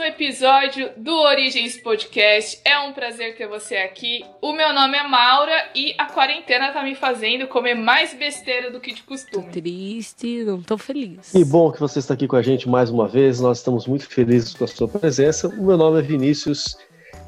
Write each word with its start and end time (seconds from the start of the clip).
um 0.00 0.04
episódio 0.04 0.90
do 0.96 1.14
Origens 1.14 1.76
Podcast. 1.76 2.58
É 2.64 2.78
um 2.78 2.94
prazer 2.94 3.36
ter 3.36 3.46
você 3.46 3.76
aqui. 3.76 4.24
O 4.40 4.50
meu 4.50 4.72
nome 4.72 4.96
é 4.96 5.06
Maura 5.06 5.52
e 5.74 5.94
a 5.98 6.06
quarentena 6.06 6.72
tá 6.72 6.82
me 6.82 6.94
fazendo 6.94 7.46
comer 7.46 7.74
mais 7.74 8.14
besteira 8.14 8.70
do 8.70 8.80
que 8.80 8.94
de 8.94 9.02
costume. 9.02 9.44
Tô 9.44 9.50
triste, 9.50 10.42
não 10.44 10.62
tô 10.62 10.78
feliz. 10.78 11.34
E 11.34 11.44
bom 11.44 11.70
que 11.70 11.78
você 11.78 11.98
está 11.98 12.14
aqui 12.14 12.26
com 12.26 12.36
a 12.36 12.40
gente 12.40 12.66
mais 12.66 12.88
uma 12.88 13.06
vez. 13.06 13.40
Nós 13.40 13.58
estamos 13.58 13.86
muito 13.86 14.08
felizes 14.08 14.54
com 14.54 14.64
a 14.64 14.68
sua 14.68 14.88
presença. 14.88 15.48
O 15.48 15.66
meu 15.66 15.76
nome 15.76 15.98
é 15.98 16.02
Vinícius 16.02 16.78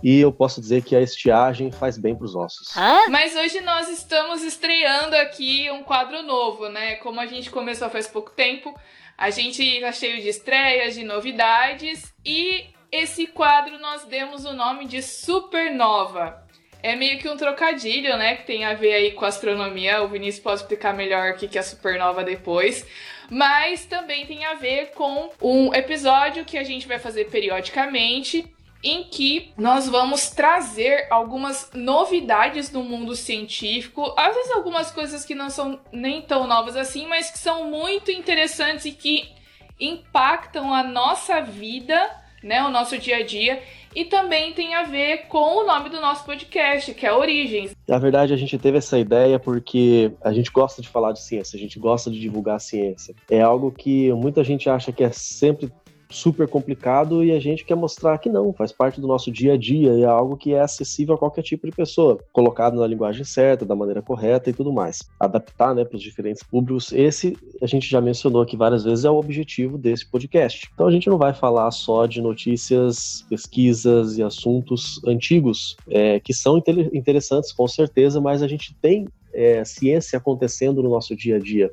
e 0.02 0.18
eu 0.18 0.32
posso 0.32 0.58
dizer 0.58 0.82
que 0.82 0.96
a 0.96 1.00
estiagem 1.02 1.70
faz 1.70 1.98
bem 1.98 2.16
para 2.16 2.24
os 2.24 2.34
ossos. 2.34 2.74
Hã? 2.74 3.10
Mas 3.10 3.36
hoje 3.36 3.60
nós 3.60 3.90
estamos 3.90 4.42
estreando 4.42 5.14
aqui 5.16 5.70
um 5.70 5.82
quadro 5.82 6.22
novo, 6.22 6.70
né? 6.70 6.94
Como 6.96 7.20
a 7.20 7.26
gente 7.26 7.50
começou 7.50 7.90
faz 7.90 8.08
pouco 8.08 8.30
tempo, 8.30 8.74
a 9.16 9.30
gente 9.30 9.80
tá 9.80 9.92
cheio 9.92 10.20
de 10.20 10.28
estreias, 10.28 10.94
de 10.94 11.04
novidades 11.04 12.12
e 12.24 12.66
esse 12.90 13.26
quadro 13.26 13.78
nós 13.78 14.04
demos 14.04 14.44
o 14.44 14.52
nome 14.52 14.86
de 14.86 15.02
Supernova. 15.02 16.42
É 16.82 16.96
meio 16.96 17.18
que 17.18 17.28
um 17.28 17.36
trocadilho, 17.36 18.16
né? 18.16 18.34
Que 18.34 18.44
tem 18.44 18.64
a 18.64 18.74
ver 18.74 18.94
aí 18.94 19.12
com 19.12 19.24
astronomia. 19.24 20.02
O 20.02 20.08
Vinícius 20.08 20.42
pode 20.42 20.60
explicar 20.62 20.92
melhor 20.92 21.32
o 21.32 21.36
que 21.36 21.56
é 21.56 21.62
supernova 21.62 22.24
depois. 22.24 22.84
Mas 23.30 23.86
também 23.86 24.26
tem 24.26 24.44
a 24.44 24.54
ver 24.54 24.90
com 24.90 25.30
um 25.40 25.72
episódio 25.72 26.44
que 26.44 26.58
a 26.58 26.64
gente 26.64 26.88
vai 26.88 26.98
fazer 26.98 27.30
periodicamente 27.30 28.52
em 28.82 29.04
que 29.04 29.52
nós 29.56 29.88
vamos 29.88 30.30
trazer 30.30 31.06
algumas 31.10 31.70
novidades 31.72 32.68
do 32.68 32.82
mundo 32.82 33.14
científico, 33.14 34.12
às 34.16 34.34
vezes 34.34 34.50
algumas 34.50 34.90
coisas 34.90 35.24
que 35.24 35.34
não 35.34 35.50
são 35.50 35.78
nem 35.92 36.20
tão 36.20 36.46
novas 36.46 36.76
assim, 36.76 37.06
mas 37.06 37.30
que 37.30 37.38
são 37.38 37.70
muito 37.70 38.10
interessantes 38.10 38.84
e 38.84 38.92
que 38.92 39.30
impactam 39.78 40.74
a 40.74 40.82
nossa 40.82 41.40
vida, 41.40 42.10
né, 42.42 42.64
o 42.64 42.70
nosso 42.70 42.98
dia 42.98 43.18
a 43.18 43.22
dia, 43.22 43.62
e 43.94 44.04
também 44.04 44.52
tem 44.52 44.74
a 44.74 44.84
ver 44.84 45.26
com 45.28 45.58
o 45.58 45.66
nome 45.66 45.90
do 45.90 46.00
nosso 46.00 46.24
podcast, 46.24 46.92
que 46.94 47.06
é 47.06 47.12
Origens. 47.12 47.76
Na 47.86 47.98
verdade, 47.98 48.32
a 48.32 48.36
gente 48.36 48.58
teve 48.58 48.78
essa 48.78 48.98
ideia 48.98 49.38
porque 49.38 50.10
a 50.22 50.32
gente 50.32 50.50
gosta 50.50 50.80
de 50.80 50.88
falar 50.88 51.12
de 51.12 51.22
ciência, 51.22 51.56
a 51.56 51.60
gente 51.60 51.78
gosta 51.78 52.10
de 52.10 52.18
divulgar 52.18 52.56
a 52.56 52.60
ciência. 52.60 53.14
É 53.30 53.42
algo 53.42 53.70
que 53.70 54.12
muita 54.12 54.42
gente 54.42 54.68
acha 54.68 54.92
que 54.92 55.04
é 55.04 55.12
sempre 55.12 55.70
super 56.12 56.48
complicado 56.48 57.24
e 57.24 57.32
a 57.32 57.40
gente 57.40 57.64
quer 57.64 57.74
mostrar 57.74 58.18
que 58.18 58.28
não, 58.28 58.52
faz 58.52 58.72
parte 58.72 59.00
do 59.00 59.06
nosso 59.06 59.30
dia 59.30 59.54
a 59.54 59.56
dia 59.56 59.92
e 59.94 60.02
é 60.02 60.06
algo 60.06 60.36
que 60.36 60.52
é 60.54 60.60
acessível 60.60 61.14
a 61.14 61.18
qualquer 61.18 61.42
tipo 61.42 61.66
de 61.66 61.72
pessoa, 61.72 62.18
colocado 62.32 62.78
na 62.78 62.86
linguagem 62.86 63.24
certa, 63.24 63.64
da 63.64 63.74
maneira 63.74 64.02
correta 64.02 64.50
e 64.50 64.52
tudo 64.52 64.72
mais. 64.72 65.00
Adaptar, 65.18 65.74
né, 65.74 65.84
para 65.84 65.96
os 65.96 66.02
diferentes 66.02 66.42
públicos. 66.42 66.92
Esse 66.92 67.36
a 67.60 67.66
gente 67.66 67.88
já 67.88 68.00
mencionou 68.00 68.42
aqui 68.42 68.56
várias 68.56 68.84
vezes 68.84 69.04
é 69.04 69.10
o 69.10 69.16
objetivo 69.16 69.78
desse 69.78 70.06
podcast. 70.06 70.68
Então 70.74 70.86
a 70.86 70.90
gente 70.90 71.08
não 71.08 71.18
vai 71.18 71.32
falar 71.34 71.70
só 71.70 72.06
de 72.06 72.20
notícias, 72.20 73.24
pesquisas 73.28 74.18
e 74.18 74.22
assuntos 74.22 75.00
antigos 75.06 75.76
é, 75.88 76.20
que 76.20 76.34
são 76.34 76.62
interessantes 76.92 77.52
com 77.52 77.66
certeza, 77.66 78.20
mas 78.20 78.42
a 78.42 78.48
gente 78.48 78.74
tem 78.80 79.06
é, 79.32 79.64
ciência 79.64 80.18
acontecendo 80.18 80.82
no 80.82 80.90
nosso 80.90 81.16
dia 81.16 81.36
a 81.36 81.38
dia. 81.38 81.72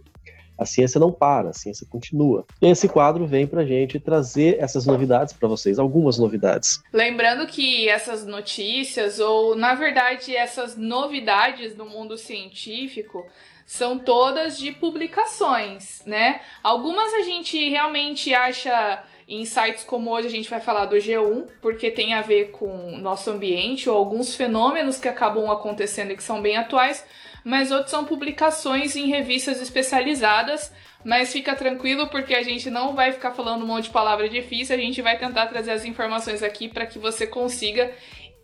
A 0.59 0.65
ciência 0.65 0.99
não 0.99 1.11
para, 1.11 1.49
a 1.49 1.53
ciência 1.53 1.87
continua. 1.89 2.45
E 2.61 2.67
esse 2.67 2.89
quadro 2.89 3.25
vem 3.25 3.47
para 3.47 3.65
gente 3.65 3.99
trazer 3.99 4.57
essas 4.59 4.85
novidades 4.85 5.33
para 5.33 5.47
vocês, 5.47 5.79
algumas 5.79 6.17
novidades. 6.17 6.83
Lembrando 6.91 7.47
que 7.47 7.87
essas 7.87 8.25
notícias, 8.25 9.19
ou 9.19 9.55
na 9.55 9.73
verdade 9.73 10.35
essas 10.35 10.75
novidades 10.75 11.73
do 11.73 11.85
mundo 11.85 12.17
científico, 12.17 13.25
são 13.69 13.99
todas 13.99 14.57
de 14.57 14.71
publicações, 14.71 16.01
né? 16.03 16.41
Algumas 16.63 17.13
a 17.13 17.21
gente 17.21 17.69
realmente 17.69 18.33
acha 18.33 19.03
em 19.27 19.45
sites 19.45 19.83
como 19.83 20.09
hoje 20.09 20.25
a 20.25 20.31
gente 20.31 20.49
vai 20.49 20.59
falar 20.59 20.85
do 20.85 20.95
G1, 20.95 21.45
porque 21.61 21.91
tem 21.91 22.15
a 22.15 22.21
ver 22.23 22.49
com 22.49 22.97
nosso 22.97 23.29
ambiente 23.29 23.87
ou 23.87 23.95
alguns 23.95 24.33
fenômenos 24.33 24.97
que 24.97 25.07
acabam 25.07 25.51
acontecendo 25.51 26.11
e 26.11 26.17
que 26.17 26.23
são 26.23 26.41
bem 26.41 26.57
atuais, 26.57 27.05
mas 27.49 27.71
outros 27.71 27.89
são 27.89 28.05
publicações 28.05 28.95
em 28.95 29.07
revistas 29.07 29.59
especializadas. 29.59 30.71
Mas 31.03 31.31
fica 31.31 31.55
tranquilo 31.55 32.07
porque 32.07 32.35
a 32.35 32.43
gente 32.43 32.69
não 32.69 32.93
vai 32.93 33.13
ficar 33.13 33.31
falando 33.31 33.63
um 33.63 33.67
monte 33.67 33.85
de 33.85 33.89
palavra 33.89 34.27
difícil, 34.27 34.75
a 34.75 34.79
gente 34.79 35.01
vai 35.01 35.17
tentar 35.17 35.47
trazer 35.47 35.71
as 35.71 35.85
informações 35.85 36.43
aqui 36.43 36.67
para 36.67 36.85
que 36.85 36.99
você 36.99 37.25
consiga 37.25 37.89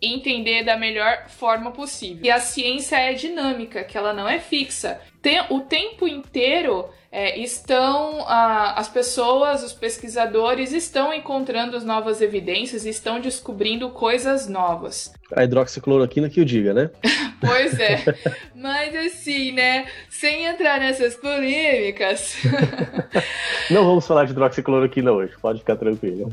entender 0.02 0.64
da 0.64 0.78
melhor 0.78 1.28
forma 1.28 1.72
possível. 1.72 2.24
E 2.24 2.32
a 2.32 2.40
ciência 2.40 2.96
é 2.96 3.14
dinâmica, 3.14 3.84
que 3.84 3.98
ela 3.98 4.14
não 4.14 4.28
é 4.28 4.40
fixa. 4.40 5.02
Tem, 5.26 5.44
o 5.50 5.62
tempo 5.62 6.08
inteiro 6.08 6.88
é, 7.12 7.40
estão 7.40 8.24
ah, 8.28 8.76
as 8.78 8.88
pessoas, 8.88 9.64
os 9.64 9.74
pesquisadores 9.74 10.72
estão 10.72 11.12
encontrando 11.12 11.84
novas 11.84 12.22
evidências, 12.22 12.86
estão 12.86 13.20
descobrindo 13.20 13.90
coisas 13.90 14.48
novas. 14.48 15.12
A 15.36 15.44
hidroxicloroquina 15.44 16.30
que 16.30 16.40
o 16.40 16.46
diga, 16.46 16.76
né? 16.76 16.92
pois 17.42 17.80
é. 17.80 18.04
Mas 18.54 18.96
assim, 18.96 19.52
né? 19.52 19.88
Sem 20.12 20.46
entrar 20.46 20.80
nessas 20.80 21.16
polêmicas. 21.16 22.36
Não 23.72 23.84
vamos 23.84 24.06
falar 24.06 24.26
de 24.26 24.32
hidroxicloroquina 24.32 25.12
hoje, 25.12 25.34
pode 25.42 25.58
ficar 25.58 25.76
tranquilo. 25.76 26.32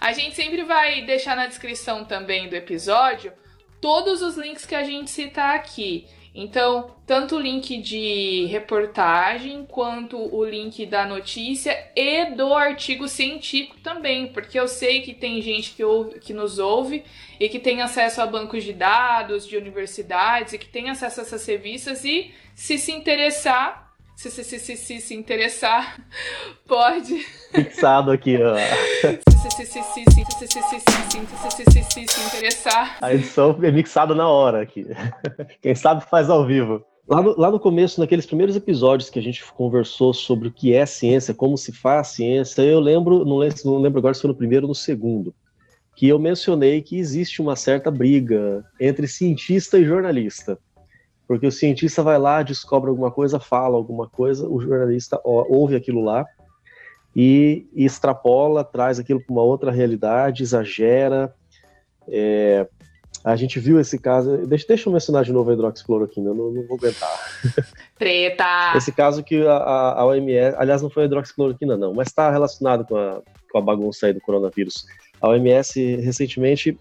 A 0.00 0.14
gente 0.14 0.34
sempre 0.34 0.64
vai 0.64 1.02
deixar 1.02 1.36
na 1.36 1.46
descrição 1.46 2.02
também 2.02 2.48
do 2.48 2.56
episódio 2.56 3.30
todos 3.78 4.22
os 4.22 4.38
links 4.38 4.64
que 4.64 4.74
a 4.74 4.84
gente 4.84 5.10
citar 5.10 5.54
aqui. 5.54 6.06
Então, 6.34 6.96
tanto 7.06 7.36
o 7.36 7.38
link 7.38 7.76
de 7.76 8.46
reportagem 8.46 9.66
quanto 9.66 10.16
o 10.16 10.42
link 10.42 10.86
da 10.86 11.04
notícia 11.04 11.76
e 11.94 12.34
do 12.34 12.54
artigo 12.54 13.06
científico 13.06 13.78
também, 13.80 14.28
porque 14.28 14.58
eu 14.58 14.66
sei 14.66 15.02
que 15.02 15.12
tem 15.12 15.42
gente 15.42 15.72
que, 15.72 15.84
ouve, 15.84 16.20
que 16.20 16.32
nos 16.32 16.58
ouve 16.58 17.04
e 17.38 17.50
que 17.50 17.58
tem 17.58 17.82
acesso 17.82 18.22
a 18.22 18.26
bancos 18.26 18.64
de 18.64 18.72
dados 18.72 19.46
de 19.46 19.58
universidades 19.58 20.54
e 20.54 20.58
que 20.58 20.68
tem 20.68 20.88
acesso 20.88 21.20
a 21.20 21.22
essas 21.24 21.44
revistas 21.44 22.02
e 22.02 22.32
se 22.54 22.78
se 22.78 22.92
interessar, 22.92 23.91
se 24.22 24.30
se, 24.30 24.44
se, 24.44 24.58
se, 24.60 24.76
se, 24.76 25.00
se 25.00 25.14
interessar, 25.14 25.98
pode. 26.68 27.24
Fixado 27.52 28.12
aqui, 28.12 28.36
ó. 28.40 28.56
Se 28.56 29.50
se, 29.50 29.66
se, 29.66 29.66
se, 29.66 29.82
se, 29.82 30.04
se, 30.04 30.46
se, 30.46 30.46
se, 30.46 30.80
se, 31.50 31.82
se, 31.82 32.08
se, 32.08 32.36
interessar. 32.36 32.98
A 33.00 33.12
edição 33.12 33.58
é 33.60 33.72
mixada 33.72 34.14
na 34.14 34.28
hora 34.28 34.62
aqui. 34.62 34.86
Quem 35.60 35.74
sabe 35.74 36.04
faz 36.08 36.30
ao 36.30 36.46
vivo. 36.46 36.84
Lá 37.08 37.20
no, 37.20 37.36
lá 37.36 37.50
no 37.50 37.58
começo, 37.58 38.00
naqueles 38.00 38.24
primeiros 38.24 38.54
episódios 38.54 39.10
que 39.10 39.18
a 39.18 39.22
gente 39.22 39.44
conversou 39.54 40.14
sobre 40.14 40.46
o 40.46 40.52
que 40.52 40.72
é 40.72 40.86
ciência, 40.86 41.34
como 41.34 41.58
se 41.58 41.72
faz 41.72 42.08
ciência, 42.08 42.62
eu 42.62 42.78
lembro, 42.78 43.24
não 43.24 43.38
lembro, 43.38 43.56
não 43.64 43.78
lembro 43.78 43.98
agora 43.98 44.14
se 44.14 44.20
foi 44.20 44.28
no 44.28 44.36
primeiro 44.36 44.66
ou 44.66 44.68
no 44.68 44.74
segundo, 44.74 45.34
que 45.96 46.06
eu 46.06 46.18
mencionei 46.18 46.80
que 46.80 46.96
existe 46.96 47.42
uma 47.42 47.56
certa 47.56 47.90
briga 47.90 48.64
entre 48.78 49.08
cientista 49.08 49.78
e 49.78 49.84
jornalista. 49.84 50.56
Porque 51.32 51.46
o 51.46 51.50
cientista 51.50 52.02
vai 52.02 52.18
lá, 52.18 52.42
descobre 52.42 52.90
alguma 52.90 53.10
coisa, 53.10 53.40
fala 53.40 53.74
alguma 53.74 54.06
coisa, 54.06 54.46
o 54.46 54.60
jornalista 54.60 55.18
ouve 55.24 55.74
aquilo 55.74 56.04
lá 56.04 56.26
e, 57.16 57.66
e 57.72 57.86
extrapola, 57.86 58.62
traz 58.62 58.98
aquilo 58.98 59.18
para 59.18 59.32
uma 59.32 59.42
outra 59.42 59.70
realidade, 59.70 60.42
exagera. 60.42 61.34
É, 62.06 62.68
a 63.24 63.34
gente 63.34 63.58
viu 63.58 63.80
esse 63.80 63.98
caso. 63.98 64.46
Deixa, 64.46 64.66
deixa 64.68 64.90
eu 64.90 64.92
mencionar 64.92 65.24
de 65.24 65.32
novo 65.32 65.48
a 65.48 65.54
hidroxicloroquina, 65.54 66.34
não, 66.34 66.50
não 66.50 66.66
vou 66.66 66.76
aguentar. 66.76 67.08
Treta! 67.98 68.74
Esse 68.76 68.92
caso 68.92 69.24
que 69.24 69.46
a, 69.46 69.56
a 69.56 70.04
OMS, 70.04 70.54
aliás, 70.58 70.82
não 70.82 70.90
foi 70.90 71.04
a 71.04 71.06
hidroxicloroquina, 71.06 71.78
não, 71.78 71.94
mas 71.94 72.08
está 72.08 72.30
relacionado 72.30 72.84
com 72.84 72.94
a, 72.94 73.22
com 73.50 73.56
a 73.56 73.62
bagunça 73.62 74.04
aí 74.04 74.12
do 74.12 74.20
coronavírus. 74.20 74.84
A 75.18 75.30
OMS 75.30 75.96
recentemente 75.96 76.78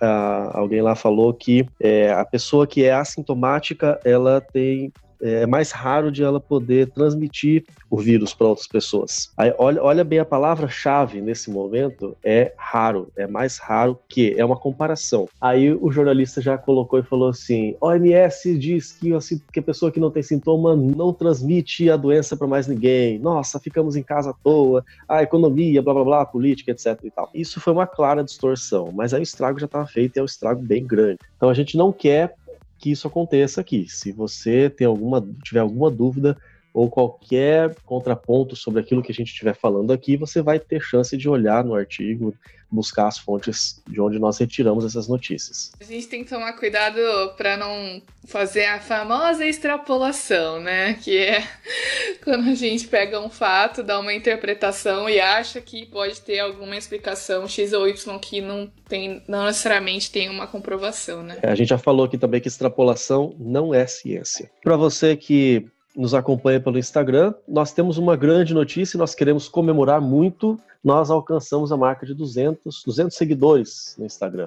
alguém 0.00 0.82
lá 0.82 0.94
falou 0.94 1.32
que 1.32 1.66
é, 1.80 2.12
a 2.12 2.24
pessoa 2.24 2.66
que 2.66 2.84
é 2.84 2.92
assintomática 2.92 4.00
ela 4.04 4.40
tem 4.40 4.92
é 5.22 5.46
mais 5.46 5.70
raro 5.70 6.10
de 6.10 6.22
ela 6.22 6.40
poder 6.40 6.90
transmitir 6.90 7.64
o 7.88 7.96
vírus 7.96 8.34
para 8.34 8.48
outras 8.48 8.66
pessoas. 8.66 9.30
Aí, 9.36 9.54
olha, 9.58 9.82
olha 9.82 10.04
bem 10.04 10.18
a 10.18 10.24
palavra-chave 10.24 11.20
nesse 11.20 11.50
momento 11.50 12.16
é 12.24 12.52
raro, 12.56 13.12
é 13.16 13.26
mais 13.26 13.58
raro 13.58 13.98
que, 14.08 14.34
é 14.36 14.44
uma 14.44 14.56
comparação. 14.56 15.28
Aí 15.40 15.72
o 15.72 15.92
jornalista 15.92 16.40
já 16.40 16.58
colocou 16.58 16.98
e 16.98 17.02
falou 17.02 17.28
assim: 17.28 17.76
OMS 17.80 18.58
diz 18.58 18.92
que, 18.92 19.12
assim, 19.14 19.40
que 19.52 19.60
a 19.60 19.62
pessoa 19.62 19.92
que 19.92 20.00
não 20.00 20.10
tem 20.10 20.22
sintoma 20.22 20.74
não 20.74 21.12
transmite 21.12 21.88
a 21.90 21.96
doença 21.96 22.36
para 22.36 22.46
mais 22.46 22.66
ninguém. 22.66 23.18
Nossa, 23.18 23.60
ficamos 23.60 23.94
em 23.94 24.02
casa 24.02 24.30
à 24.30 24.32
toa, 24.32 24.84
a 25.08 25.22
economia, 25.22 25.82
blá 25.82 25.94
blá 25.94 26.04
blá, 26.04 26.26
política, 26.26 26.72
etc. 26.72 26.98
e 27.04 27.10
tal. 27.10 27.30
Isso 27.34 27.60
foi 27.60 27.72
uma 27.72 27.86
clara 27.86 28.24
distorção, 28.24 28.90
mas 28.92 29.14
aí 29.14 29.20
o 29.20 29.22
estrago 29.22 29.58
já 29.60 29.66
estava 29.66 29.86
feito 29.86 30.16
e 30.16 30.18
é 30.18 30.22
um 30.22 30.26
estrago 30.26 30.62
bem 30.62 30.84
grande. 30.84 31.18
Então 31.36 31.48
a 31.48 31.54
gente 31.54 31.76
não 31.76 31.92
quer 31.92 32.34
que 32.82 32.90
isso 32.90 33.06
aconteça 33.06 33.60
aqui. 33.60 33.86
Se 33.88 34.10
você 34.10 34.68
tem 34.68 34.86
alguma, 34.86 35.24
tiver 35.44 35.60
alguma 35.60 35.88
dúvida, 35.88 36.36
ou 36.72 36.90
qualquer 36.90 37.74
contraponto 37.84 38.56
sobre 38.56 38.80
aquilo 38.80 39.02
que 39.02 39.12
a 39.12 39.14
gente 39.14 39.28
estiver 39.28 39.54
falando 39.54 39.92
aqui, 39.92 40.16
você 40.16 40.40
vai 40.40 40.58
ter 40.58 40.80
chance 40.80 41.16
de 41.16 41.28
olhar 41.28 41.64
no 41.64 41.74
artigo, 41.74 42.34
buscar 42.70 43.08
as 43.08 43.18
fontes 43.18 43.82
de 43.86 44.00
onde 44.00 44.18
nós 44.18 44.38
retiramos 44.38 44.84
essas 44.84 45.06
notícias. 45.06 45.72
A 45.78 45.84
gente 45.84 46.08
tem 46.08 46.24
que 46.24 46.30
tomar 46.30 46.54
cuidado 46.54 46.98
para 47.36 47.56
não 47.56 48.00
fazer 48.26 48.64
a 48.64 48.80
famosa 48.80 49.44
extrapolação, 49.44 50.60
né? 50.60 50.94
Que 50.94 51.18
é 51.18 51.46
quando 52.24 52.48
a 52.48 52.54
gente 52.54 52.88
pega 52.88 53.20
um 53.20 53.28
fato, 53.28 53.82
dá 53.82 54.00
uma 54.00 54.14
interpretação 54.14 55.08
e 55.08 55.20
acha 55.20 55.60
que 55.60 55.84
pode 55.86 56.20
ter 56.22 56.38
alguma 56.38 56.76
explicação 56.76 57.46
X 57.46 57.74
ou 57.74 57.86
Y 57.86 58.18
que 58.18 58.40
não 58.40 58.70
tem, 58.88 59.22
não 59.28 59.44
necessariamente 59.44 60.10
tem 60.10 60.30
uma 60.30 60.46
comprovação, 60.46 61.22
né? 61.22 61.38
É, 61.42 61.50
a 61.50 61.54
gente 61.54 61.68
já 61.68 61.78
falou 61.78 62.06
aqui 62.06 62.16
também 62.16 62.40
que 62.40 62.48
extrapolação 62.48 63.34
não 63.38 63.74
é 63.74 63.86
ciência. 63.86 64.50
Para 64.62 64.76
você 64.76 65.14
que 65.14 65.66
nos 65.96 66.14
acompanha 66.14 66.60
pelo 66.60 66.78
Instagram, 66.78 67.34
nós 67.46 67.72
temos 67.72 67.98
uma 67.98 68.16
grande 68.16 68.54
notícia 68.54 68.96
e 68.96 68.98
nós 68.98 69.14
queremos 69.14 69.48
comemorar 69.48 70.00
muito. 70.00 70.58
Nós 70.82 71.10
alcançamos 71.10 71.70
a 71.70 71.76
marca 71.76 72.06
de 72.06 72.14
200, 72.14 72.82
200 72.84 73.16
seguidores 73.16 73.94
no 73.98 74.06
Instagram. 74.06 74.46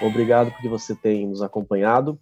Obrigado 0.00 0.50
porque 0.52 0.68
você 0.68 0.94
tem 0.94 1.26
nos 1.26 1.42
acompanhado, 1.42 2.18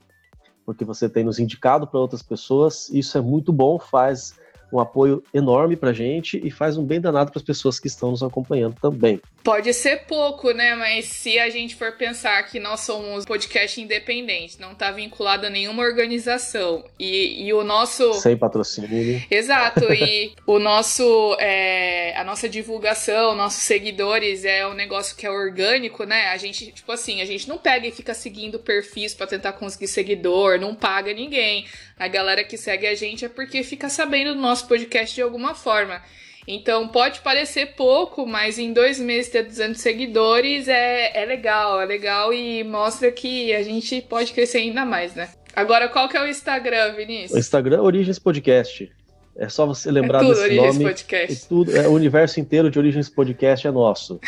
porque 0.65 0.85
você 0.85 1.09
tem 1.09 1.25
nos 1.25 1.39
indicado 1.39 1.87
para 1.87 2.01
outras 2.01 2.23
pessoas. 2.23 2.89
Isso 2.91 3.19
é 3.19 3.21
muito 3.21 3.53
bom, 3.53 3.79
faz 3.79 4.35
um 4.73 4.81
apoio 4.81 5.23
enorme 5.33 5.77
pra 5.77 5.93
gente 5.93 6.41
e 6.43 6.51
faz 6.51 6.77
um 6.77 6.85
bem 6.85 7.01
danado 7.01 7.31
para 7.31 7.39
as 7.39 7.45
pessoas 7.45 7.79
que 7.79 7.87
estão 7.87 8.11
nos 8.11 8.23
acompanhando 8.23 8.75
também. 8.81 9.21
Pode 9.43 9.73
ser 9.73 10.07
pouco, 10.07 10.51
né? 10.51 10.75
Mas 10.75 11.07
se 11.07 11.39
a 11.39 11.49
gente 11.49 11.77
for 11.77 11.93
pensar 11.93 12.43
que 12.45 12.59
nós 12.59 12.81
somos 12.81 13.25
podcast 13.25 13.81
independente, 13.81 14.61
não 14.61 14.75
tá 14.75 14.91
vinculado 14.91 15.47
a 15.47 15.51
nenhuma 15.51 15.85
organização 15.85 16.85
e, 16.99 17.47
e 17.47 17.55
o 17.55 17.63
nosso. 17.63 18.15
Sem 18.15 18.37
patrocínio. 18.37 19.23
Exato, 19.31 19.85
e 19.95 20.33
o 20.47 20.59
nosso. 20.59 21.37
É, 21.39 22.17
a 22.17 22.25
nossa 22.25 22.49
divulgação, 22.49 23.37
nossos 23.37 23.63
seguidores 23.63 24.45
é 24.45 24.67
um 24.67 24.75
negócio 24.75 25.17
que 25.17 25.25
é 25.25 25.31
orgânico, 25.31 26.03
né? 26.03 26.29
A 26.29 26.37
gente, 26.37 26.73
tipo 26.73 26.91
assim, 26.91 27.21
a 27.21 27.25
gente 27.25 27.49
não 27.49 27.57
pega 27.57 27.87
e 27.87 27.93
fica 27.93 28.15
seguindo 28.15 28.59
perfis 28.59 29.15
para 29.15 29.29
tentar 29.29 29.53
conseguir 29.53 29.87
seguidor, 29.87 30.59
não 30.59 30.75
paga 30.75 31.13
ninguém. 31.13 31.67
A 31.99 32.09
galera 32.09 32.45
que 32.45 32.59
segue 32.59 32.87
a 32.87 32.95
gente 32.95 33.25
é 33.25 33.29
porque 33.29 33.63
fica 33.63 33.89
sabendo 33.89 34.35
do 34.35 34.41
nosso 34.41 34.69
podcast 34.69 35.15
de 35.15 35.23
alguma 35.23 35.55
forma. 35.55 36.03
Então 36.47 36.87
pode 36.89 37.21
parecer 37.21 37.75
pouco, 37.75 38.27
mas 38.27 38.59
em 38.59 38.73
dois 38.73 39.01
meses 39.01 39.31
ter 39.31 39.45
200 39.45 39.81
seguidores 39.81 40.69
é, 40.69 41.23
é 41.23 41.25
legal, 41.25 41.81
é 41.81 41.87
legal 41.87 42.33
e 42.33 42.63
mostra 42.63 43.11
que 43.11 43.53
a 43.55 43.63
gente 43.63 44.03
pode 44.03 44.33
crescer 44.33 44.59
ainda 44.59 44.85
mais, 44.85 45.15
né? 45.15 45.31
Agora, 45.55 45.89
qual 45.89 46.07
que 46.07 46.17
é 46.17 46.23
o 46.23 46.27
Instagram, 46.27 46.95
Vinícius? 46.95 47.33
O 47.33 47.39
Instagram 47.39 47.79
é 47.79 47.81
Origens 47.81 48.19
Podcast. 48.19 48.93
É 49.39 49.49
só 49.49 49.67
você 49.67 49.91
lembrar 49.91 50.19
é 50.19 50.21
tudo, 50.21 50.35
desse 50.35 50.45
Origens 50.45 50.75
nome. 50.75 50.85
Podcast. 50.85 51.49
tudo, 51.49 51.77
é, 51.77 51.89
o 51.89 51.93
universo 51.93 52.41
inteiro 52.41 52.71
de 52.71 52.79
Origens 52.79 53.09
Podcast 53.09 53.67
é 53.67 53.71
nosso. 53.71 54.21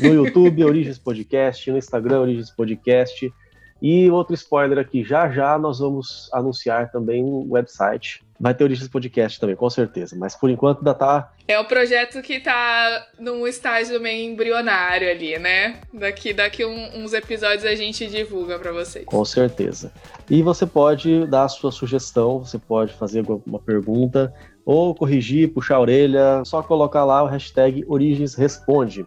No 0.00 0.14
YouTube, 0.14 0.64
Origens 0.64 0.98
Podcast. 0.98 1.70
No 1.70 1.76
Instagram, 1.76 2.20
Origens 2.20 2.50
Podcast. 2.50 3.32
E 3.80 4.10
outro 4.10 4.34
spoiler 4.34 4.78
aqui, 4.78 5.04
já 5.04 5.30
já 5.30 5.58
nós 5.58 5.78
vamos 5.78 6.30
anunciar 6.32 6.90
também 6.90 7.22
um 7.22 7.46
website. 7.50 8.24
Vai 8.38 8.54
ter 8.54 8.64
Origens 8.64 8.88
Podcast 8.88 9.40
também, 9.40 9.56
com 9.56 9.68
certeza. 9.68 10.16
Mas 10.16 10.34
por 10.34 10.50
enquanto 10.50 10.78
ainda 10.78 10.94
tá. 10.94 11.32
É 11.48 11.58
um 11.58 11.64
projeto 11.64 12.20
que 12.22 12.40
tá 12.40 13.06
num 13.18 13.46
estágio 13.46 14.00
meio 14.00 14.30
embrionário 14.30 15.10
ali, 15.10 15.38
né? 15.38 15.80
Daqui, 15.92 16.32
daqui 16.32 16.64
um, 16.64 17.02
uns 17.02 17.12
episódios 17.12 17.64
a 17.64 17.74
gente 17.74 18.06
divulga 18.06 18.58
para 18.58 18.72
vocês. 18.72 19.04
Com 19.04 19.24
certeza. 19.24 19.92
E 20.28 20.42
você 20.42 20.66
pode 20.66 21.26
dar 21.26 21.44
a 21.44 21.48
sua 21.48 21.72
sugestão, 21.72 22.40
você 22.40 22.58
pode 22.58 22.92
fazer 22.94 23.20
alguma 23.20 23.58
pergunta, 23.58 24.34
ou 24.64 24.94
corrigir, 24.94 25.52
puxar 25.52 25.76
a 25.76 25.80
orelha, 25.80 26.42
só 26.44 26.62
colocar 26.62 27.04
lá 27.04 27.22
o 27.22 27.26
hashtag 27.26 27.84
Origens 27.86 28.34
Responde. 28.34 29.06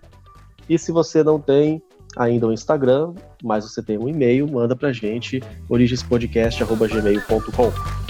E 0.68 0.77
se 0.77 0.92
você 0.92 1.24
não 1.24 1.39
tem, 1.39 1.81
ainda 2.18 2.48
o 2.48 2.54
Instagram, 2.54 3.14
mas 3.44 3.66
você 3.66 3.82
tem 3.82 3.98
um 3.98 4.10
e-mail, 4.10 4.48
manda 4.48 4.76
pra 4.76 4.92
gente, 4.92 5.42
origenspodcast.gmail.com. 5.70 8.09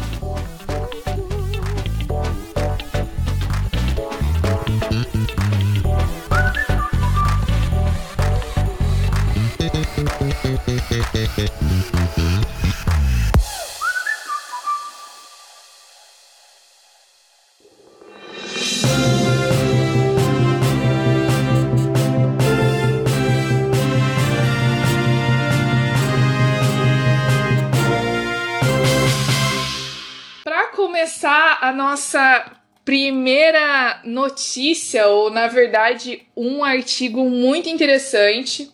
nossa 31.80 32.52
primeira 32.84 34.02
notícia, 34.04 35.08
ou 35.08 35.30
na 35.30 35.48
verdade, 35.48 36.28
um 36.36 36.62
artigo 36.62 37.24
muito 37.30 37.70
interessante 37.70 38.70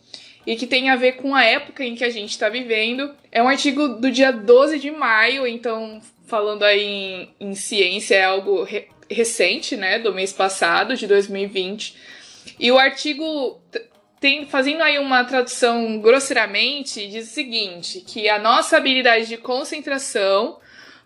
e 0.47 0.55
que 0.55 0.65
tem 0.65 0.89
a 0.89 0.95
ver 0.95 1.13
com 1.13 1.35
a 1.35 1.43
época 1.43 1.83
em 1.83 1.93
que 1.93 2.03
a 2.03 2.09
gente 2.09 2.31
está 2.31 2.49
vivendo. 2.49 3.13
É 3.31 3.43
um 3.43 3.47
artigo 3.47 3.87
do 3.87 4.09
dia 4.09 4.31
12 4.31 4.79
de 4.79 4.89
maio, 4.89 5.45
então, 5.45 6.01
falando 6.25 6.63
aí 6.63 7.29
em, 7.39 7.51
em 7.51 7.53
ciência, 7.53 8.15
é 8.15 8.23
algo 8.23 8.63
re 8.63 8.87
recente, 9.07 9.77
né, 9.77 9.99
do 9.99 10.11
mês 10.11 10.33
passado, 10.33 10.95
de 10.95 11.05
2020. 11.05 11.95
E 12.59 12.71
o 12.71 12.79
artigo 12.79 13.61
tem, 14.19 14.47
fazendo 14.47 14.81
aí 14.81 14.97
uma 14.97 15.23
tradução 15.23 15.99
grosseiramente, 15.99 17.07
diz 17.07 17.29
o 17.29 17.33
seguinte: 17.33 18.01
que 18.01 18.27
a 18.27 18.39
nossa 18.39 18.77
habilidade 18.77 19.27
de 19.27 19.37
concentração 19.37 20.57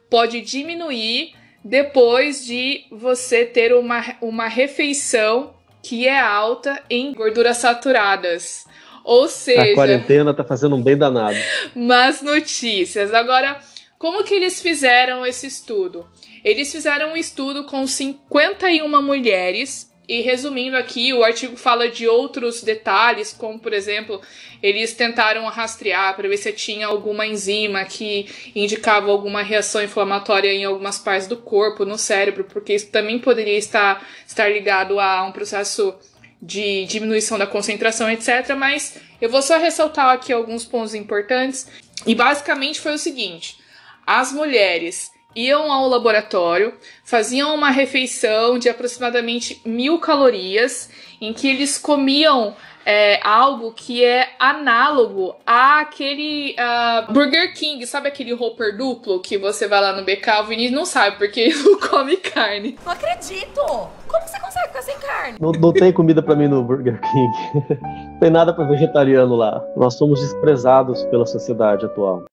pode 0.09 0.39
diminuir 0.39 1.33
depois 1.63 2.45
de 2.45 2.85
você 2.91 3.45
ter 3.45 3.73
uma, 3.73 4.03
uma 4.21 4.47
refeição 4.47 5.53
que 5.81 6.07
é 6.07 6.19
alta 6.19 6.81
em 6.89 7.13
gorduras 7.13 7.57
saturadas. 7.57 8.65
Ou 9.03 9.27
seja. 9.27 9.71
A 9.71 9.75
quarentena 9.75 10.33
tá 10.33 10.43
fazendo 10.43 10.75
um 10.75 10.81
bem 10.81 10.97
danado. 10.97 11.37
Mas 11.75 12.21
notícias. 12.21 13.13
Agora, 13.13 13.59
como 13.97 14.23
que 14.23 14.33
eles 14.33 14.61
fizeram 14.61 15.25
esse 15.25 15.47
estudo? 15.47 16.05
Eles 16.43 16.71
fizeram 16.71 17.13
um 17.13 17.17
estudo 17.17 17.65
com 17.65 17.85
51 17.85 19.01
mulheres 19.01 19.88
e 20.09 20.21
resumindo 20.21 20.75
aqui, 20.75 21.13
o 21.13 21.23
artigo 21.23 21.55
fala 21.55 21.87
de 21.87 22.07
outros 22.07 22.63
detalhes, 22.63 23.31
como 23.31 23.59
por 23.59 23.71
exemplo, 23.71 24.19
eles 24.59 24.91
tentaram 24.91 25.45
rastrear 25.45 26.15
para 26.15 26.27
ver 26.27 26.37
se 26.37 26.51
tinha 26.51 26.87
alguma 26.87 27.27
enzima 27.27 27.85
que 27.85 28.25
indicava 28.55 29.11
alguma 29.11 29.43
reação 29.43 29.83
inflamatória 29.83 30.51
em 30.51 30.65
algumas 30.65 30.97
partes 30.97 31.27
do 31.27 31.37
corpo, 31.37 31.85
no 31.85 31.95
cérebro, 31.95 32.43
porque 32.45 32.73
isso 32.73 32.87
também 32.87 33.19
poderia 33.19 33.55
estar, 33.55 34.03
estar 34.25 34.49
ligado 34.49 34.99
a 34.99 35.23
um 35.25 35.31
processo 35.31 35.93
de 36.41 36.85
diminuição 36.85 37.37
da 37.37 37.45
concentração, 37.45 38.09
etc. 38.09 38.55
Mas 38.57 38.97
eu 39.21 39.29
vou 39.29 39.43
só 39.43 39.59
ressaltar 39.59 40.09
aqui 40.09 40.33
alguns 40.33 40.65
pontos 40.65 40.95
importantes. 40.95 41.67
E 42.07 42.15
basicamente 42.15 42.81
foi 42.81 42.93
o 42.93 42.97
seguinte: 42.97 43.59
as 44.07 44.31
mulheres 44.31 45.11
iam 45.35 45.71
ao 45.71 45.87
laboratório, 45.87 46.73
faziam 47.03 47.53
uma 47.55 47.69
refeição 47.69 48.57
de 48.57 48.69
aproximadamente 48.69 49.61
mil 49.65 49.99
calorias, 49.99 50.89
em 51.21 51.33
que 51.33 51.47
eles 51.47 51.77
comiam 51.77 52.55
é, 52.85 53.19
algo 53.23 53.71
que 53.71 54.03
é 54.03 54.29
análogo 54.39 55.35
àquele 55.45 56.55
uh, 56.55 57.11
Burger 57.13 57.53
King, 57.53 57.85
sabe 57.85 58.07
aquele 58.07 58.33
Hopper 58.33 58.75
duplo 58.75 59.19
que 59.19 59.37
você 59.37 59.67
vai 59.67 59.79
lá 59.79 59.93
no 59.93 60.03
BK? 60.03 60.41
O 60.41 60.45
Vinícius 60.45 60.75
não 60.75 60.85
sabe 60.85 61.17
porque 61.17 61.41
ele 61.53 61.55
não 61.55 61.79
come 61.79 62.17
carne. 62.17 62.77
Não 62.83 62.91
acredito! 62.91 63.61
Como 64.07 64.27
você 64.27 64.39
consegue 64.39 64.67
ficar 64.69 64.81
sem 64.81 64.97
carne? 64.97 65.37
Não, 65.39 65.51
não 65.51 65.71
tem 65.71 65.93
comida 65.93 66.23
para 66.23 66.35
mim 66.35 66.47
no 66.47 66.63
Burger 66.63 66.99
King. 66.99 67.69
não 68.09 68.17
tem 68.19 68.29
nada 68.31 68.53
para 68.53 68.65
vegetariano 68.65 69.35
lá. 69.35 69.63
Nós 69.75 69.95
somos 69.95 70.19
desprezados 70.19 71.03
pela 71.05 71.27
sociedade 71.27 71.85
atual. 71.85 72.23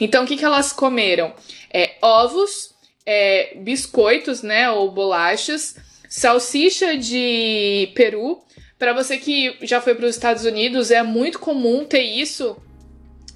Então, 0.00 0.24
o 0.24 0.26
que, 0.26 0.36
que 0.36 0.44
elas 0.44 0.72
comeram? 0.72 1.34
É, 1.72 1.96
ovos, 2.00 2.74
é, 3.04 3.54
biscoitos, 3.56 4.42
né, 4.42 4.70
ou 4.70 4.90
bolachas, 4.90 5.76
salsicha 6.08 6.96
de 6.96 7.90
peru. 7.94 8.42
Para 8.78 8.92
você 8.92 9.16
que 9.18 9.56
já 9.62 9.80
foi 9.80 9.94
para 9.94 10.06
os 10.06 10.14
Estados 10.14 10.44
Unidos, 10.44 10.90
é 10.90 11.02
muito 11.02 11.38
comum 11.38 11.84
ter 11.84 12.02
isso 12.02 12.56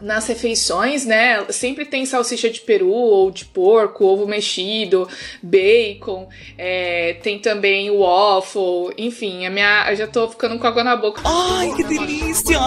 nas 0.00 0.26
refeições, 0.26 1.07
né? 1.07 1.45
Sempre 1.50 1.85
tem 1.85 2.05
salsicha 2.05 2.50
de 2.50 2.61
peru 2.61 2.91
ou 2.91 3.31
de 3.31 3.45
porco, 3.45 4.05
ovo 4.05 4.26
mexido, 4.26 5.09
bacon, 5.43 6.29
é, 6.59 7.15
tem 7.23 7.38
também 7.38 7.91
o 7.91 8.00
waffle, 8.00 8.95
enfim, 8.99 9.47
a 9.47 9.50
minha, 9.50 9.87
eu 9.91 9.97
já 9.97 10.07
tô 10.07 10.29
ficando 10.29 10.59
com 10.59 10.67
água 10.67 10.85
na 10.85 10.97
boca. 10.97 11.23
Ai, 11.25 11.73
que 11.75 11.85
delícia! 11.85 12.59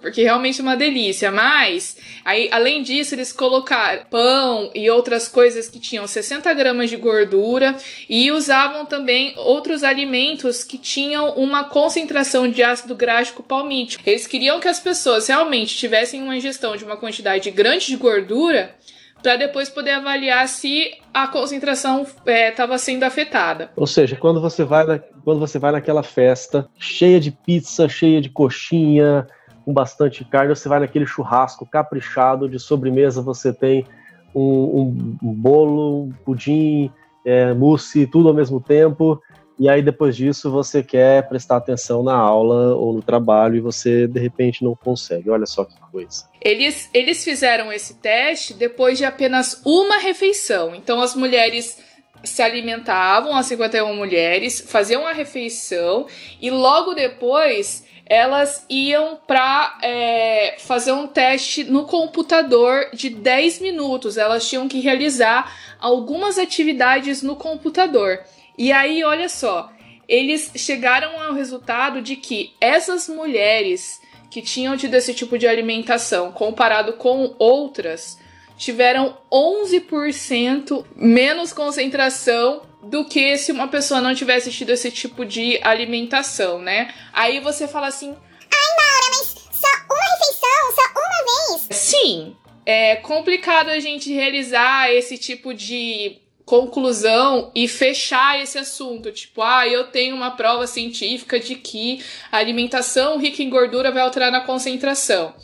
Porque 0.00 0.22
realmente 0.22 0.60
é 0.60 0.62
uma 0.62 0.76
delícia, 0.76 1.30
mas 1.30 1.96
aí, 2.24 2.48
além 2.50 2.82
disso, 2.82 3.14
eles 3.14 3.32
colocaram 3.32 4.04
pão 4.10 4.70
e 4.74 4.88
outras 4.90 5.28
coisas 5.28 5.68
que 5.68 5.78
tinham 5.78 6.06
60 6.06 6.52
gramas 6.54 6.88
de 6.88 6.96
gordura 6.96 7.76
e 8.08 8.30
usavam 8.32 8.86
também 8.86 9.34
outros 9.36 9.84
alimentos 9.84 10.64
que 10.64 10.78
tinham 10.78 11.34
uma 11.34 11.64
concentração 11.64 12.48
de 12.48 12.62
ácido 12.62 12.94
gráfico 12.94 13.42
palmítico. 13.42 14.02
Eles 14.06 14.26
queriam 14.26 14.58
que 14.58 14.68
as 14.68 14.80
pessoas 14.80 15.26
realmente 15.26 15.76
tivessem 15.76 16.22
uma 16.22 16.36
ingestão 16.36 16.61
de 16.76 16.84
uma 16.84 16.96
quantidade 16.96 17.50
grande 17.50 17.86
de 17.86 17.96
gordura 17.96 18.74
para 19.22 19.36
depois 19.36 19.68
poder 19.68 19.92
avaliar 19.92 20.48
se 20.48 20.90
a 21.14 21.28
concentração 21.28 22.04
estava 22.26 22.74
é, 22.74 22.78
sendo 22.78 23.04
afetada. 23.04 23.70
Ou 23.76 23.86
seja, 23.86 24.16
quando 24.16 24.40
você 24.40 24.64
vai 24.64 24.84
na, 24.84 24.98
quando 24.98 25.38
você 25.38 25.58
vai 25.58 25.72
naquela 25.72 26.02
festa 26.02 26.68
cheia 26.78 27.20
de 27.20 27.30
pizza, 27.30 27.88
cheia 27.88 28.20
de 28.20 28.28
coxinha, 28.28 29.26
com 29.64 29.72
bastante 29.72 30.24
carne, 30.24 30.54
você 30.54 30.68
vai 30.68 30.80
naquele 30.80 31.06
churrasco 31.06 31.64
caprichado 31.64 32.48
de 32.48 32.58
sobremesa, 32.58 33.22
você 33.22 33.52
tem 33.52 33.86
um, 34.34 34.42
um, 34.42 35.16
um 35.22 35.34
bolo, 35.34 36.04
um 36.04 36.12
pudim, 36.24 36.90
é, 37.24 37.54
mousse, 37.54 38.06
tudo 38.06 38.28
ao 38.28 38.34
mesmo 38.34 38.60
tempo. 38.60 39.20
E 39.62 39.68
aí 39.68 39.80
depois 39.80 40.16
disso 40.16 40.50
você 40.50 40.82
quer 40.82 41.28
prestar 41.28 41.58
atenção 41.58 42.02
na 42.02 42.16
aula 42.16 42.74
ou 42.74 42.92
no 42.94 43.00
trabalho 43.00 43.54
e 43.54 43.60
você 43.60 44.08
de 44.08 44.18
repente 44.18 44.64
não 44.64 44.74
consegue. 44.74 45.30
Olha 45.30 45.46
só 45.46 45.64
que 45.64 45.72
coisa. 45.92 46.28
Eles, 46.40 46.90
eles 46.92 47.22
fizeram 47.22 47.72
esse 47.72 47.94
teste 48.00 48.54
depois 48.54 48.98
de 48.98 49.04
apenas 49.04 49.62
uma 49.64 49.98
refeição. 49.98 50.74
Então 50.74 51.00
as 51.00 51.14
mulheres 51.14 51.78
se 52.24 52.42
alimentavam, 52.42 53.36
as 53.36 53.46
51 53.46 53.94
mulheres, 53.94 54.60
faziam 54.60 55.06
a 55.06 55.12
refeição 55.12 56.08
e 56.40 56.50
logo 56.50 56.92
depois 56.94 57.84
elas 58.06 58.66
iam 58.68 59.18
para 59.26 59.78
é, 59.82 60.56
fazer 60.58 60.92
um 60.92 61.06
teste 61.06 61.64
no 61.64 61.84
computador 61.84 62.90
de 62.92 63.08
10 63.08 63.60
minutos. 63.60 64.16
Elas 64.16 64.48
tinham 64.48 64.68
que 64.68 64.80
realizar 64.80 65.56
algumas 65.80 66.38
atividades 66.38 67.22
no 67.22 67.36
computador. 67.36 68.20
E 68.58 68.70
aí, 68.72 69.02
olha 69.02 69.28
só, 69.28 69.72
eles 70.08 70.52
chegaram 70.56 71.20
ao 71.20 71.32
resultado 71.32 72.02
de 72.02 72.16
que 72.16 72.52
essas 72.60 73.08
mulheres 73.08 74.00
que 74.30 74.42
tinham 74.42 74.76
tido 74.76 74.94
esse 74.94 75.14
tipo 75.14 75.38
de 75.38 75.46
alimentação 75.46 76.32
comparado 76.32 76.94
com 76.94 77.34
outras 77.38 78.18
tiveram 78.56 79.16
11% 79.30 80.84
menos 80.96 81.52
concentração 81.52 82.62
do 82.82 83.04
que 83.04 83.36
se 83.38 83.52
uma 83.52 83.68
pessoa 83.68 84.00
não 84.00 84.14
tivesse 84.14 84.50
tido 84.50 84.70
esse 84.70 84.90
tipo 84.90 85.24
de 85.24 85.60
alimentação, 85.62 86.58
né? 86.58 86.92
Aí 87.12 87.40
você 87.40 87.68
fala 87.68 87.86
assim: 87.86 88.08
Ai, 88.08 88.76
Maura, 88.76 89.06
mas 89.10 89.34
só 89.52 89.68
uma 89.90 90.04
refeição, 90.14 90.74
só 90.74 90.82
uma 90.90 91.58
vez? 91.68 91.76
Sim, 91.76 92.36
é 92.66 92.96
complicado 92.96 93.68
a 93.68 93.78
gente 93.78 94.12
realizar 94.12 94.90
esse 94.90 95.16
tipo 95.16 95.54
de 95.54 96.20
conclusão 96.44 97.50
e 97.54 97.68
fechar 97.68 98.40
esse 98.40 98.58
assunto. 98.58 99.12
Tipo, 99.12 99.42
ah, 99.42 99.66
eu 99.66 99.84
tenho 99.84 100.14
uma 100.14 100.32
prova 100.32 100.66
científica 100.66 101.38
de 101.38 101.54
que 101.54 102.04
a 102.30 102.38
alimentação 102.38 103.18
rica 103.18 103.42
em 103.42 103.50
gordura 103.50 103.92
vai 103.92 104.02
alterar 104.02 104.30
na 104.30 104.40
concentração. 104.40 105.34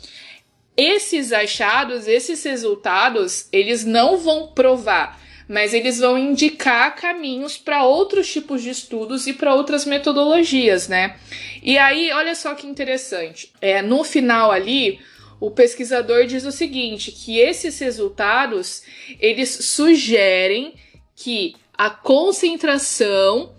Esses 0.75 1.33
achados, 1.33 2.07
esses 2.07 2.43
resultados, 2.43 3.47
eles 3.51 3.83
não 3.83 4.17
vão 4.17 4.47
provar, 4.47 5.19
mas 5.49 5.73
eles 5.73 5.97
vão 5.97 6.15
indicar 6.15 6.95
caminhos 6.95 7.57
para 7.57 7.83
outros 7.83 8.31
tipos 8.31 8.61
de 8.61 8.69
estudos 8.69 9.25
e 9.25 9.33
para 9.33 9.55
outras 9.55 9.83
metodologias, 9.83 10.87
né? 10.87 11.17
E 11.63 11.75
aí, 11.75 12.11
olha 12.11 12.35
só 12.35 12.53
que 12.53 12.67
interessante. 12.67 13.51
É, 13.59 13.81
no 13.81 14.03
final 14.03 14.51
ali, 14.51 14.99
o 15.39 15.49
pesquisador 15.49 16.27
diz 16.27 16.45
o 16.45 16.51
seguinte, 16.51 17.11
que 17.11 17.39
esses 17.39 17.79
resultados, 17.79 18.83
eles 19.19 19.49
sugerem 19.49 20.75
que 21.15 21.55
a 21.75 21.89
concentração 21.89 23.55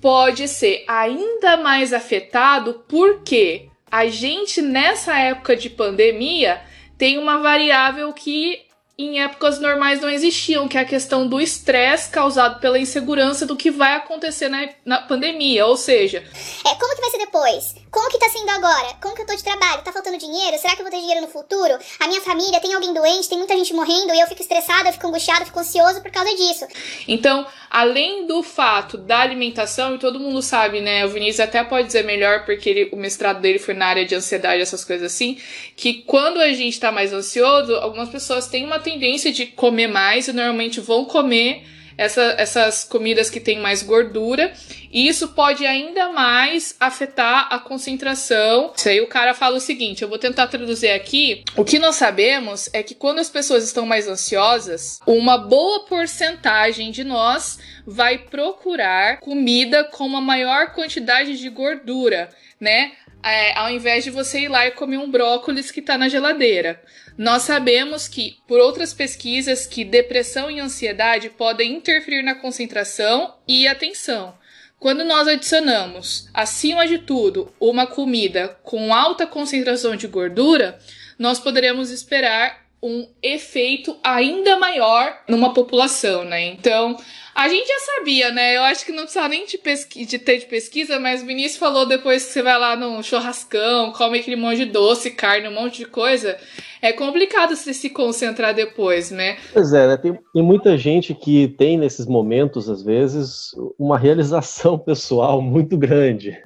pode 0.00 0.46
ser 0.46 0.84
ainda 0.86 1.56
mais 1.56 1.92
afetado 1.92 2.84
porque 2.86 3.68
a 3.90 4.06
gente 4.06 4.62
nessa 4.62 5.18
época 5.18 5.56
de 5.56 5.68
pandemia 5.68 6.62
tem 6.96 7.18
uma 7.18 7.38
variável 7.38 8.12
que 8.12 8.62
em 8.98 9.22
épocas 9.22 9.58
normais 9.58 10.00
não 10.00 10.10
existiam, 10.10 10.68
que 10.68 10.76
é 10.76 10.82
a 10.82 10.84
questão 10.84 11.26
do 11.26 11.40
estresse 11.40 12.10
causado 12.10 12.60
pela 12.60 12.78
insegurança 12.78 13.46
do 13.46 13.56
que 13.56 13.70
vai 13.70 13.94
acontecer 13.94 14.48
na, 14.48 14.68
na 14.84 14.98
pandemia. 15.00 15.66
Ou 15.66 15.76
seja, 15.76 16.18
é, 16.18 16.74
como 16.74 16.94
que 16.94 17.00
vai 17.00 17.10
ser 17.10 17.18
depois? 17.18 17.74
Como 17.90 18.10
que 18.10 18.18
tá 18.18 18.28
sendo 18.28 18.50
agora? 18.50 18.94
Como 19.02 19.14
que 19.14 19.22
eu 19.22 19.26
tô 19.26 19.34
de 19.34 19.42
trabalho? 19.42 19.82
Tá 19.82 19.92
faltando 19.92 20.18
dinheiro? 20.18 20.58
Será 20.58 20.74
que 20.74 20.80
eu 20.80 20.84
vou 20.84 20.90
ter 20.90 21.00
dinheiro 21.00 21.22
no 21.22 21.28
futuro? 21.28 21.78
A 22.00 22.06
minha 22.06 22.20
família 22.20 22.60
tem 22.60 22.74
alguém 22.74 22.92
doente, 22.92 23.28
tem 23.28 23.38
muita 23.38 23.56
gente 23.56 23.74
morrendo 23.74 24.14
e 24.14 24.20
eu 24.20 24.26
fico 24.26 24.42
estressada, 24.42 24.88
eu 24.88 24.92
fico 24.92 25.06
angustiada, 25.06 25.42
eu 25.42 25.46
fico 25.46 25.60
ansioso 25.60 26.00
por 26.00 26.10
causa 26.10 26.34
disso. 26.34 26.66
Então, 27.08 27.46
além 27.70 28.26
do 28.26 28.42
fato 28.42 28.98
da 28.98 29.20
alimentação, 29.20 29.94
e 29.94 29.98
todo 29.98 30.20
mundo 30.20 30.42
sabe, 30.42 30.80
né? 30.80 31.04
O 31.06 31.08
Vinícius 31.08 31.40
até 31.40 31.64
pode 31.64 31.86
dizer 31.86 32.04
melhor, 32.04 32.44
porque 32.44 32.68
ele, 32.68 32.90
o 32.92 32.96
mestrado 32.96 33.40
dele 33.40 33.58
foi 33.58 33.74
na 33.74 33.86
área 33.86 34.04
de 34.04 34.14
ansiedade, 34.14 34.62
essas 34.62 34.84
coisas 34.84 35.12
assim, 35.12 35.38
que 35.76 36.02
quando 36.02 36.40
a 36.40 36.52
gente 36.52 36.78
tá 36.78 36.92
mais 36.92 37.12
ansioso, 37.12 37.74
algumas 37.76 38.08
pessoas 38.08 38.46
têm 38.46 38.64
uma 38.64 38.81
tendência 38.82 39.32
de 39.32 39.46
comer 39.46 39.86
mais 39.86 40.28
e 40.28 40.32
normalmente 40.32 40.80
vão 40.80 41.04
comer 41.04 41.64
essa, 41.96 42.34
essas 42.38 42.84
comidas 42.84 43.30
que 43.30 43.40
têm 43.40 43.60
mais 43.60 43.82
gordura, 43.82 44.52
e 44.90 45.08
isso 45.08 45.28
pode 45.28 45.64
ainda 45.64 46.10
mais 46.10 46.74
afetar 46.78 47.48
a 47.50 47.58
concentração. 47.58 48.72
Isso 48.76 48.88
aí 48.88 49.00
o 49.00 49.06
cara 49.06 49.34
fala 49.34 49.56
o 49.56 49.60
seguinte: 49.60 50.02
eu 50.02 50.08
vou 50.08 50.18
tentar 50.18 50.46
traduzir 50.48 50.90
aqui. 50.90 51.44
O 51.56 51.64
que 51.64 51.78
nós 51.78 51.96
sabemos 51.96 52.68
é 52.72 52.82
que 52.82 52.94
quando 52.94 53.18
as 53.18 53.30
pessoas 53.30 53.64
estão 53.64 53.86
mais 53.86 54.08
ansiosas, 54.08 55.00
uma 55.06 55.38
boa 55.38 55.84
porcentagem 55.86 56.90
de 56.90 57.04
nós 57.04 57.58
vai 57.86 58.18
procurar 58.18 59.18
comida 59.18 59.84
com 59.84 60.06
uma 60.06 60.20
maior 60.20 60.72
quantidade 60.72 61.38
de 61.38 61.48
gordura, 61.48 62.28
né? 62.60 62.92
É, 63.24 63.56
ao 63.56 63.70
invés 63.70 64.02
de 64.02 64.10
você 64.10 64.40
ir 64.40 64.48
lá 64.48 64.66
e 64.66 64.72
comer 64.72 64.98
um 64.98 65.08
brócolis 65.08 65.70
que 65.70 65.78
está 65.78 65.96
na 65.96 66.08
geladeira. 66.08 66.82
Nós 67.16 67.42
sabemos 67.42 68.08
que, 68.08 68.36
por 68.46 68.60
outras 68.60 68.94
pesquisas, 68.94 69.66
que 69.66 69.84
depressão 69.84 70.50
e 70.50 70.60
ansiedade 70.60 71.30
podem 71.30 71.74
interferir 71.74 72.22
na 72.22 72.34
concentração 72.34 73.34
e 73.46 73.66
atenção. 73.66 74.34
Quando 74.78 75.04
nós 75.04 75.28
adicionamos, 75.28 76.28
acima 76.34 76.88
de 76.88 76.98
tudo, 76.98 77.54
uma 77.60 77.86
comida 77.86 78.48
com 78.64 78.92
alta 78.92 79.26
concentração 79.26 79.94
de 79.94 80.08
gordura, 80.08 80.78
nós 81.18 81.38
poderemos 81.38 81.90
esperar 81.90 82.62
um 82.82 83.08
efeito 83.22 83.96
ainda 84.02 84.58
maior 84.58 85.22
numa 85.28 85.54
população, 85.54 86.24
né? 86.24 86.46
Então, 86.46 86.96
a 87.34 87.48
gente 87.48 87.66
já 87.66 87.78
sabia, 87.96 88.30
né? 88.30 88.56
Eu 88.56 88.62
acho 88.62 88.84
que 88.84 88.92
não 88.92 89.04
precisa 89.04 89.26
nem 89.26 89.46
de, 89.46 89.56
pesqui 89.56 90.04
de 90.04 90.18
ter 90.18 90.38
de 90.38 90.46
pesquisa, 90.46 91.00
mas 91.00 91.22
o 91.22 91.26
Vinícius 91.26 91.56
falou 91.56 91.86
depois 91.86 92.26
que 92.26 92.32
você 92.32 92.42
vai 92.42 92.58
lá 92.58 92.76
no 92.76 93.02
churrascão, 93.02 93.92
come 93.92 94.18
aquele 94.18 94.36
monte 94.36 94.58
de 94.58 94.66
doce, 94.66 95.10
carne, 95.10 95.48
um 95.48 95.54
monte 95.54 95.78
de 95.78 95.86
coisa. 95.86 96.36
É 96.82 96.92
complicado 96.92 97.56
você 97.56 97.72
se 97.72 97.88
concentrar 97.90 98.54
depois, 98.54 99.10
né? 99.10 99.38
Pois 99.52 99.72
é, 99.72 99.86
né? 99.86 99.96
Tem, 99.96 100.12
tem 100.32 100.42
muita 100.42 100.76
gente 100.76 101.14
que 101.14 101.48
tem 101.48 101.78
nesses 101.78 102.06
momentos, 102.06 102.68
às 102.68 102.82
vezes, 102.82 103.52
uma 103.78 103.96
realização 103.96 104.76
pessoal 104.78 105.40
muito 105.40 105.78
grande. 105.78 106.36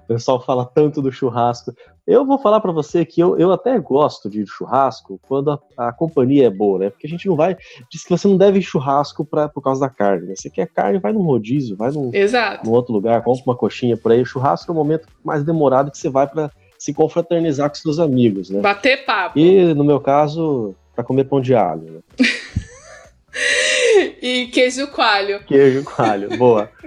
o 0.00 0.06
pessoal 0.08 0.44
fala 0.44 0.64
tanto 0.64 1.00
do 1.00 1.12
churrasco. 1.12 1.72
Eu 2.12 2.26
vou 2.26 2.38
falar 2.38 2.60
para 2.60 2.72
você 2.72 3.06
que 3.06 3.22
eu, 3.22 3.38
eu 3.38 3.50
até 3.50 3.78
gosto 3.78 4.28
de 4.28 4.44
churrasco 4.46 5.18
quando 5.26 5.50
a, 5.50 5.88
a, 5.88 5.92
companhia 5.92 6.46
é 6.46 6.50
boa, 6.50 6.78
né? 6.78 6.90
Porque 6.90 7.06
a 7.06 7.10
gente 7.10 7.26
não 7.26 7.34
vai. 7.34 7.56
Diz 7.90 8.04
que 8.04 8.10
você 8.10 8.28
não 8.28 8.36
deve 8.36 8.58
ir 8.58 8.62
churrasco 8.62 9.24
pra, 9.24 9.48
por 9.48 9.62
causa 9.62 9.80
da 9.80 9.88
carne, 9.88 10.26
né? 10.26 10.34
Você 10.36 10.50
quer 10.50 10.66
carne, 10.66 10.98
vai 10.98 11.10
num 11.10 11.22
rodízio, 11.22 11.74
vai 11.74 11.90
num, 11.90 12.10
Exato. 12.12 12.66
num 12.66 12.72
outro 12.72 12.92
lugar, 12.92 13.22
compra 13.22 13.42
uma 13.46 13.56
coxinha 13.56 13.96
por 13.96 14.12
aí. 14.12 14.20
O 14.20 14.26
churrasco 14.26 14.70
é 14.70 14.74
o 14.74 14.76
momento 14.76 15.08
mais 15.24 15.42
demorado 15.42 15.90
que 15.90 15.96
você 15.96 16.10
vai 16.10 16.26
para 16.26 16.50
se 16.78 16.92
confraternizar 16.92 17.70
com 17.70 17.76
seus 17.76 17.98
amigos, 17.98 18.50
né? 18.50 18.60
Bater 18.60 19.06
papo. 19.06 19.38
E 19.38 19.72
no 19.72 19.82
meu 19.82 19.98
caso, 19.98 20.74
para 20.94 21.02
comer 21.02 21.24
pão 21.24 21.40
de 21.40 21.54
alho, 21.54 21.82
né? 21.82 22.00
e 24.20 24.48
queijo 24.48 24.86
coalho. 24.88 25.42
Queijo 25.46 25.82
coalho, 25.84 26.36
boa. 26.36 26.68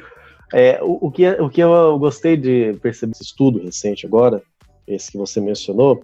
É, 0.54 0.80
o, 0.82 1.08
o, 1.08 1.12
que, 1.12 1.28
o 1.28 1.50
que 1.50 1.60
eu 1.60 2.00
gostei 2.00 2.38
de 2.38 2.78
perceber 2.82 3.14
esse 3.14 3.24
estudo 3.24 3.62
recente 3.62 4.06
agora 4.06 4.42
esse 4.88 5.12
que 5.12 5.18
você 5.18 5.40
mencionou, 5.40 6.04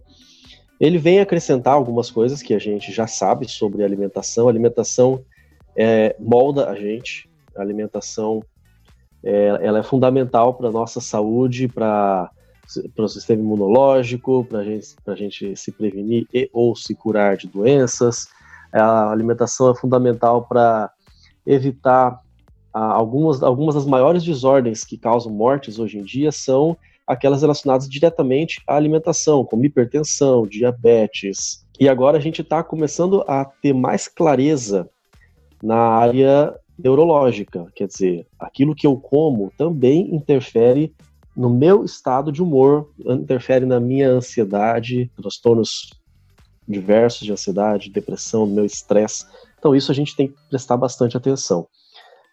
ele 0.79 0.97
vem 0.97 1.19
acrescentar 1.19 1.73
algumas 1.73 2.09
coisas 2.09 2.41
que 2.41 2.53
a 2.53 2.59
gente 2.59 2.91
já 2.91 3.05
sabe 3.05 3.47
sobre 3.47 3.83
alimentação. 3.83 4.50
Alimentação 4.50 5.23
é, 5.75 6.15
molda 6.19 6.69
a 6.69 6.75
gente, 6.75 7.29
alimentação 7.55 8.43
é, 9.23 9.59
ela 9.61 9.79
é 9.79 9.83
fundamental 9.83 10.55
para 10.55 10.69
a 10.69 10.71
nossa 10.71 11.00
saúde, 11.00 11.67
para 11.67 12.29
para 12.95 13.03
o 13.03 13.09
sistema 13.09 13.41
imunológico, 13.41 14.45
para 14.45 14.63
gente, 14.63 14.95
a 15.05 15.15
gente 15.15 15.55
se 15.57 15.73
prevenir 15.73 16.25
e 16.33 16.50
ou 16.53 16.73
se 16.73 16.95
curar 16.95 17.35
de 17.35 17.47
doenças. 17.47 18.29
A 18.71 19.11
alimentação 19.11 19.71
é 19.71 19.75
fundamental 19.75 20.45
para 20.47 20.89
evitar 21.45 22.17
ah, 22.73 22.93
algumas, 22.93 23.43
algumas 23.43 23.75
das 23.75 23.85
maiores 23.85 24.23
desordens 24.23 24.85
que 24.85 24.97
causam 24.97 25.33
mortes 25.33 25.79
hoje 25.79 25.97
em 25.97 26.03
dia 26.03 26.31
são 26.31 26.77
aquelas 27.11 27.41
relacionadas 27.41 27.89
diretamente 27.89 28.61
à 28.65 28.75
alimentação, 28.77 29.43
como 29.43 29.65
hipertensão, 29.65 30.47
diabetes. 30.47 31.65
E 31.77 31.89
agora 31.89 32.17
a 32.17 32.21
gente 32.21 32.41
está 32.41 32.63
começando 32.63 33.21
a 33.27 33.43
ter 33.43 33.73
mais 33.73 34.07
clareza 34.07 34.89
na 35.61 35.75
área 35.75 36.55
neurológica, 36.79 37.67
quer 37.75 37.87
dizer, 37.87 38.25
aquilo 38.39 38.73
que 38.73 38.87
eu 38.87 38.95
como 38.95 39.51
também 39.57 40.15
interfere 40.15 40.95
no 41.35 41.49
meu 41.49 41.83
estado 41.83 42.31
de 42.31 42.41
humor, 42.41 42.89
interfere 42.97 43.65
na 43.65 43.79
minha 43.79 44.09
ansiedade, 44.09 45.11
transtornos 45.15 45.91
diversos 46.65 47.25
de 47.25 47.31
ansiedade, 47.33 47.91
depressão, 47.91 48.47
meu 48.47 48.65
estresse. 48.65 49.25
Então 49.59 49.75
isso 49.75 49.91
a 49.91 49.95
gente 49.95 50.15
tem 50.15 50.29
que 50.29 50.35
prestar 50.49 50.77
bastante 50.77 51.17
atenção. 51.17 51.67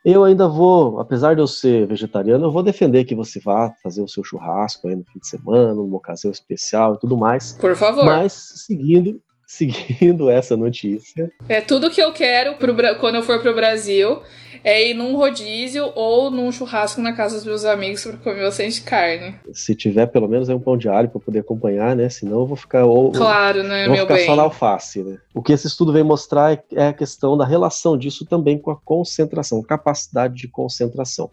Eu 0.05 0.25
ainda 0.25 0.49
vou, 0.49 1.00
apesar 1.00 1.35
de 1.35 1.40
eu 1.40 1.47
ser 1.47 1.87
vegetariano, 1.87 2.47
eu 2.47 2.52
vou 2.52 2.62
defender 2.62 3.05
que 3.05 3.14
você 3.14 3.40
vá 3.40 3.75
fazer 3.83 4.00
o 4.02 4.09
seu 4.09 4.23
churrasco 4.23 4.88
aí 4.88 4.95
no 4.95 5.05
fim 5.05 5.19
de 5.19 5.28
semana, 5.28 5.75
numa 5.75 5.97
ocasião 5.97 6.31
especial 6.31 6.95
e 6.95 6.99
tudo 6.99 7.17
mais. 7.17 7.52
Por 7.55 7.75
favor. 7.75 8.05
Mas 8.05 8.33
seguindo, 8.67 9.21
seguindo 9.49 10.28
essa 10.28 10.59
notícia. 10.59 11.33
É 11.49 11.62
tudo 11.62 11.90
que 11.90 12.02
eu 12.02 12.12
quero 12.12 12.57
pro, 12.57 12.76
quando 13.00 13.14
eu 13.14 13.23
for 13.23 13.40
pro 13.40 13.55
Brasil 13.55 14.21
é 14.62 14.90
ir 14.90 14.95
num 14.95 15.17
rodízio 15.17 15.90
ou 15.95 16.31
num 16.31 16.52
churrasco 16.52 17.00
na 17.00 17.14
casa 17.14 17.37
dos 17.37 17.45
meus 17.47 17.64
amigos 17.64 18.05
para 18.05 18.19
comer 18.19 18.43
bastante 18.43 18.83
carne. 18.83 19.37
Se 19.52 19.75
tiver 19.75 20.07
pelo 20.07 20.28
menos 20.28 20.50
aí 20.50 20.55
um 20.55 20.61
pão 20.61 20.76
de 20.76 20.88
alho 20.88 21.09
para 21.09 21.21
poder 21.21 21.38
acompanhar, 21.38 21.97
né? 21.97 22.11
Senão 22.11 22.40
eu 22.40 22.47
vou 22.47 22.57
ficar 22.57 22.85
ou 22.85 23.11
claro, 23.11 23.62
né, 23.62 23.87
vou 23.87 23.95
meu 23.95 24.02
ficar 24.02 24.17
bem. 24.17 24.26
só 24.26 24.37
na 24.37 24.43
alface, 24.43 25.02
né? 25.02 25.17
O 25.33 25.40
que 25.40 25.52
esse 25.52 25.67
estudo 25.67 25.93
vem 25.93 26.02
mostrar 26.02 26.62
é 26.75 26.88
a 26.88 26.93
questão 26.93 27.37
da 27.37 27.47
relação 27.47 27.97
disso 27.97 28.26
também 28.26 28.59
com 28.59 28.71
a 28.71 28.76
concentração, 28.76 29.62
capacidade 29.62 30.35
de 30.35 30.49
concentração. 30.49 31.31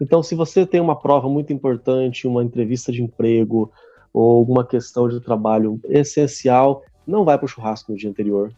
Então, 0.00 0.22
se 0.22 0.34
você 0.34 0.64
tem 0.64 0.80
uma 0.80 0.98
prova 0.98 1.28
muito 1.28 1.52
importante, 1.52 2.26
uma 2.26 2.42
entrevista 2.42 2.90
de 2.92 3.02
emprego 3.02 3.70
ou 4.12 4.38
alguma 4.38 4.64
questão 4.64 5.08
de 5.08 5.20
trabalho 5.20 5.80
essencial, 5.88 6.82
não 7.08 7.24
vai 7.24 7.38
para 7.38 7.46
o 7.46 7.48
churrasco 7.48 7.90
no 7.90 7.96
dia 7.96 8.10
anterior, 8.10 8.52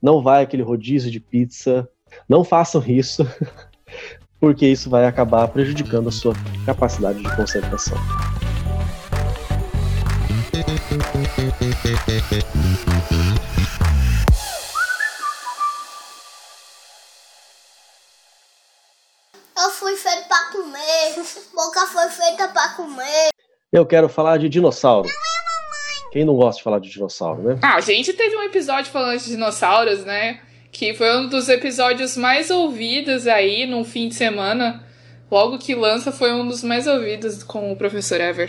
não 0.00 0.22
vai 0.22 0.44
aquele 0.44 0.62
rodízio 0.62 1.10
de 1.10 1.18
pizza, 1.18 1.88
não 2.28 2.44
façam 2.44 2.80
isso, 2.86 3.26
porque 4.38 4.64
isso 4.64 4.88
vai 4.88 5.06
acabar 5.06 5.48
prejudicando 5.48 6.08
a 6.08 6.12
sua 6.12 6.32
capacidade 6.64 7.20
de 7.20 7.36
concentração. 7.36 7.98
Eu 19.58 19.70
fui 19.70 19.96
feito 19.96 20.28
pra 20.28 20.52
comer, 20.52 21.24
boca 21.52 21.86
foi 21.88 22.08
feita 22.10 22.48
pra 22.48 22.68
comer. 22.74 23.30
Eu 23.72 23.84
quero 23.84 24.08
falar 24.08 24.38
de 24.38 24.48
dinossauro. 24.48 25.08
Quem 26.16 26.24
não 26.24 26.34
gosta 26.34 26.56
de 26.56 26.62
falar 26.62 26.78
de 26.78 26.88
dinossauro, 26.88 27.42
né? 27.42 27.58
Ah, 27.60 27.74
a 27.74 27.80
gente 27.82 28.10
teve 28.14 28.34
um 28.34 28.42
episódio 28.44 28.90
falando 28.90 29.18
de 29.18 29.26
dinossauros, 29.26 30.02
né? 30.02 30.40
Que 30.72 30.94
foi 30.94 31.14
um 31.14 31.28
dos 31.28 31.46
episódios 31.50 32.16
mais 32.16 32.50
ouvidos 32.50 33.26
aí 33.26 33.66
num 33.66 33.84
fim 33.84 34.08
de 34.08 34.14
semana. 34.14 34.82
Logo 35.30 35.58
que 35.58 35.74
lança, 35.74 36.10
foi 36.10 36.32
um 36.32 36.48
dos 36.48 36.64
mais 36.64 36.86
ouvidos 36.86 37.42
com 37.42 37.70
o 37.70 37.76
professor 37.76 38.18
Ever. 38.18 38.48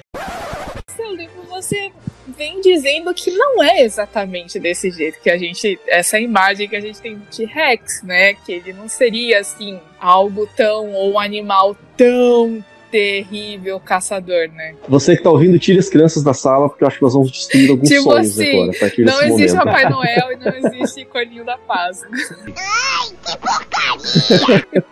Seu 0.95 1.13
livro, 1.13 1.43
você 1.49 1.91
vem 2.37 2.61
dizendo 2.61 3.13
que 3.13 3.31
não 3.31 3.61
é 3.61 3.81
exatamente 3.81 4.61
desse 4.61 4.89
jeito 4.89 5.19
que 5.19 5.29
a 5.29 5.37
gente. 5.37 5.77
Essa 5.87 6.21
imagem 6.21 6.69
que 6.69 6.75
a 6.77 6.79
gente 6.79 7.01
tem 7.01 7.17
de 7.17 7.25
T-Rex, 7.25 8.01
né? 8.01 8.33
Que 8.33 8.53
ele 8.53 8.71
não 8.71 8.87
seria 8.87 9.41
assim, 9.41 9.77
algo 9.99 10.47
tão. 10.55 10.93
ou 10.93 11.11
um 11.11 11.19
animal 11.19 11.75
tão 11.97 12.63
terrível 12.91 13.79
caçador, 13.79 14.49
né? 14.49 14.75
Você 14.87 15.15
que 15.15 15.23
tá 15.23 15.29
ouvindo, 15.29 15.57
tire 15.59 15.79
as 15.79 15.89
crianças 15.89 16.23
da 16.23 16.33
sala, 16.33 16.69
porque 16.69 16.83
eu 16.83 16.87
acho 16.87 16.97
que 16.97 17.03
nós 17.03 17.13
vamos 17.13 17.31
destruir 17.31 17.69
alguns 17.69 17.89
Tipo 17.89 18.03
sonhos 18.03 18.39
assim, 18.39 18.63
agora. 18.63 18.71
Não 18.99 19.21
existe 19.23 19.57
momento. 19.57 19.65
Papai 19.65 19.89
Noel 19.89 20.31
e 20.31 20.35
não 20.37 20.53
existe 20.53 21.05
Corninho 21.05 21.45
da 21.45 21.57
Paz. 21.57 22.01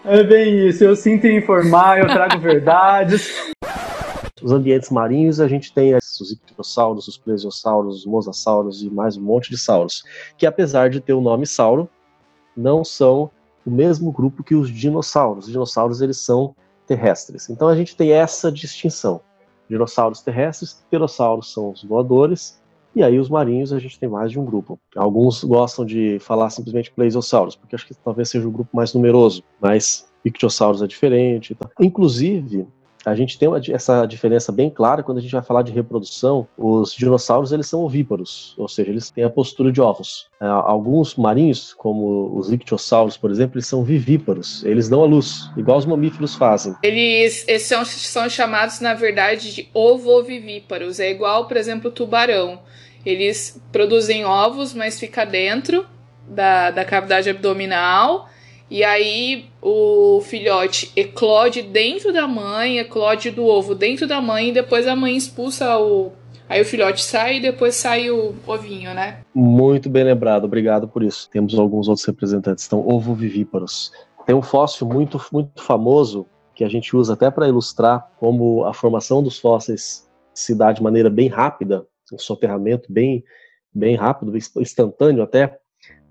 É 0.06 0.24
bem 0.24 0.68
isso, 0.68 0.84
eu 0.84 0.96
sinto 0.96 1.28
informar, 1.28 2.00
eu 2.00 2.08
trago 2.08 2.40
verdades. 2.40 3.31
Os 4.42 4.51
ambientes 4.51 4.90
marinhos, 4.90 5.40
a 5.40 5.48
gente 5.48 5.74
tem 5.74 5.96
os 5.96 6.31
ictiossauros, 6.31 7.08
os 7.08 7.18
plesiosauros, 7.18 8.00
os 8.00 8.05
mosassauros 8.05 8.84
e 8.84 8.90
mais 8.90 9.18
um 9.18 9.22
monte 9.22 9.50
de 9.50 9.58
sauros, 9.58 10.03
que 10.38 10.46
apesar 10.46 10.90
de 10.90 11.00
ter 11.00 11.14
o 11.14 11.22
nome 11.22 11.48
sauro, 11.48 11.90
não 12.55 12.84
são 12.84 13.31
o 13.66 13.72
mesmo 13.72 14.12
grupo 14.12 14.44
que 14.44 14.53
os 14.53 14.70
dinossauros. 14.70 15.46
Os 15.46 15.51
dinossauros, 15.51 16.01
eles 16.01 16.18
são 16.18 16.55
terrestres. 16.85 17.50
Então 17.50 17.67
a 17.67 17.75
gente 17.75 17.95
tem 17.95 18.11
essa 18.11 18.51
distinção. 18.51 19.21
Dinossauros 19.69 20.21
terrestres, 20.21 20.74
pterossauros 20.89 21.51
são 21.51 21.71
os 21.71 21.83
voadores, 21.83 22.61
e 22.95 23.03
aí 23.03 23.19
os 23.19 23.29
marinhos 23.29 23.74
a 23.74 23.79
gente 23.79 24.00
tem 24.00 24.07
mais 24.07 24.31
de 24.31 24.39
um 24.39 24.45
grupo. 24.45 24.79
Alguns 24.95 25.43
gostam 25.43 25.83
de 25.83 26.17
falar 26.19 26.50
simplesmente 26.50 26.91
plesiossauros, 26.91 27.55
porque 27.55 27.75
acho 27.75 27.87
que 27.87 27.95
talvez 27.95 28.29
seja 28.29 28.48
o 28.48 28.51
grupo 28.51 28.69
mais 28.75 28.93
numeroso, 28.93 29.43
mas 29.59 30.07
ictiossauros 30.24 30.81
é 30.81 30.87
diferente. 30.87 31.57
Inclusive, 31.79 32.67
a 33.05 33.15
gente 33.15 33.37
tem 33.37 33.48
essa 33.72 34.05
diferença 34.05 34.51
bem 34.51 34.70
clara 34.70 35.03
quando 35.03 35.20
a 35.20 35.22
gente 35.22 35.31
vai 35.31 35.44
falar 35.44 35.61
de 35.61 35.72
reprodução. 35.72 36.48
Os 36.57 36.94
dinossauros 36.94 37.51
eles 37.51 37.68
são 37.68 37.81
ovíparos, 37.83 38.55
ou 38.57 38.68
seja, 38.68 38.89
eles 38.89 39.11
têm 39.11 39.24
a 39.24 39.29
postura 39.29 39.72
de 39.72 39.79
ovos. 39.79 40.27
É, 40.41 40.46
alguns 40.46 41.15
marinhos, 41.15 41.74
como 41.74 42.35
os 42.35 42.51
ictiossauros, 42.51 43.15
por 43.15 43.29
exemplo, 43.29 43.57
eles 43.57 43.68
são 43.68 43.83
vivíparos. 43.83 44.63
Eles 44.65 44.89
dão 44.89 45.03
a 45.03 45.05
luz, 45.05 45.50
igual 45.55 45.77
os 45.77 45.85
mamíferos 45.85 46.35
fazem. 46.35 46.75
Eles, 46.81 47.48
eles 47.48 47.63
são, 47.63 47.85
são 47.85 48.29
chamados, 48.29 48.79
na 48.79 48.94
verdade, 48.94 49.53
de 49.53 49.70
ovovivíparos. 49.74 51.00
É 51.00 51.11
igual, 51.11 51.48
por 51.48 51.57
exemplo, 51.57 51.89
o 51.89 51.94
tubarão. 51.94 52.59
Eles 53.05 53.61
produzem 53.72 54.25
ovos, 54.25 54.74
mas 54.74 55.00
fica 55.00 55.25
dentro 55.25 55.85
da, 56.27 56.72
da 56.72 56.83
cavidade 56.83 57.29
abdominal. 57.29 58.27
E 58.70 58.84
aí 58.84 59.46
o 59.62 60.22
filhote 60.22 60.92
eclode 60.96 61.62
dentro 61.62 62.12
da 62.12 62.28
mãe, 62.28 62.80
eclode 62.80 63.30
do 63.30 63.46
ovo 63.46 63.75
dentro 63.75 64.08
da 64.08 64.20
mãe, 64.20 64.50
e 64.50 64.54
depois 64.54 64.88
a 64.88 64.96
mãe 64.96 65.16
expulsa 65.16 65.78
o. 65.78 66.12
Aí 66.48 66.62
o 66.62 66.66
filhote 66.66 67.04
sai 67.04 67.38
e 67.38 67.42
depois 67.42 67.75
sai 67.75 68.10
o 68.10 68.36
ovinho, 68.46 68.94
né? 68.94 69.22
Muito 69.34 69.90
bem 69.90 70.04
lembrado, 70.04 70.46
obrigado 70.46 70.88
por 70.88 71.01
isso. 71.01 71.30
Temos 71.30 71.58
alguns 71.58 71.88
outros 71.88 72.06
representantes, 72.06 72.66
então 72.66 72.88
ovovivíparos. 72.88 73.92
Tem 74.25 74.36
um 74.36 74.42
fóssil 74.42 74.88
muito, 74.88 75.20
muito 75.32 75.62
famoso 75.62 76.25
que 76.54 76.64
a 76.64 76.70
gente 76.70 76.96
usa 76.96 77.14
até 77.14 77.30
para 77.30 77.48
ilustrar 77.48 78.10
como 78.18 78.64
a 78.64 78.74
formação 78.74 79.22
dos 79.22 79.38
fósseis 79.40 80.10
se 80.34 80.56
dá 80.56 80.72
de 80.72 80.82
maneira 80.82 81.10
bem 81.10 81.28
rápida, 81.28 81.86
um 82.12 82.18
soterramento 82.18 82.92
bem, 82.92 83.24
bem 83.74 83.96
rápido, 83.96 84.36
instantâneo 84.36 85.24
até, 85.24 85.58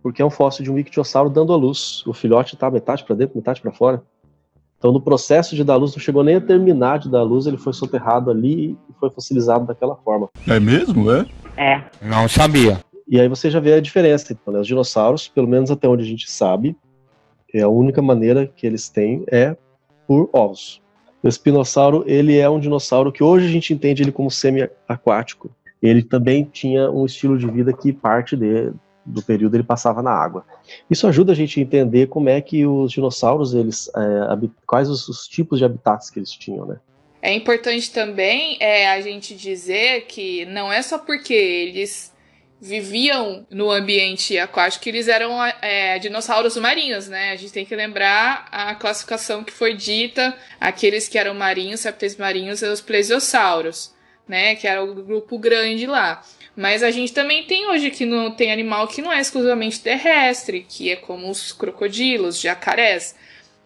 porque 0.04 0.20
é 0.20 0.24
um 0.24 0.28
fóssil 0.28 0.62
de 0.62 0.70
um 0.70 0.78
ictiosauro 0.78 1.30
dando 1.30 1.50
a 1.54 1.56
luz. 1.56 2.06
O 2.06 2.12
filhote 2.12 2.54
está 2.54 2.70
metade 2.70 3.02
para 3.02 3.16
dentro, 3.16 3.34
metade 3.34 3.62
para 3.62 3.72
fora. 3.72 4.02
Então, 4.76 4.92
no 4.92 5.00
processo 5.00 5.56
de 5.56 5.64
dar 5.64 5.76
luz, 5.76 5.92
não 5.92 5.98
chegou 5.98 6.22
nem 6.22 6.34
a 6.34 6.40
terminar 6.42 6.98
de 6.98 7.10
dar 7.10 7.22
luz, 7.22 7.46
ele 7.46 7.56
foi 7.56 7.72
soterrado 7.72 8.30
ali 8.30 8.72
e 8.72 8.92
foi 9.00 9.08
fossilizado 9.08 9.64
daquela 9.64 9.96
forma. 9.96 10.28
É 10.46 10.60
mesmo, 10.60 11.10
é? 11.10 11.26
É. 11.56 11.82
Não 12.02 12.28
sabia. 12.28 12.80
E 13.08 13.18
aí 13.18 13.26
você 13.28 13.48
já 13.48 13.58
vê 13.60 13.72
a 13.72 13.80
diferença. 13.80 14.34
Então, 14.34 14.52
né? 14.52 14.60
Os 14.60 14.66
dinossauros, 14.66 15.26
pelo 15.26 15.48
menos 15.48 15.70
até 15.70 15.88
onde 15.88 16.02
a 16.02 16.06
gente 16.06 16.30
sabe, 16.30 16.76
é 17.54 17.62
a 17.62 17.68
única 17.68 18.02
maneira 18.02 18.46
que 18.46 18.66
eles 18.66 18.90
têm 18.90 19.24
é 19.28 19.56
por 20.06 20.28
ovos. 20.34 20.82
O 21.22 21.28
espinossauro, 21.28 22.04
ele 22.06 22.36
é 22.36 22.50
um 22.50 22.60
dinossauro 22.60 23.10
que 23.10 23.24
hoje 23.24 23.46
a 23.46 23.50
gente 23.50 23.72
entende 23.72 24.02
ele 24.02 24.12
como 24.12 24.30
semi-aquático. 24.30 25.50
Ele 25.80 26.02
também 26.02 26.44
tinha 26.44 26.90
um 26.90 27.06
estilo 27.06 27.38
de 27.38 27.50
vida 27.50 27.72
que 27.72 27.90
parte 27.90 28.36
de, 28.36 28.70
do 29.04 29.22
período 29.22 29.56
ele 29.56 29.62
passava 29.62 30.02
na 30.02 30.10
água. 30.10 30.44
Isso 30.90 31.06
ajuda 31.06 31.32
a 31.32 31.34
gente 31.34 31.58
a 31.58 31.62
entender 31.62 32.06
como 32.06 32.28
é 32.28 32.40
que 32.40 32.66
os 32.66 32.92
dinossauros, 32.92 33.54
eles, 33.54 33.90
é, 33.94 34.48
quais 34.66 34.88
os, 34.88 35.08
os, 35.08 35.28
tipos 35.28 35.58
de 35.58 35.64
habitats 35.64 36.10
que 36.10 36.18
eles 36.18 36.30
tinham, 36.30 36.66
né? 36.66 36.78
É 37.20 37.32
importante 37.32 37.90
também 37.90 38.56
é, 38.60 38.90
a 38.90 39.00
gente 39.00 39.34
dizer 39.34 40.02
que 40.06 40.44
não 40.46 40.72
é 40.72 40.82
só 40.82 40.98
porque 40.98 41.32
eles 41.32 42.14
viviam 42.60 43.46
no 43.50 43.70
ambiente 43.70 44.38
aquático 44.38 44.84
que 44.84 44.90
eles 44.90 45.08
eram 45.08 45.42
é, 45.60 45.98
dinossauros 45.98 46.56
marinhos, 46.56 47.08
né? 47.08 47.32
A 47.32 47.36
gente 47.36 47.52
tem 47.52 47.64
que 47.64 47.76
lembrar 47.76 48.46
a 48.50 48.74
classificação 48.74 49.44
que 49.44 49.52
foi 49.52 49.74
dita, 49.74 50.36
aqueles 50.60 51.08
que 51.08 51.18
eram 51.18 51.34
marinhos, 51.34 51.82
répteis 51.82 52.16
marinhos, 52.16 52.62
e 52.62 52.66
os 52.66 52.80
plesiosauros, 52.80 53.94
né? 54.26 54.54
Que 54.54 54.66
era 54.66 54.82
o 54.82 54.94
grupo 54.94 55.38
grande 55.38 55.86
lá. 55.86 56.22
Mas 56.56 56.82
a 56.82 56.90
gente 56.90 57.12
também 57.12 57.44
tem 57.44 57.68
hoje 57.68 57.90
que 57.90 58.06
não 58.06 58.30
tem 58.30 58.52
animal 58.52 58.86
que 58.86 59.02
não 59.02 59.12
é 59.12 59.20
exclusivamente 59.20 59.80
terrestre, 59.80 60.64
que 60.68 60.90
é 60.90 60.96
como 60.96 61.28
os 61.28 61.52
crocodilos, 61.52 62.40
jacarés. 62.40 63.14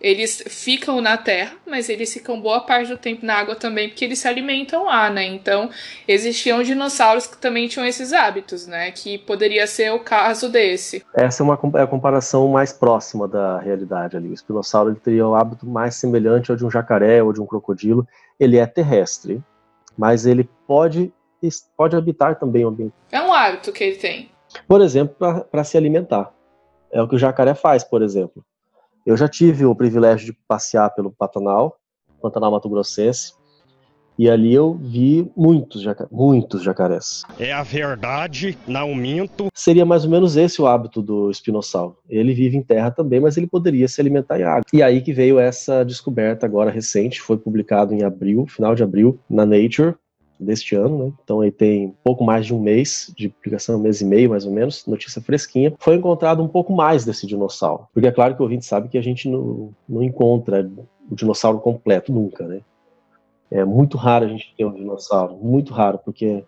Eles 0.00 0.44
ficam 0.46 1.00
na 1.00 1.16
terra, 1.16 1.56
mas 1.66 1.88
eles 1.88 2.12
ficam 2.12 2.40
boa 2.40 2.60
parte 2.60 2.88
do 2.88 2.96
tempo 2.96 3.26
na 3.26 3.34
água 3.34 3.56
também, 3.56 3.88
porque 3.88 4.04
eles 4.04 4.20
se 4.20 4.28
alimentam 4.28 4.84
lá, 4.84 5.10
né? 5.10 5.26
Então, 5.26 5.70
existiam 6.06 6.62
dinossauros 6.62 7.26
que 7.26 7.36
também 7.36 7.66
tinham 7.66 7.84
esses 7.84 8.12
hábitos, 8.12 8.66
né? 8.68 8.92
Que 8.92 9.18
poderia 9.18 9.66
ser 9.66 9.92
o 9.92 9.98
caso 9.98 10.48
desse. 10.48 11.04
Essa 11.12 11.42
é 11.42 11.44
uma 11.44 11.58
é 11.74 11.82
a 11.82 11.86
comparação 11.86 12.46
mais 12.46 12.72
próxima 12.72 13.26
da 13.26 13.58
realidade 13.58 14.16
ali. 14.16 14.28
O 14.28 14.34
espinossauro 14.34 14.90
ele 14.90 15.00
teria 15.00 15.26
o 15.26 15.34
hábito 15.34 15.66
mais 15.66 15.96
semelhante 15.96 16.52
ao 16.52 16.56
de 16.56 16.64
um 16.64 16.70
jacaré 16.70 17.20
ou 17.20 17.32
de 17.32 17.40
um 17.40 17.46
crocodilo. 17.46 18.06
Ele 18.38 18.56
é 18.56 18.66
terrestre, 18.66 19.42
mas 19.96 20.26
ele 20.26 20.48
pode, 20.64 21.12
pode 21.76 21.96
habitar 21.96 22.38
também 22.38 22.64
o 22.64 22.68
ambiente. 22.68 22.94
É 23.10 23.20
um 23.20 23.32
hábito 23.32 23.72
que 23.72 23.84
ele 23.84 23.96
tem. 23.96 24.30
Por 24.66 24.80
exemplo, 24.80 25.44
para 25.50 25.64
se 25.64 25.76
alimentar. 25.76 26.32
É 26.90 27.02
o 27.02 27.08
que 27.08 27.16
o 27.16 27.18
jacaré 27.18 27.54
faz, 27.54 27.84
por 27.84 28.02
exemplo. 28.02 28.44
Eu 29.04 29.16
já 29.16 29.28
tive 29.28 29.64
o 29.64 29.74
privilégio 29.74 30.26
de 30.26 30.38
passear 30.46 30.90
pelo 30.94 31.10
Pantanal, 31.10 31.78
Pantanal 32.20 32.50
Mato 32.50 32.68
Grossense, 32.68 33.32
e 34.18 34.28
ali 34.28 34.52
eu 34.52 34.74
vi 34.74 35.30
muitos, 35.36 35.80
jaca 35.80 36.08
muitos 36.10 36.62
jacarés. 36.62 37.22
É 37.38 37.52
a 37.52 37.62
verdade, 37.62 38.58
não 38.66 38.92
minto. 38.92 39.46
Seria 39.54 39.86
mais 39.86 40.04
ou 40.04 40.10
menos 40.10 40.36
esse 40.36 40.60
o 40.60 40.66
hábito 40.66 41.00
do 41.00 41.30
espinossauro. 41.30 41.96
Ele 42.08 42.34
vive 42.34 42.56
em 42.56 42.62
terra 42.62 42.90
também, 42.90 43.20
mas 43.20 43.36
ele 43.36 43.46
poderia 43.46 43.86
se 43.86 44.00
alimentar 44.00 44.40
em 44.40 44.42
água. 44.42 44.64
E 44.72 44.82
aí 44.82 45.00
que 45.00 45.12
veio 45.12 45.38
essa 45.38 45.84
descoberta 45.84 46.44
agora 46.44 46.68
recente, 46.68 47.20
foi 47.20 47.38
publicado 47.38 47.94
em 47.94 48.02
abril, 48.02 48.44
final 48.48 48.74
de 48.74 48.82
abril, 48.82 49.20
na 49.30 49.46
Nature, 49.46 49.94
deste 50.38 50.74
ano, 50.74 51.06
né? 51.06 51.12
Então 51.22 51.40
aí 51.40 51.50
tem 51.50 51.94
pouco 52.04 52.24
mais 52.24 52.46
de 52.46 52.54
um 52.54 52.60
mês 52.60 53.12
de 53.16 53.28
publicação, 53.28 53.76
um 53.76 53.82
mês 53.82 54.00
e 54.00 54.04
meio 54.04 54.30
mais 54.30 54.44
ou 54.44 54.52
menos, 54.52 54.86
notícia 54.86 55.20
fresquinha. 55.20 55.74
Foi 55.78 55.96
encontrado 55.96 56.42
um 56.42 56.48
pouco 56.48 56.72
mais 56.72 57.04
desse 57.04 57.26
dinossauro. 57.26 57.86
Porque 57.92 58.08
é 58.08 58.12
claro 58.12 58.34
que 58.34 58.40
o 58.40 58.44
ouvinte 58.44 58.64
sabe 58.64 58.88
que 58.88 58.98
a 58.98 59.02
gente 59.02 59.28
não, 59.28 59.70
não 59.88 60.02
encontra 60.02 60.70
o 61.10 61.14
dinossauro 61.14 61.58
completo 61.58 62.12
nunca, 62.12 62.46
né? 62.46 62.60
É 63.50 63.64
muito 63.64 63.96
raro 63.96 64.26
a 64.26 64.28
gente 64.28 64.54
ter 64.56 64.64
um 64.64 64.74
dinossauro, 64.74 65.36
muito 65.36 65.72
raro, 65.72 65.98
porque 66.04 66.44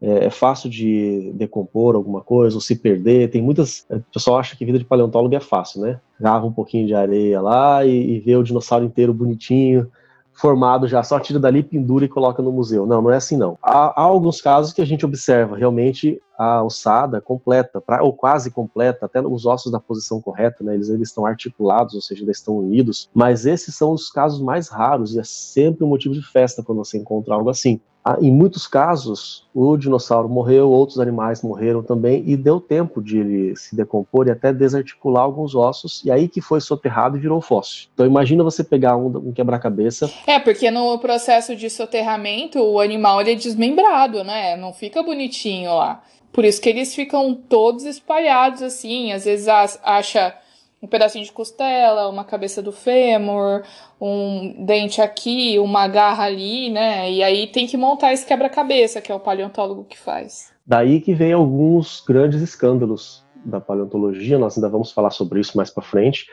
é, 0.00 0.26
é, 0.26 0.30
fácil 0.30 0.70
de 0.70 1.32
decompor 1.34 1.94
alguma 1.94 2.22
coisa 2.22 2.56
ou 2.56 2.60
se 2.60 2.74
perder. 2.76 3.30
Tem 3.30 3.42
muitas. 3.42 3.84
O 3.90 4.00
pessoal 4.12 4.38
acha 4.38 4.56
que 4.56 4.64
vida 4.64 4.78
de 4.78 4.84
paleontólogo 4.84 5.34
é 5.34 5.40
fácil, 5.40 5.82
né? 5.82 6.00
Grava 6.18 6.46
um 6.46 6.52
pouquinho 6.52 6.86
de 6.86 6.94
areia 6.94 7.40
lá 7.40 7.84
e, 7.84 8.16
e 8.16 8.20
vê 8.20 8.34
o 8.34 8.42
dinossauro 8.42 8.84
inteiro 8.84 9.12
bonitinho 9.12 9.90
formado 10.38 10.86
já, 10.86 11.02
só 11.02 11.18
tira 11.18 11.38
dali, 11.38 11.62
pendura 11.62 12.04
e 12.04 12.08
coloca 12.08 12.40
no 12.40 12.52
museu. 12.52 12.86
Não, 12.86 13.02
não 13.02 13.10
é 13.10 13.16
assim 13.16 13.36
não. 13.36 13.58
Há, 13.60 14.00
há 14.00 14.02
alguns 14.02 14.40
casos 14.40 14.72
que 14.72 14.80
a 14.80 14.84
gente 14.84 15.04
observa 15.04 15.56
realmente 15.56 16.20
a 16.38 16.62
ossada 16.62 17.20
completa, 17.20 17.80
pra, 17.80 18.02
ou 18.02 18.12
quase 18.12 18.50
completa, 18.50 19.06
até 19.06 19.20
os 19.20 19.44
ossos 19.44 19.72
da 19.72 19.80
posição 19.80 20.20
correta, 20.20 20.62
né? 20.62 20.74
Eles, 20.74 20.88
eles 20.88 21.08
estão 21.08 21.26
articulados, 21.26 21.94
ou 21.94 22.00
seja, 22.00 22.22
eles 22.22 22.38
estão 22.38 22.58
unidos. 22.58 23.10
Mas 23.12 23.44
esses 23.44 23.74
são 23.74 23.92
os 23.92 24.08
casos 24.08 24.40
mais 24.40 24.68
raros 24.68 25.14
e 25.14 25.18
é 25.18 25.24
sempre 25.24 25.84
um 25.84 25.88
motivo 25.88 26.14
de 26.14 26.22
festa 26.22 26.62
quando 26.62 26.78
você 26.78 26.96
encontra 26.96 27.34
algo 27.34 27.50
assim. 27.50 27.80
Ah, 28.04 28.16
em 28.22 28.32
muitos 28.32 28.66
casos, 28.66 29.46
o 29.52 29.76
dinossauro 29.76 30.28
morreu, 30.28 30.70
outros 30.70 30.98
animais 30.98 31.42
morreram 31.42 31.82
também, 31.82 32.22
e 32.26 32.36
deu 32.36 32.60
tempo 32.60 33.02
de 33.02 33.18
ele 33.18 33.56
se 33.56 33.76
decompor 33.76 34.26
e 34.26 34.30
até 34.30 34.52
desarticular 34.52 35.24
alguns 35.24 35.54
ossos, 35.54 36.02
e 36.04 36.10
aí 36.10 36.28
que 36.28 36.40
foi 36.40 36.60
soterrado 36.60 37.18
e 37.18 37.20
virou 37.20 37.40
fóssil. 37.42 37.88
Então 37.92 38.06
imagina 38.06 38.42
você 38.42 38.64
pegar 38.64 38.96
um, 38.96 39.08
um 39.08 39.32
quebra-cabeça. 39.32 40.10
É, 40.26 40.38
porque 40.38 40.70
no 40.70 40.98
processo 40.98 41.54
de 41.54 41.68
soterramento, 41.68 42.60
o 42.60 42.80
animal 42.80 43.20
ele 43.20 43.32
é 43.32 43.34
desmembrado, 43.34 44.24
né? 44.24 44.56
Não 44.56 44.72
fica 44.72 45.02
bonitinho 45.02 45.74
lá. 45.74 46.02
Por 46.32 46.44
isso 46.44 46.60
que 46.60 46.68
eles 46.68 46.94
ficam 46.94 47.34
todos 47.34 47.84
espalhados 47.84 48.62
assim, 48.62 49.12
às 49.12 49.24
vezes 49.24 49.48
acha 49.48 50.34
um 50.80 50.86
pedacinho 50.86 51.24
de 51.24 51.32
costela, 51.32 52.08
uma 52.08 52.24
cabeça 52.24 52.62
do 52.62 52.70
fêmur, 52.70 53.62
um 54.00 54.64
dente 54.64 55.00
aqui, 55.00 55.58
uma 55.58 55.88
garra 55.88 56.24
ali, 56.24 56.70
né? 56.70 57.10
E 57.10 57.22
aí 57.22 57.48
tem 57.48 57.66
que 57.66 57.76
montar 57.76 58.12
esse 58.12 58.24
quebra-cabeça, 58.24 59.00
que 59.00 59.10
é 59.10 59.14
o 59.14 59.20
paleontólogo 59.20 59.84
que 59.84 59.98
faz. 59.98 60.52
Daí 60.64 61.00
que 61.00 61.14
vem 61.14 61.32
alguns 61.32 62.00
grandes 62.06 62.40
escândalos 62.40 63.24
da 63.44 63.60
paleontologia, 63.60 64.38
nós 64.38 64.56
ainda 64.56 64.68
vamos 64.68 64.92
falar 64.92 65.10
sobre 65.10 65.40
isso 65.40 65.56
mais 65.56 65.70
para 65.70 65.82
frente, 65.82 66.26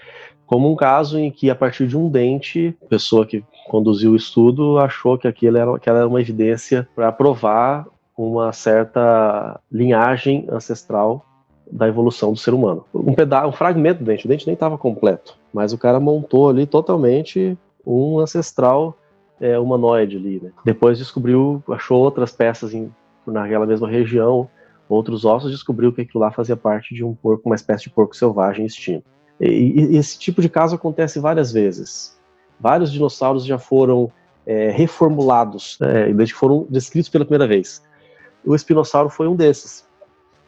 como 0.45 0.71
um 0.71 0.75
caso 0.75 1.17
em 1.17 1.31
que 1.31 1.49
a 1.49 1.55
partir 1.55 1.87
de 1.87 1.97
um 1.97 2.09
dente, 2.09 2.77
a 2.83 2.85
pessoa 2.87 3.25
que 3.25 3.43
conduziu 3.67 4.11
o 4.11 4.15
estudo 4.15 4.77
achou 4.77 5.17
que 5.17 5.27
aquilo 5.27 5.57
era, 5.57 5.79
que 5.79 5.89
era 5.89 6.07
uma 6.07 6.21
evidência 6.21 6.87
para 6.95 7.11
provar 7.11 7.85
uma 8.17 8.51
certa 8.53 9.59
linhagem 9.71 10.47
ancestral 10.49 11.25
da 11.71 11.87
evolução 11.87 12.31
do 12.31 12.39
ser 12.39 12.53
humano. 12.53 12.85
Um 12.93 13.13
pedaço, 13.13 13.47
um 13.47 13.51
fragmento 13.51 13.99
do 13.99 14.05
dente, 14.05 14.25
o 14.25 14.29
dente 14.29 14.45
nem 14.45 14.53
estava 14.53 14.77
completo, 14.77 15.37
mas 15.53 15.73
o 15.73 15.77
cara 15.77 15.99
montou 15.99 16.49
ali 16.49 16.65
totalmente 16.65 17.57
um 17.85 18.19
ancestral 18.19 18.97
é, 19.39 19.57
humanoide 19.59 20.17
ali. 20.17 20.39
Né? 20.41 20.51
Depois 20.63 20.97
descobriu, 20.97 21.63
achou 21.69 21.99
outras 21.99 22.31
peças 22.31 22.73
em, 22.73 22.91
naquela 23.25 23.65
mesma 23.65 23.87
região, 23.87 24.49
outros 24.87 25.25
ossos, 25.25 25.51
descobriu 25.51 25.91
que 25.91 26.01
aquilo 26.01 26.23
lá 26.23 26.31
fazia 26.31 26.55
parte 26.55 26.93
de 26.93 27.03
um 27.03 27.13
porco, 27.13 27.49
uma 27.49 27.55
espécie 27.55 27.85
de 27.85 27.89
porco 27.89 28.15
selvagem 28.15 28.65
extinto. 28.65 29.05
E, 29.39 29.47
e 29.91 29.97
esse 29.97 30.17
tipo 30.17 30.41
de 30.41 30.47
caso 30.47 30.75
acontece 30.75 31.19
várias 31.19 31.51
vezes. 31.51 32.17
Vários 32.59 32.91
dinossauros 32.91 33.45
já 33.45 33.57
foram 33.57 34.09
é, 34.45 34.69
reformulados, 34.69 35.77
é, 35.81 36.13
desde 36.13 36.33
que 36.33 36.39
foram 36.39 36.65
descritos 36.69 37.09
pela 37.09 37.25
primeira 37.25 37.47
vez. 37.47 37.83
O 38.45 38.55
espinossauro 38.55 39.09
foi 39.09 39.27
um 39.27 39.35
desses. 39.35 39.85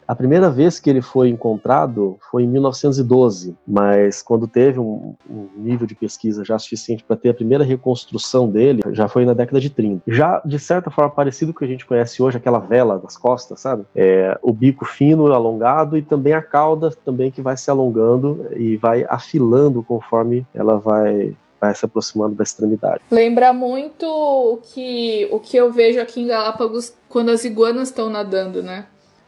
A 0.08 0.16
primeira 0.16 0.50
vez 0.50 0.80
que 0.80 0.90
ele 0.90 1.02
foi 1.02 1.28
encontrado 1.28 2.18
foi 2.32 2.44
em 2.44 2.48
1912, 2.48 3.54
mas 3.68 4.22
quando 4.22 4.48
teve 4.48 4.80
um, 4.80 5.16
um 5.30 5.50
nível 5.58 5.86
de 5.86 5.94
pesquisa 5.94 6.46
já 6.46 6.58
suficiente 6.58 7.04
para 7.04 7.18
ter 7.18 7.30
a 7.30 7.34
primeira 7.34 7.66
reconstrução 7.66 8.50
dele, 8.50 8.82
já 8.94 9.10
foi 9.10 9.26
na 9.26 9.34
década 9.34 9.60
de 9.60 9.70
30. 9.70 10.04
Já, 10.08 10.42
de 10.46 10.58
certa 10.60 10.90
forma, 10.90 11.12
parecido 11.12 11.52
com 11.52 11.58
o 11.58 11.60
que 11.60 11.66
a 11.66 11.68
gente 11.68 11.86
conhece 11.86 12.24
hoje, 12.24 12.38
aquela 12.38 12.60
vela 12.60 12.98
das 12.98 13.18
costas, 13.18 13.60
sabe? 13.60 13.84
É, 13.94 14.40
o 14.42 14.54
bico 14.54 14.86
fino, 14.86 15.28
alongado, 15.34 15.98
e 15.98 16.02
também 16.02 16.32
a 16.32 16.42
cauda 16.42 16.90
também 17.04 17.30
que 17.30 17.42
vai 17.42 17.58
se 17.58 17.70
alongando 17.70 18.48
e 18.56 18.78
vai 18.78 19.06
afilando 19.10 19.84
conforme 19.84 20.48
ela 20.54 20.78
vai 20.78 21.36
vai 21.60 21.74
se 21.74 21.86
aproximando 21.86 22.36
da 22.36 22.44
extremidade. 22.44 23.02
Lembra 23.12 23.52
muito 23.54 24.06
o 24.06 24.58
que, 24.58 25.28
o 25.32 25.40
que 25.40 25.58
eu 25.58 25.72
vejo 25.72 26.00
aqui 26.00 26.22
em 26.22 26.28
Galápagos 26.28 26.94
quando 27.10 27.30
as 27.30 27.44
iguanas 27.44 27.90
estão 27.90 28.10
nadando, 28.10 28.62
né? 28.62 28.88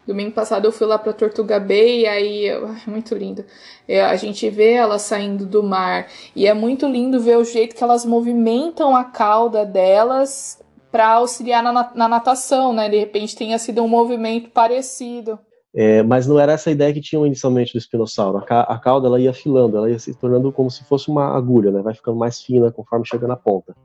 Domingo 0.10 0.32
passado 0.32 0.66
eu 0.66 0.72
fui 0.72 0.88
lá 0.88 0.98
para 0.98 1.14
Tortuga 1.14 1.60
Bay 1.60 2.02
e 2.02 2.08
aí 2.08 2.48
é 2.48 2.60
muito 2.88 3.14
lindo. 3.14 3.46
É, 3.88 4.04
a 4.04 4.16
gente 4.16 4.50
vê 4.50 4.74
elas 4.74 5.04
saindo 5.04 5.46
do 5.46 5.62
mar 5.62 6.08
e 6.36 6.48
é 6.48 6.54
muito 6.54 6.88
lindo 6.88 7.20
ver 7.20 7.38
o 7.38 7.44
jeito 7.44 7.76
que 7.76 7.84
elas 7.84 8.06
movimentam 8.06 8.96
a 8.96 9.04
cauda 9.04 9.64
delas 9.64 10.60
para 10.92 11.08
auxiliar 11.10 11.62
na, 11.62 11.92
na, 11.94 12.08
natação, 12.08 12.74
né? 12.74 12.90
De 12.90 12.98
repente 12.98 13.36
tenha 13.36 13.60
sido 13.60 13.84
um 13.84 13.88
movimento 13.88 14.50
parecido. 14.50 15.38
É, 15.74 16.02
mas 16.02 16.26
não 16.26 16.40
era 16.40 16.54
essa 16.54 16.70
a 16.70 16.74
ideia 16.74 16.94
que 16.94 17.02
tinham 17.02 17.26
inicialmente 17.26 17.74
do 17.74 17.78
espinossauro. 17.78 18.44
A, 18.50 18.62
a 18.62 18.80
cauda 18.80 19.08
ela 19.08 19.20
ia 19.20 19.30
afilando, 19.30 19.78
ela 19.78 19.90
ia 19.90 20.00
se 20.00 20.14
tornando 20.16 20.52
como 20.52 20.70
se 20.70 20.84
fosse 20.84 21.10
uma 21.10 21.36
agulha, 21.36 21.72
né? 21.72 21.82
Vai 21.82 21.94
ficando 21.94 22.18
mais 22.18 22.42
fina 22.42 22.72
conforme 22.72 23.06
chega 23.06 23.28
na 23.28 23.36
ponta. 23.36 23.76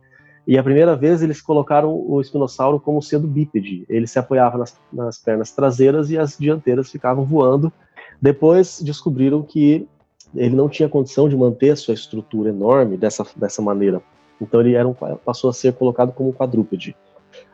E 0.47 0.59
a 0.59 0.63
primeira 0.63 0.95
vez 0.95 1.23
eles 1.23 1.41
colocaram 1.41 1.95
o 1.95 2.21
espinossauro 2.21 2.79
como 2.79 3.01
sendo 3.03 3.27
bípede. 3.27 3.85
Ele 3.89 4.07
se 4.07 4.19
apoiava 4.19 4.59
nas, 4.59 4.79
nas 4.93 5.19
pernas 5.19 5.53
traseiras 5.53 6.11
e 6.11 6.19
as 6.19 6.37
dianteiras 6.39 6.91
ficavam 6.91 7.25
voando. 7.25 7.73
Depois 8.21 8.81
descobriram 8.83 9.43
que 9.43 9.89
ele 10.35 10.55
não 10.55 10.69
tinha 10.69 10.89
condição 10.89 11.29
de 11.29 11.37
manter 11.37 11.71
a 11.71 11.77
sua 11.77 11.95
estrutura 11.95 12.51
enorme 12.51 12.97
dessa, 12.97 13.25
dessa 13.37 13.63
maneira. 13.63 14.03
Então 14.41 14.61
ele 14.61 14.75
era 14.75 14.87
um, 14.87 14.95
passou 15.25 15.49
a 15.49 15.53
ser 15.53 15.73
colocado 15.75 16.13
como 16.13 16.33
quadrúpede. 16.33 16.95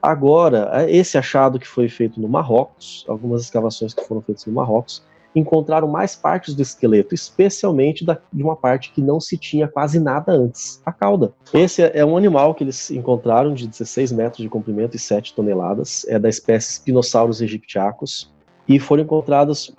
Agora, 0.03 0.87
esse 0.89 1.19
achado 1.19 1.59
que 1.59 1.67
foi 1.67 1.89
feito 1.89 2.21
no 2.21 2.29
Marrocos, 2.29 3.05
algumas 3.09 3.43
escavações 3.43 3.93
que 3.93 4.05
foram 4.05 4.23
feitas 4.23 4.47
no 4.47 4.53
Marrocos, 4.53 5.03
encontraram 5.35 5.87
mais 5.87 6.17
partes 6.17 6.55
do 6.55 6.63
esqueleto, 6.63 7.15
especialmente 7.15 8.05
da, 8.05 8.19
de 8.33 8.43
uma 8.43 8.57
parte 8.57 8.93
que 8.93 9.01
não 9.01 9.21
se 9.21 9.37
tinha 9.37 9.69
quase 9.69 10.01
nada 10.01 10.33
antes, 10.33 10.83
a 10.85 10.93
cauda. 10.93 11.33
Esse 11.53 11.83
é, 11.83 11.99
é 11.99 12.05
um 12.05 12.17
animal 12.17 12.55
que 12.55 12.65
eles 12.65 12.91
encontraram 12.91 13.55
de 13.55 13.69
16 13.69 14.13
metros 14.13 14.43
de 14.43 14.49
comprimento 14.49 14.97
e 14.97 14.99
7 14.99 15.35
toneladas, 15.35 16.05
é 16.09 16.19
da 16.19 16.29
espécie 16.29 16.73
Spinosaurus 16.75 17.41
aegyptiacus, 17.41 18.33
e 18.69 18.79
foram 18.79 19.03
encontradas 19.03 19.75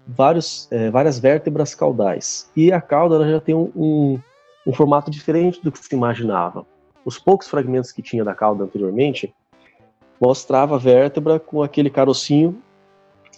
é, 0.69 0.89
várias 0.89 1.19
vértebras 1.19 1.73
caudais. 1.73 2.49
E 2.55 2.71
a 2.71 2.81
cauda 2.81 3.29
já 3.29 3.39
tem 3.39 3.55
um, 3.55 3.71
um, 3.75 4.19
um 4.67 4.73
formato 4.73 5.10
diferente 5.10 5.62
do 5.63 5.71
que 5.71 5.79
se 5.79 5.95
imaginava. 5.95 6.65
Os 7.03 7.17
poucos 7.17 7.47
fragmentos 7.47 7.91
que 7.91 8.01
tinha 8.01 8.23
da 8.23 8.36
cauda 8.36 8.63
anteriormente 8.63 9.34
mostrava 10.21 10.75
a 10.75 10.77
vértebra 10.77 11.39
com 11.39 11.63
aquele 11.63 11.89
carocinho 11.89 12.62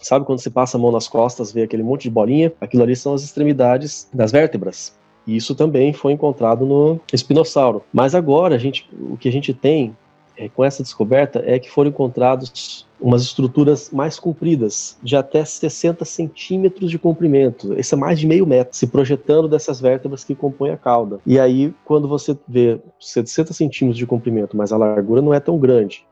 Sabe 0.04 0.26
quando 0.26 0.40
você 0.40 0.50
passa 0.50 0.76
a 0.76 0.80
mão 0.80 0.92
nas 0.92 1.08
costas, 1.08 1.54
vê 1.54 1.64
aquele 1.64 1.82
monte 1.82 2.04
de 2.04 2.10
bolinha? 2.10 2.52
Aquilo 2.60 2.84
ali 2.84 2.94
são 2.94 3.14
as 3.14 3.24
extremidades 3.24 4.10
das 4.14 4.34
vértebras. 4.34 4.94
E 5.26 5.38
isso 5.38 5.56
também 5.56 5.94
foi 5.94 6.12
encontrado 6.12 6.66
no 6.66 7.00
espinossauro. 7.14 7.82
Mas 7.94 8.14
agora 8.14 8.60
gente, 8.60 8.90
o 9.00 9.16
que 9.16 9.30
a 9.30 9.32
gente 9.32 9.54
tem 9.54 9.96
é, 10.36 10.50
com 10.50 10.62
essa 10.62 10.84
descoberta 10.84 11.42
é 11.46 11.58
que 11.58 11.72
foram 11.72 11.90
encontrados 11.90 12.86
umas 13.00 13.22
estruturas 13.22 13.92
mais 13.92 14.20
compridas, 14.20 14.98
de 15.02 15.16
até 15.16 15.46
60 15.46 16.04
centímetros 16.04 16.90
de 16.90 17.00
comprimento. 17.00 17.74
Isso 17.80 17.96
é 17.96 17.98
mais 17.98 18.20
de 18.20 18.28
meio 18.28 18.46
metro, 18.46 18.76
se 18.76 18.88
projetando 18.88 19.48
dessas 19.48 19.80
vértebras 19.80 20.24
que 20.24 20.36
compõem 20.36 20.72
a 20.72 20.78
cauda. 20.78 21.20
E 21.26 21.40
aí, 21.40 21.74
quando 21.86 22.08
você 22.08 22.38
vê 22.48 22.80
60 23.00 23.54
centímetros 23.54 23.98
de 23.98 24.08
comprimento, 24.08 24.58
mas 24.58 24.72
a 24.72 24.78
largura 24.78 25.22
não 25.22 25.34
é 25.34 25.40
tão 25.40 25.58
grande, 25.58 26.06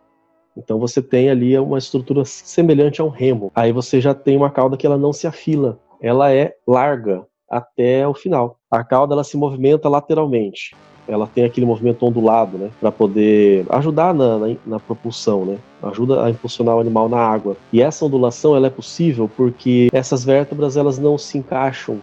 então 0.55 0.79
você 0.79 1.01
tem 1.01 1.29
ali 1.29 1.57
uma 1.57 1.77
estrutura 1.77 2.23
semelhante 2.25 3.01
a 3.01 3.03
um 3.03 3.09
remo. 3.09 3.51
Aí 3.55 3.71
você 3.71 4.01
já 4.01 4.13
tem 4.13 4.35
uma 4.37 4.49
cauda 4.49 4.77
que 4.77 4.85
ela 4.85 4.97
não 4.97 5.13
se 5.13 5.27
afila, 5.27 5.79
ela 6.01 6.31
é 6.33 6.53
larga 6.67 7.25
até 7.49 8.07
o 8.07 8.13
final. 8.13 8.57
A 8.69 8.83
cauda 8.83 9.13
ela 9.13 9.23
se 9.23 9.37
movimenta 9.37 9.89
lateralmente 9.89 10.75
ela 11.07 11.27
tem 11.27 11.43
aquele 11.43 11.65
movimento 11.65 12.05
ondulado, 12.05 12.57
né, 12.57 12.69
para 12.79 12.91
poder 12.91 13.65
ajudar 13.69 14.13
na, 14.13 14.37
na, 14.37 14.55
na, 14.65 14.79
propulsão, 14.79 15.45
né, 15.45 15.57
ajuda 15.83 16.23
a 16.23 16.29
impulsionar 16.29 16.75
o 16.75 16.79
animal 16.79 17.09
na 17.09 17.17
água. 17.17 17.57
E 17.73 17.81
essa 17.81 18.05
ondulação 18.05 18.55
ela 18.55 18.67
é 18.67 18.69
possível 18.69 19.29
porque 19.35 19.89
essas 19.91 20.23
vértebras 20.23 20.77
elas 20.77 20.97
não 20.97 21.17
se 21.17 21.37
encaixam 21.37 21.99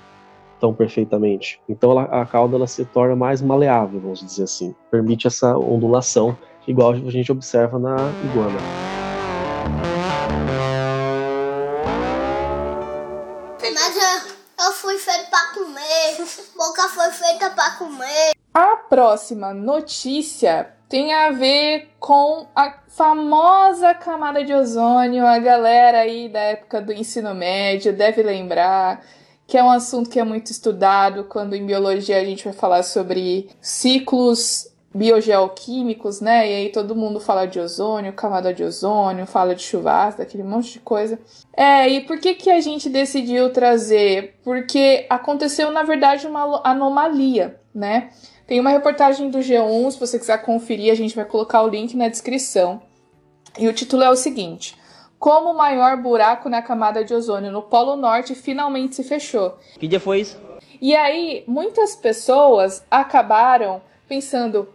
tão 0.61 0.75
perfeitamente. 0.75 1.61
Então 1.69 1.93
ela, 1.93 2.03
a 2.05 2.27
cauda 2.27 2.57
ela 2.57 2.67
se 2.67 2.85
torna 2.85 3.15
mais 3.15 3.41
maleável, 3.41 4.01
vamos 4.01 4.21
dizer 4.21 4.45
assim, 4.45 4.75
permite 4.91 5.27
essa 5.27 5.57
ondulação, 5.57 6.37
igual 6.69 6.93
a 6.93 7.11
gente 7.11 7.33
observa 7.33 7.79
na 7.79 7.97
iguana. 8.25 8.59
Mas 13.75 13.97
eu, 13.97 14.67
eu 14.67 14.73
fui 14.73 14.99
feito 14.99 15.31
para 15.31 15.55
comer, 15.55 16.27
boca 16.57 16.89
foi 16.89 17.11
feita 17.11 17.51
para 17.51 17.71
comer. 17.73 18.33
A 18.53 18.77
próxima 18.77 19.55
notícia 19.55 20.75
tem 20.89 21.15
a 21.15 21.31
ver 21.31 21.91
com 21.99 22.47
a 22.55 22.79
famosa 22.89 23.95
camada 23.95 24.45
de 24.45 24.53
ozônio. 24.53 25.27
A 25.27 25.39
galera 25.39 26.01
aí 26.01 26.29
da 26.29 26.41
época 26.41 26.81
do 26.81 26.93
ensino 26.93 27.35
médio 27.35 27.93
deve 27.93 28.23
lembrar 28.23 29.03
que 29.47 29.57
é 29.57 29.65
um 29.65 29.71
assunto 29.71 30.11
que 30.11 30.21
é 30.21 30.25
muito 30.25 30.51
estudado 30.51 31.25
quando 31.25 31.55
em 31.55 31.65
biologia 31.65 32.21
a 32.21 32.25
gente 32.25 32.45
vai 32.45 32.53
falar 32.53 32.83
sobre 32.83 33.49
ciclos 33.63 34.68
biogeoquímicos, 34.95 36.21
né? 36.21 36.51
E 36.51 36.55
aí 36.55 36.69
todo 36.71 36.97
mundo 36.97 37.21
fala 37.21 37.47
de 37.47 37.61
ozônio, 37.61 38.13
camada 38.13 38.53
de 38.53 38.65
ozônio, 38.65 39.27
fala 39.27 39.55
de 39.55 39.63
chuvasca, 39.63 40.23
daquele 40.23 40.43
monte 40.43 40.75
de 40.75 40.81
coisa. 40.81 41.19
É, 41.57 41.89
e 41.89 42.01
por 42.01 42.19
que 42.19 42.35
que 42.35 42.51
a 42.51 42.61
gente 42.61 42.89
decidiu 42.89 43.53
trazer? 43.53 44.39
Porque 44.43 45.07
aconteceu, 45.11 45.71
na 45.71 45.83
verdade, 45.83 46.27
uma 46.27 46.61
anomalia, 46.65 47.61
né? 47.75 48.11
Tem 48.47 48.59
uma 48.59 48.71
reportagem 48.71 49.31
do 49.31 49.39
G1, 49.39 49.91
se 49.91 50.01
você 50.01 50.19
quiser 50.19 50.41
conferir, 50.43 50.91
a 50.91 50.97
gente 50.97 51.15
vai 51.15 51.27
colocar 51.27 51.63
o 51.63 51.69
link 51.69 51.95
na 51.95 52.09
descrição. 52.09 52.81
E 53.59 53.69
o 53.69 53.75
título 53.75 54.03
é 54.03 54.11
o 54.11 54.17
seguinte: 54.17 54.75
Como 55.19 55.51
o 55.51 55.57
maior 55.57 55.99
buraco 55.99 56.49
na 56.49 56.63
camada 56.63 57.05
de 57.05 57.13
ozônio 57.13 57.53
no 57.53 57.61
Polo 57.61 57.95
Norte 57.95 58.35
finalmente 58.35 58.97
se 58.97 59.05
fechou. 59.05 59.59
Que 59.79 59.87
dia 59.87 60.01
foi 60.01 60.21
isso? 60.21 60.41
E 60.81 60.97
aí, 60.97 61.45
muitas 61.47 61.95
pessoas 61.95 62.85
acabaram 62.91 63.83
pensando, 64.09 64.69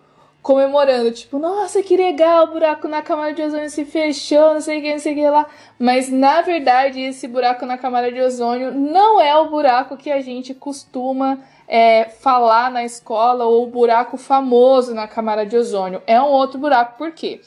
comemorando, 0.43 1.09
tipo, 1.11 1.39
nossa, 1.39 1.81
que 1.81 1.95
legal, 1.95 2.43
o 2.43 2.51
buraco 2.51 2.85
na 2.89 3.01
camada 3.01 3.33
de 3.33 3.41
ozônio 3.41 3.69
se 3.69 3.85
fechou, 3.85 4.53
não 4.53 4.59
sei 4.59 4.79
o 4.79 4.81
que, 4.81 4.91
não 4.91 4.99
sei 4.99 5.13
o 5.13 5.15
que 5.15 5.29
lá. 5.29 5.47
Mas 5.79 6.09
na 6.09 6.41
verdade, 6.41 6.99
esse 6.99 7.29
buraco 7.29 7.65
na 7.65 7.77
camada 7.77 8.11
de 8.11 8.19
ozônio 8.19 8.73
não 8.73 9.21
é 9.21 9.33
o 9.37 9.49
buraco 9.49 9.95
que 9.95 10.11
a 10.11 10.19
gente 10.19 10.53
costuma 10.53 11.39
é, 11.65 12.09
falar 12.09 12.69
na 12.69 12.83
escola 12.83 13.45
ou 13.45 13.63
o 13.63 13.67
buraco 13.67 14.17
famoso 14.17 14.93
na 14.93 15.07
camada 15.07 15.45
de 15.45 15.55
ozônio. 15.55 16.03
É 16.05 16.21
um 16.21 16.27
outro 16.27 16.59
buraco, 16.59 16.97
por 16.97 17.11
quê? 17.13 17.39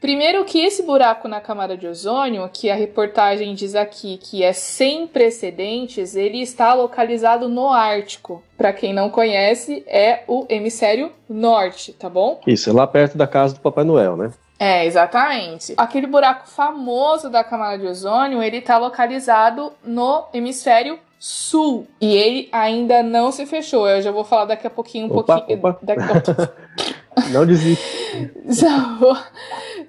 Primeiro 0.00 0.44
que 0.44 0.60
esse 0.60 0.82
buraco 0.82 1.26
na 1.26 1.40
camada 1.40 1.76
de 1.76 1.86
ozônio, 1.86 2.48
que 2.52 2.70
a 2.70 2.74
reportagem 2.74 3.54
diz 3.54 3.74
aqui 3.74 4.18
que 4.18 4.42
é 4.42 4.52
sem 4.52 5.06
precedentes, 5.06 6.14
ele 6.14 6.40
está 6.42 6.74
localizado 6.74 7.48
no 7.48 7.68
Ártico. 7.68 8.42
Para 8.56 8.72
quem 8.72 8.92
não 8.92 9.08
conhece, 9.08 9.82
é 9.86 10.22
o 10.28 10.46
hemisfério 10.48 11.10
norte, 11.28 11.92
tá 11.92 12.10
bom? 12.10 12.40
Isso, 12.46 12.70
é 12.70 12.72
lá 12.72 12.86
perto 12.86 13.16
da 13.16 13.26
casa 13.26 13.54
do 13.54 13.60
Papai 13.60 13.84
Noel, 13.84 14.16
né? 14.16 14.32
É, 14.58 14.86
exatamente. 14.86 15.74
Aquele 15.76 16.06
buraco 16.06 16.48
famoso 16.48 17.28
da 17.28 17.44
camada 17.44 17.78
de 17.78 17.86
ozônio, 17.86 18.42
ele 18.42 18.58
está 18.58 18.78
localizado 18.78 19.72
no 19.84 20.24
hemisfério 20.32 20.98
sul. 21.18 21.86
E 22.00 22.14
ele 22.14 22.48
ainda 22.52 23.02
não 23.02 23.32
se 23.32 23.44
fechou. 23.46 23.88
Eu 23.88 24.00
já 24.00 24.10
vou 24.10 24.24
falar 24.24 24.46
daqui 24.46 24.66
a 24.66 24.70
pouquinho, 24.70 25.06
um 25.06 25.16
opa, 25.18 25.36
pouquinho. 25.36 25.58
Opa. 25.58 25.78
Daqui 25.82 26.02
a... 26.02 26.48
não 27.30 27.46
desiste. 27.46 27.84
Já 28.48 28.96
vou, 28.98 29.16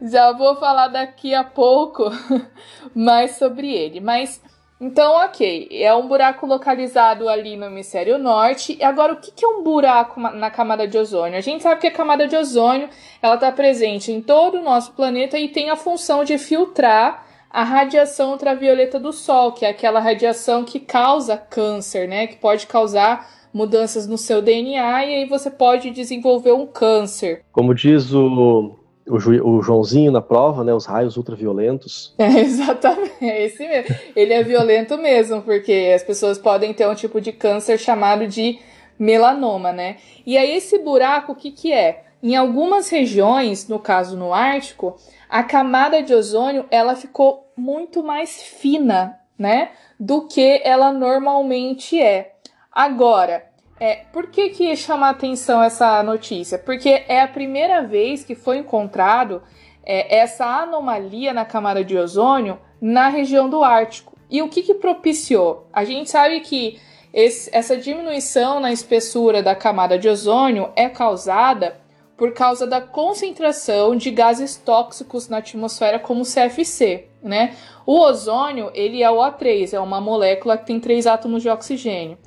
já 0.02 0.34
vou 0.34 0.56
falar 0.58 0.90
daqui 0.90 1.34
a 1.34 1.44
pouco 1.44 2.12
mais 2.94 3.38
sobre 3.38 3.72
ele. 3.72 4.02
Mas 4.02 4.42
então, 4.80 5.13
ok, 5.13 5.70
é 5.72 5.94
um 5.94 6.08
buraco 6.08 6.46
localizado 6.46 7.28
ali 7.28 7.56
no 7.56 7.66
hemisfério 7.66 8.20
norte. 8.20 8.78
E 8.80 8.84
agora, 8.84 9.13
o 9.13 9.18
que 9.18 9.44
é 9.44 9.48
um 9.48 9.63
buraco 9.63 10.20
na 10.20 10.52
camada 10.52 10.88
de 10.88 10.98
ozônio? 10.98 11.38
A 11.38 11.42
gente 11.42 11.63
sabe 11.63 11.82
que 11.82 11.88
a 11.88 11.92
camada 11.92 12.28
de 12.28 12.36
ozônio 12.36 12.88
ela 13.22 13.36
está 13.36 13.52
presente 13.52 14.12
em 14.12 14.22
todo 14.22 14.60
o 14.60 14.63
nosso 14.63 14.92
planeta 14.92 15.40
e 15.40 15.48
tem 15.48 15.72
a 15.72 15.76
função 15.76 16.24
de 16.24 16.38
filtrar 16.38 17.26
a 17.50 17.63
radiação 17.63 18.32
ultravioleta 18.32 19.00
do 19.00 19.12
Sol, 19.12 19.52
que 19.52 19.66
é 19.66 19.70
aquela 19.70 20.00
radiação 20.00 20.63
que 20.63 20.80
causa 20.80 21.38
câncer, 21.38 22.08
né? 22.08 22.28
Que 22.28 22.36
pode 22.36 22.68
causar 22.68 23.28
mudanças 23.58 24.08
no 24.08 24.17
seu 24.17 24.39
DNA 24.39 25.06
e 25.06 25.15
aí 25.15 25.26
você 25.26 25.50
pode 25.50 25.89
desenvolver 25.89 26.52
um 26.52 26.67
câncer. 26.67 27.41
Como 27.52 27.74
diz 27.74 28.13
o, 28.13 28.78
o, 29.08 29.15
o 29.15 29.62
Joãozinho 29.63 30.12
na 30.12 30.22
prova, 30.22 30.63
né? 30.63 30.74
Os 30.74 30.86
raios 30.86 31.17
ultraviolentos. 31.17 32.13
É, 32.20 32.39
exatamente, 32.39 33.15
é 33.20 33.46
esse 33.46 33.67
mesmo. 33.67 33.96
Ele 34.15 34.34
é 34.34 34.43
violento 34.43 34.98
mesmo, 34.98 35.41
porque 35.41 35.91
as 35.96 36.04
pessoas 36.04 36.38
podem 36.38 36.72
ter 36.74 36.88
um 36.88 36.93
tipo 36.93 37.20
de 37.20 37.32
câncer 37.32 37.80
chamado 37.80 38.28
de 38.28 38.60
melanoma, 39.00 39.74
né? 39.74 39.98
E 40.26 40.38
aí 40.38 40.56
esse 40.56 40.78
buraco, 40.78 41.32
o 41.32 41.36
que 41.36 41.52
que 41.52 41.74
é? 41.74 42.04
Em 42.22 42.36
algumas 42.36 42.89
regiões, 42.89 43.67
no 43.67 43.80
caso 43.80 44.15
no 44.15 44.34
Ártico, 44.34 44.98
a 45.30 45.43
camada 45.43 46.02
de 46.02 46.13
ozônio 46.13 46.65
ela 46.70 46.96
ficou 46.96 47.52
muito 47.56 48.04
mais 48.04 48.41
fina, 48.41 49.20
né, 49.38 49.70
do 50.00 50.28
que 50.28 50.62
ela 50.63 50.91
normalmente 50.91 52.02
é. 52.02 52.34
Agora, 52.72 53.47
é, 53.80 54.06
por 54.12 54.28
que 54.28 54.50
que 54.50 54.76
chama 54.76 55.08
a 55.08 55.12
atenção 55.12 55.62
essa 55.62 56.02
notícia? 56.04 56.58
Porque 56.58 57.04
é 57.08 57.22
a 57.22 57.28
primeira 57.28 57.82
vez 57.82 58.24
que 58.24 58.36
foi 58.36 58.58
encontrado 58.58 59.42
é, 59.84 60.18
essa 60.18 60.46
anomalia 60.46 61.34
na 61.34 61.46
camada 61.46 61.84
de 61.84 61.98
ozônio 61.98 62.60
na 62.82 63.08
região 63.10 63.50
do 63.50 63.63
Ártico. 63.63 64.18
E 64.30 64.42
o 64.42 64.50
que, 64.50 64.62
que 64.62 64.74
propiciou? 64.74 65.68
A 65.72 65.84
gente 65.86 66.10
sabe 66.10 66.40
que 66.42 66.80
esse, 67.13 67.50
essa 67.54 67.78
diminuição 67.78 68.60
na 68.60 68.72
espessura 68.72 69.42
da 69.42 69.56
camada 69.56 69.98
de 69.98 70.10
ozônio 70.10 70.72
é 70.76 70.90
causada 70.90 71.80
por 72.18 72.34
causa 72.34 72.66
da 72.66 72.82
concentração 72.82 73.96
de 73.96 74.10
gases 74.10 74.58
tóxicos 74.58 75.30
na 75.30 75.38
atmosfera, 75.38 76.00
como 76.00 76.22
o 76.22 76.26
CFC, 76.26 77.08
né? 77.22 77.56
O 77.86 78.00
ozônio, 78.00 78.72
ele 78.74 79.04
é 79.04 79.10
o 79.10 79.18
O3, 79.18 79.74
é 79.74 79.80
uma 79.80 80.02
molécula 80.02 80.58
que 80.58 80.66
tem 80.66 80.80
três 80.80 81.06
átomos 81.06 81.44
de 81.44 81.50
oxigênio. 81.50 82.18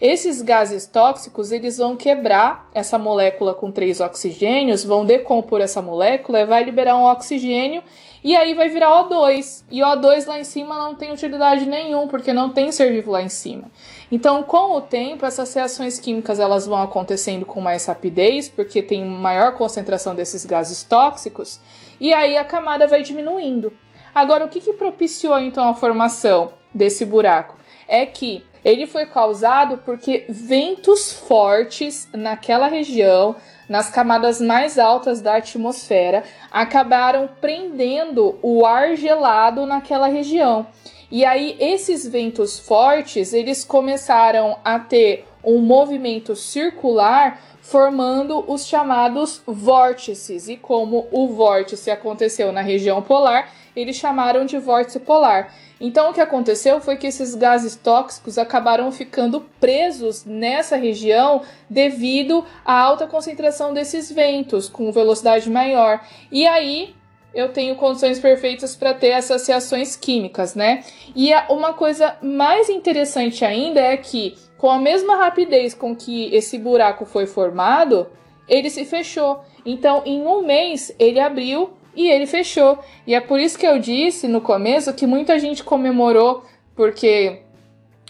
Esses 0.00 0.42
gases 0.42 0.86
tóxicos, 0.86 1.50
eles 1.50 1.78
vão 1.78 1.96
quebrar 1.96 2.70
essa 2.72 2.96
molécula 2.96 3.52
com 3.52 3.72
três 3.72 4.00
oxigênios, 4.00 4.84
vão 4.84 5.04
decompor 5.04 5.60
essa 5.60 5.82
molécula 5.82 6.46
vai 6.46 6.62
liberar 6.62 6.96
um 6.96 7.02
oxigênio 7.02 7.82
e 8.22 8.36
aí 8.36 8.54
vai 8.54 8.68
virar 8.68 8.90
O2. 8.90 9.64
E 9.68 9.80
O2 9.80 10.26
lá 10.26 10.38
em 10.38 10.44
cima 10.44 10.76
não 10.76 10.94
tem 10.94 11.12
utilidade 11.12 11.66
nenhuma, 11.66 12.06
porque 12.06 12.32
não 12.32 12.50
tem 12.50 12.70
ser 12.70 12.92
vivo 12.92 13.10
lá 13.10 13.22
em 13.22 13.28
cima. 13.28 13.64
Então, 14.10 14.44
com 14.44 14.76
o 14.76 14.80
tempo, 14.80 15.26
essas 15.26 15.52
reações 15.52 15.98
químicas 15.98 16.38
elas 16.38 16.64
vão 16.64 16.80
acontecendo 16.80 17.44
com 17.44 17.60
mais 17.60 17.84
rapidez, 17.86 18.48
porque 18.48 18.80
tem 18.80 19.04
maior 19.04 19.54
concentração 19.56 20.14
desses 20.14 20.46
gases 20.46 20.84
tóxicos, 20.84 21.60
e 22.00 22.12
aí 22.12 22.36
a 22.36 22.44
camada 22.44 22.86
vai 22.86 23.02
diminuindo. 23.02 23.72
Agora, 24.14 24.44
o 24.44 24.48
que, 24.48 24.60
que 24.60 24.72
propiciou 24.72 25.38
então 25.40 25.68
a 25.68 25.74
formação 25.74 26.52
desse 26.72 27.04
buraco? 27.04 27.58
É 27.88 28.04
que 28.06 28.44
ele 28.64 28.86
foi 28.86 29.06
causado 29.06 29.78
porque 29.78 30.26
ventos 30.28 31.12
fortes 31.12 32.08
naquela 32.12 32.68
região, 32.68 33.34
nas 33.68 33.90
camadas 33.90 34.40
mais 34.40 34.78
altas 34.78 35.20
da 35.20 35.36
atmosfera, 35.36 36.22
acabaram 36.50 37.28
prendendo 37.40 38.38
o 38.42 38.66
ar 38.66 38.96
gelado 38.96 39.64
naquela 39.64 40.08
região. 40.08 40.66
E 41.10 41.24
aí 41.24 41.56
esses 41.58 42.06
ventos 42.06 42.58
fortes, 42.58 43.32
eles 43.32 43.64
começaram 43.64 44.58
a 44.62 44.78
ter 44.78 45.26
um 45.42 45.60
movimento 45.60 46.36
circular 46.36 47.40
formando 47.62 48.44
os 48.50 48.66
chamados 48.66 49.42
vórtices. 49.46 50.48
E 50.48 50.56
como 50.56 51.06
o 51.10 51.28
vórtice 51.28 51.90
aconteceu 51.90 52.52
na 52.52 52.60
região 52.60 53.00
polar, 53.00 53.50
eles 53.74 53.96
chamaram 53.96 54.44
de 54.44 54.58
vórtice 54.58 55.00
polar. 55.00 55.54
Então 55.80 56.10
o 56.10 56.12
que 56.12 56.20
aconteceu 56.20 56.80
foi 56.80 56.96
que 56.96 57.06
esses 57.06 57.34
gases 57.34 57.76
tóxicos 57.76 58.36
acabaram 58.36 58.90
ficando 58.90 59.42
presos 59.60 60.24
nessa 60.24 60.76
região 60.76 61.42
devido 61.70 62.44
à 62.64 62.72
alta 62.80 63.06
concentração 63.06 63.72
desses 63.72 64.10
ventos 64.10 64.68
com 64.68 64.90
velocidade 64.90 65.48
maior. 65.48 66.00
E 66.32 66.46
aí 66.46 66.94
eu 67.32 67.52
tenho 67.52 67.76
condições 67.76 68.18
perfeitas 68.18 68.74
para 68.74 68.94
ter 68.94 69.12
associações 69.12 69.94
químicas, 69.94 70.54
né? 70.54 70.82
E 71.14 71.30
uma 71.48 71.72
coisa 71.74 72.16
mais 72.22 72.68
interessante 72.68 73.44
ainda 73.44 73.80
é 73.80 73.96
que, 73.96 74.36
com 74.56 74.70
a 74.70 74.78
mesma 74.78 75.16
rapidez 75.16 75.74
com 75.74 75.94
que 75.94 76.34
esse 76.34 76.58
buraco 76.58 77.04
foi 77.04 77.26
formado, 77.26 78.08
ele 78.48 78.70
se 78.70 78.84
fechou. 78.84 79.40
Então, 79.64 80.02
em 80.06 80.26
um 80.26 80.42
mês, 80.42 80.92
ele 80.98 81.20
abriu 81.20 81.70
e 81.98 82.08
ele 82.08 82.26
fechou. 82.26 82.78
E 83.04 83.12
é 83.12 83.20
por 83.20 83.40
isso 83.40 83.58
que 83.58 83.66
eu 83.66 83.76
disse 83.80 84.28
no 84.28 84.40
começo 84.40 84.94
que 84.94 85.04
muita 85.04 85.36
gente 85.36 85.64
comemorou 85.64 86.44
porque 86.76 87.42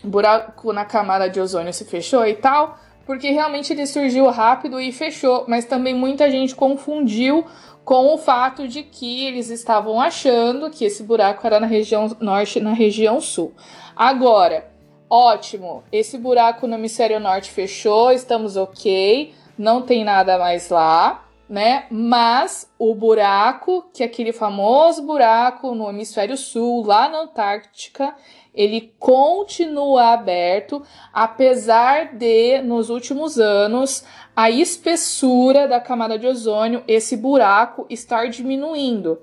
buraco 0.04 0.74
na 0.74 0.84
camada 0.84 1.28
de 1.30 1.40
ozônio 1.40 1.72
se 1.72 1.86
fechou 1.86 2.26
e 2.26 2.34
tal, 2.34 2.78
porque 3.06 3.30
realmente 3.30 3.72
ele 3.72 3.86
surgiu 3.86 4.28
rápido 4.28 4.78
e 4.78 4.92
fechou, 4.92 5.46
mas 5.48 5.64
também 5.64 5.94
muita 5.94 6.30
gente 6.30 6.54
confundiu 6.54 7.46
com 7.82 8.12
o 8.12 8.18
fato 8.18 8.68
de 8.68 8.82
que 8.82 9.24
eles 9.24 9.48
estavam 9.48 9.98
achando 9.98 10.68
que 10.68 10.84
esse 10.84 11.02
buraco 11.02 11.46
era 11.46 11.58
na 11.58 11.66
região 11.66 12.14
norte 12.20 12.58
e 12.58 12.62
na 12.62 12.74
região 12.74 13.18
sul. 13.22 13.54
Agora, 13.96 14.70
ótimo, 15.08 15.82
esse 15.90 16.18
buraco 16.18 16.66
no 16.66 16.74
hemisfério 16.74 17.18
norte 17.18 17.50
fechou, 17.50 18.12
estamos 18.12 18.58
ok, 18.58 19.32
não 19.56 19.80
tem 19.80 20.04
nada 20.04 20.38
mais 20.38 20.68
lá, 20.68 21.24
né? 21.48 21.86
Mas 21.90 22.70
o 22.78 22.94
buraco, 22.94 23.88
que 23.92 24.02
é 24.02 24.06
aquele 24.06 24.32
famoso 24.32 25.02
buraco 25.02 25.74
no 25.74 25.88
hemisfério 25.88 26.36
sul, 26.36 26.84
lá 26.84 27.08
na 27.08 27.22
Antártica, 27.22 28.14
ele 28.54 28.92
continua 28.98 30.12
aberto, 30.12 30.82
apesar 31.12 32.14
de, 32.14 32.60
nos 32.60 32.90
últimos 32.90 33.38
anos, 33.38 34.04
a 34.34 34.50
espessura 34.50 35.66
da 35.66 35.80
camada 35.80 36.18
de 36.18 36.26
ozônio, 36.26 36.82
esse 36.86 37.16
buraco, 37.16 37.86
estar 37.88 38.28
diminuindo. 38.28 39.18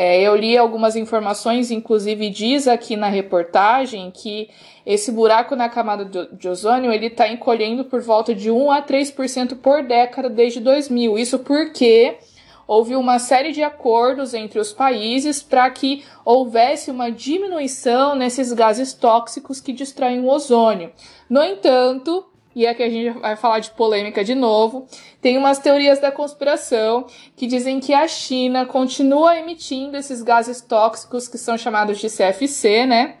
É, 0.00 0.22
eu 0.22 0.36
li 0.36 0.56
algumas 0.56 0.94
informações, 0.94 1.72
inclusive 1.72 2.30
diz 2.30 2.68
aqui 2.68 2.94
na 2.94 3.08
reportagem 3.08 4.12
que 4.12 4.48
esse 4.86 5.10
buraco 5.10 5.56
na 5.56 5.68
camada 5.68 6.04
de 6.04 6.48
ozônio 6.48 6.92
ele 6.92 7.06
está 7.06 7.26
encolhendo 7.26 7.84
por 7.84 8.00
volta 8.00 8.32
de 8.32 8.48
1 8.48 8.70
a 8.70 8.80
3% 8.80 9.56
por 9.56 9.82
década 9.82 10.30
desde 10.30 10.60
2000. 10.60 11.18
Isso 11.18 11.40
porque 11.40 12.16
houve 12.64 12.94
uma 12.94 13.18
série 13.18 13.50
de 13.50 13.60
acordos 13.60 14.34
entre 14.34 14.60
os 14.60 14.72
países 14.72 15.42
para 15.42 15.68
que 15.68 16.04
houvesse 16.24 16.92
uma 16.92 17.10
diminuição 17.10 18.14
nesses 18.14 18.52
gases 18.52 18.92
tóxicos 18.92 19.60
que 19.60 19.72
destroem 19.72 20.20
o 20.20 20.28
ozônio. 20.28 20.92
No 21.28 21.42
entanto, 21.42 22.24
e 22.58 22.66
aqui 22.66 22.82
a 22.82 22.90
gente 22.90 23.16
vai 23.20 23.36
falar 23.36 23.60
de 23.60 23.70
polêmica 23.70 24.24
de 24.24 24.34
novo, 24.34 24.84
tem 25.22 25.38
umas 25.38 25.60
teorias 25.60 26.00
da 26.00 26.10
conspiração 26.10 27.06
que 27.36 27.46
dizem 27.46 27.78
que 27.78 27.94
a 27.94 28.08
China 28.08 28.66
continua 28.66 29.36
emitindo 29.36 29.96
esses 29.96 30.22
gases 30.22 30.60
tóxicos 30.60 31.28
que 31.28 31.38
são 31.38 31.56
chamados 31.56 32.00
de 32.00 32.08
CFC, 32.08 32.84
né? 32.84 33.14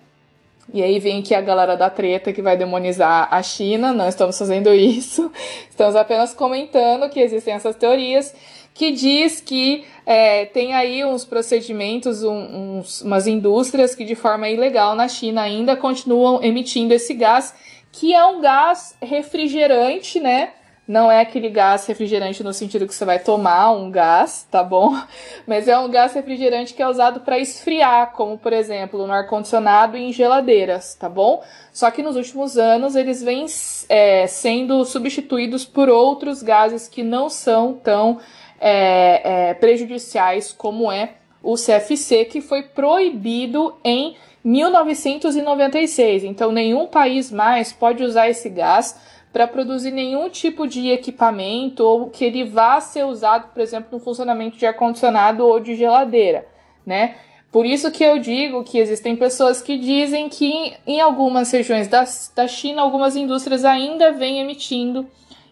E 0.74 0.82
aí 0.82 0.98
vem 0.98 1.20
aqui 1.20 1.36
a 1.36 1.40
galera 1.40 1.76
da 1.76 1.88
treta 1.88 2.32
que 2.32 2.42
vai 2.42 2.56
demonizar 2.56 3.28
a 3.30 3.40
China. 3.40 3.92
Não 3.92 4.08
estamos 4.08 4.36
fazendo 4.36 4.74
isso. 4.74 5.30
Estamos 5.70 5.94
apenas 5.94 6.34
comentando 6.34 7.08
que 7.08 7.20
existem 7.20 7.54
essas 7.54 7.76
teorias 7.76 8.34
que 8.74 8.92
diz 8.92 9.40
que 9.40 9.84
é, 10.06 10.46
tem 10.46 10.72
aí 10.74 11.04
uns 11.04 11.24
procedimentos, 11.24 12.22
um, 12.22 12.78
uns, 12.78 13.02
umas 13.02 13.26
indústrias 13.26 13.94
que 13.94 14.04
de 14.04 14.14
forma 14.14 14.48
ilegal 14.48 14.94
na 14.94 15.08
China 15.08 15.42
ainda 15.42 15.76
continuam 15.76 16.42
emitindo 16.42 16.94
esse 16.94 17.12
gás, 17.12 17.52
que 17.98 18.14
é 18.14 18.24
um 18.24 18.40
gás 18.40 18.96
refrigerante, 19.02 20.20
né? 20.20 20.52
Não 20.86 21.10
é 21.10 21.20
aquele 21.20 21.50
gás 21.50 21.84
refrigerante 21.86 22.44
no 22.44 22.54
sentido 22.54 22.86
que 22.86 22.94
você 22.94 23.04
vai 23.04 23.18
tomar 23.18 23.72
um 23.72 23.90
gás, 23.90 24.46
tá 24.48 24.62
bom? 24.62 24.96
Mas 25.44 25.66
é 25.66 25.76
um 25.76 25.90
gás 25.90 26.14
refrigerante 26.14 26.74
que 26.74 26.82
é 26.82 26.88
usado 26.88 27.20
para 27.20 27.40
esfriar, 27.40 28.12
como 28.12 28.38
por 28.38 28.52
exemplo 28.52 29.04
no 29.04 29.12
ar-condicionado 29.12 29.96
e 29.96 30.04
em 30.04 30.12
geladeiras, 30.12 30.94
tá 30.94 31.08
bom? 31.08 31.42
Só 31.72 31.90
que 31.90 32.00
nos 32.00 32.14
últimos 32.14 32.56
anos 32.56 32.94
eles 32.94 33.20
vêm 33.20 33.46
é, 33.88 34.28
sendo 34.28 34.84
substituídos 34.84 35.64
por 35.64 35.88
outros 35.88 36.40
gases 36.40 36.86
que 36.86 37.02
não 37.02 37.28
são 37.28 37.74
tão 37.74 38.20
é, 38.60 39.48
é, 39.48 39.54
prejudiciais, 39.54 40.52
como 40.52 40.90
é 40.90 41.14
o 41.42 41.56
CFC, 41.56 42.26
que 42.26 42.40
foi 42.40 42.62
proibido 42.62 43.76
em 43.84 44.16
1996. 44.48 46.24
Então, 46.24 46.50
nenhum 46.50 46.86
país 46.86 47.30
mais 47.30 47.72
pode 47.72 48.02
usar 48.02 48.28
esse 48.28 48.48
gás 48.48 48.98
para 49.32 49.46
produzir 49.46 49.90
nenhum 49.90 50.30
tipo 50.30 50.66
de 50.66 50.88
equipamento 50.88 51.84
ou 51.84 52.08
que 52.08 52.24
ele 52.24 52.44
vá 52.44 52.80
ser 52.80 53.04
usado, 53.04 53.52
por 53.52 53.60
exemplo, 53.60 53.88
no 53.92 54.00
funcionamento 54.00 54.56
de 54.56 54.64
ar-condicionado 54.64 55.46
ou 55.46 55.60
de 55.60 55.76
geladeira, 55.76 56.46
né? 56.84 57.16
Por 57.52 57.64
isso 57.64 57.90
que 57.90 58.02
eu 58.04 58.18
digo 58.18 58.64
que 58.64 58.78
existem 58.78 59.16
pessoas 59.16 59.62
que 59.62 59.78
dizem 59.78 60.28
que 60.28 60.74
em 60.86 61.00
algumas 61.00 61.50
regiões 61.50 61.88
da, 61.88 62.04
da 62.34 62.46
China, 62.46 62.82
algumas 62.82 63.16
indústrias 63.16 63.64
ainda 63.64 64.12
vêm 64.12 64.40
emitindo 64.40 65.06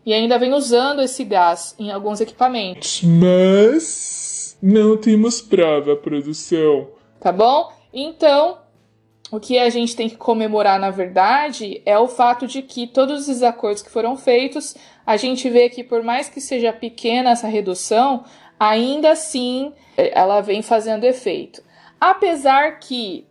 e 0.05 0.13
ainda 0.13 0.39
vem 0.39 0.53
usando 0.53 1.03
esse 1.03 1.25
gás 1.25 1.75
em 1.79 1.91
alguns 1.91 2.21
equipamentos. 2.21 3.03
Mas 3.03 4.57
não 4.63 4.97
temos 4.97 5.41
prova, 5.41 5.97
produção. 5.97 6.89
Tá 7.19 7.33
bom? 7.33 7.71
Então, 7.93 8.59
o 9.31 9.41
que 9.41 9.59
a 9.59 9.69
gente 9.69 9.97
tem 9.97 10.09
que 10.09 10.17
comemorar, 10.17 10.79
na 10.79 10.91
verdade, 10.91 11.83
é 11.85 11.99
o 11.99 12.07
fato 12.07 12.47
de 12.47 12.63
que 12.63 12.87
todos 12.87 13.29
os 13.29 13.43
acordos 13.43 13.83
que 13.83 13.91
foram 13.91 14.17
feitos, 14.17 14.77
a 15.05 15.17
gente 15.17 15.49
vê 15.51 15.69
que, 15.69 15.83
por 15.83 16.03
mais 16.03 16.29
que 16.29 16.41
seja 16.41 16.73
pequena 16.73 17.31
essa 17.31 17.49
redução, 17.49 18.25
ainda 18.59 19.11
assim 19.11 19.73
ela 19.97 20.41
vem 20.41 20.63
fazendo 20.63 21.05
efeito. 21.05 21.63
Apesar 22.01 22.79
que 22.79 23.27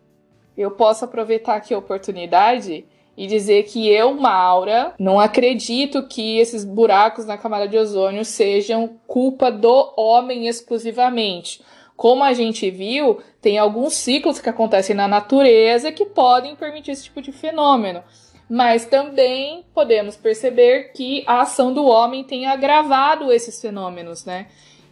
eu 0.57 0.71
posso 0.71 1.05
aproveitar 1.05 1.55
aqui 1.55 1.73
a 1.73 1.77
oportunidade 1.77 2.85
e 3.17 3.27
dizer 3.27 3.63
que 3.63 3.87
eu, 3.87 4.13
Maura, 4.13 4.93
não 4.99 5.19
acredito 5.19 6.03
que 6.07 6.37
esses 6.37 6.65
buracos 6.65 7.25
na 7.25 7.37
camada 7.37 7.67
de 7.67 7.77
ozônio 7.77 8.25
sejam 8.25 8.97
culpa 9.07 9.49
do 9.49 9.93
homem 9.95 10.47
exclusivamente. 10.47 11.61
Como 11.95 12.23
a 12.23 12.33
gente 12.33 12.69
viu, 12.69 13.19
tem 13.41 13.57
alguns 13.57 13.93
ciclos 13.93 14.39
que 14.39 14.49
acontecem 14.49 14.95
na 14.95 15.07
natureza 15.07 15.91
que 15.91 16.05
podem 16.05 16.55
permitir 16.55 16.91
esse 16.91 17.05
tipo 17.05 17.21
de 17.21 17.31
fenômeno. 17.31 18.01
Mas 18.49 18.85
também 18.85 19.65
podemos 19.73 20.15
perceber 20.15 20.91
que 20.93 21.23
a 21.25 21.41
ação 21.41 21.73
do 21.73 21.85
homem 21.85 22.23
tem 22.23 22.45
agravado 22.45 23.31
esses 23.31 23.59
fenômenos, 23.59 24.25
né? 24.25 24.47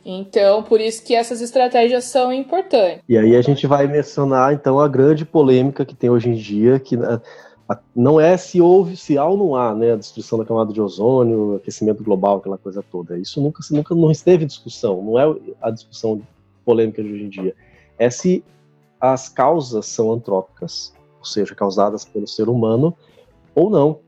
Então, 0.06 0.64
por 0.64 0.82
isso 0.82 1.04
que 1.04 1.16
essas 1.16 1.40
estratégias 1.40 2.06
são 2.06 2.34
importantes. 2.34 3.02
E 3.08 3.18
aí 3.18 3.36
a 3.36 3.42
gente 3.42 3.66
vai 3.68 3.88
mencionar, 3.88 4.54
então, 4.54 4.80
a 4.80 4.88
grande 4.88 5.24
polêmica 5.24 5.86
que 5.86 5.96
tem 5.96 6.10
hoje 6.10 6.30
em 6.30 6.34
dia, 6.34 6.80
que 6.80 6.98
né, 6.98 7.22
não 7.96 8.20
é 8.20 8.36
se 8.36 8.60
houve, 8.60 8.98
se 8.98 9.18
há 9.18 9.26
ou 9.26 9.38
não 9.38 9.56
há, 9.56 9.74
né, 9.74 9.94
a 9.94 9.96
destruição 9.96 10.38
da 10.38 10.46
camada 10.46 10.74
de 10.74 10.82
ozônio, 10.82 11.56
aquecimento 11.56 12.04
global, 12.04 12.38
aquela 12.38 12.58
coisa 12.58 12.84
toda. 12.84 13.18
Isso 13.18 13.42
nunca, 13.42 13.62
nunca 13.72 13.96
não 13.96 14.12
esteve 14.12 14.44
em 14.44 14.48
discussão, 14.48 15.02
não 15.02 15.18
é 15.18 15.36
a 15.62 15.70
discussão 15.70 16.22
polêmica 16.64 17.04
de 17.04 17.12
hoje 17.12 17.24
em 17.24 17.30
dia. 17.30 17.56
É 17.98 18.10
se 18.10 18.44
as 19.00 19.28
causas 19.28 19.86
são 19.86 20.12
antrópicas, 20.12 20.94
ou 21.20 21.26
seja, 21.26 21.54
causadas 21.54 22.06
pelo 22.06 22.28
ser 22.28 22.48
humano, 22.48 22.96
ou 23.54 23.70
não. 23.70 24.00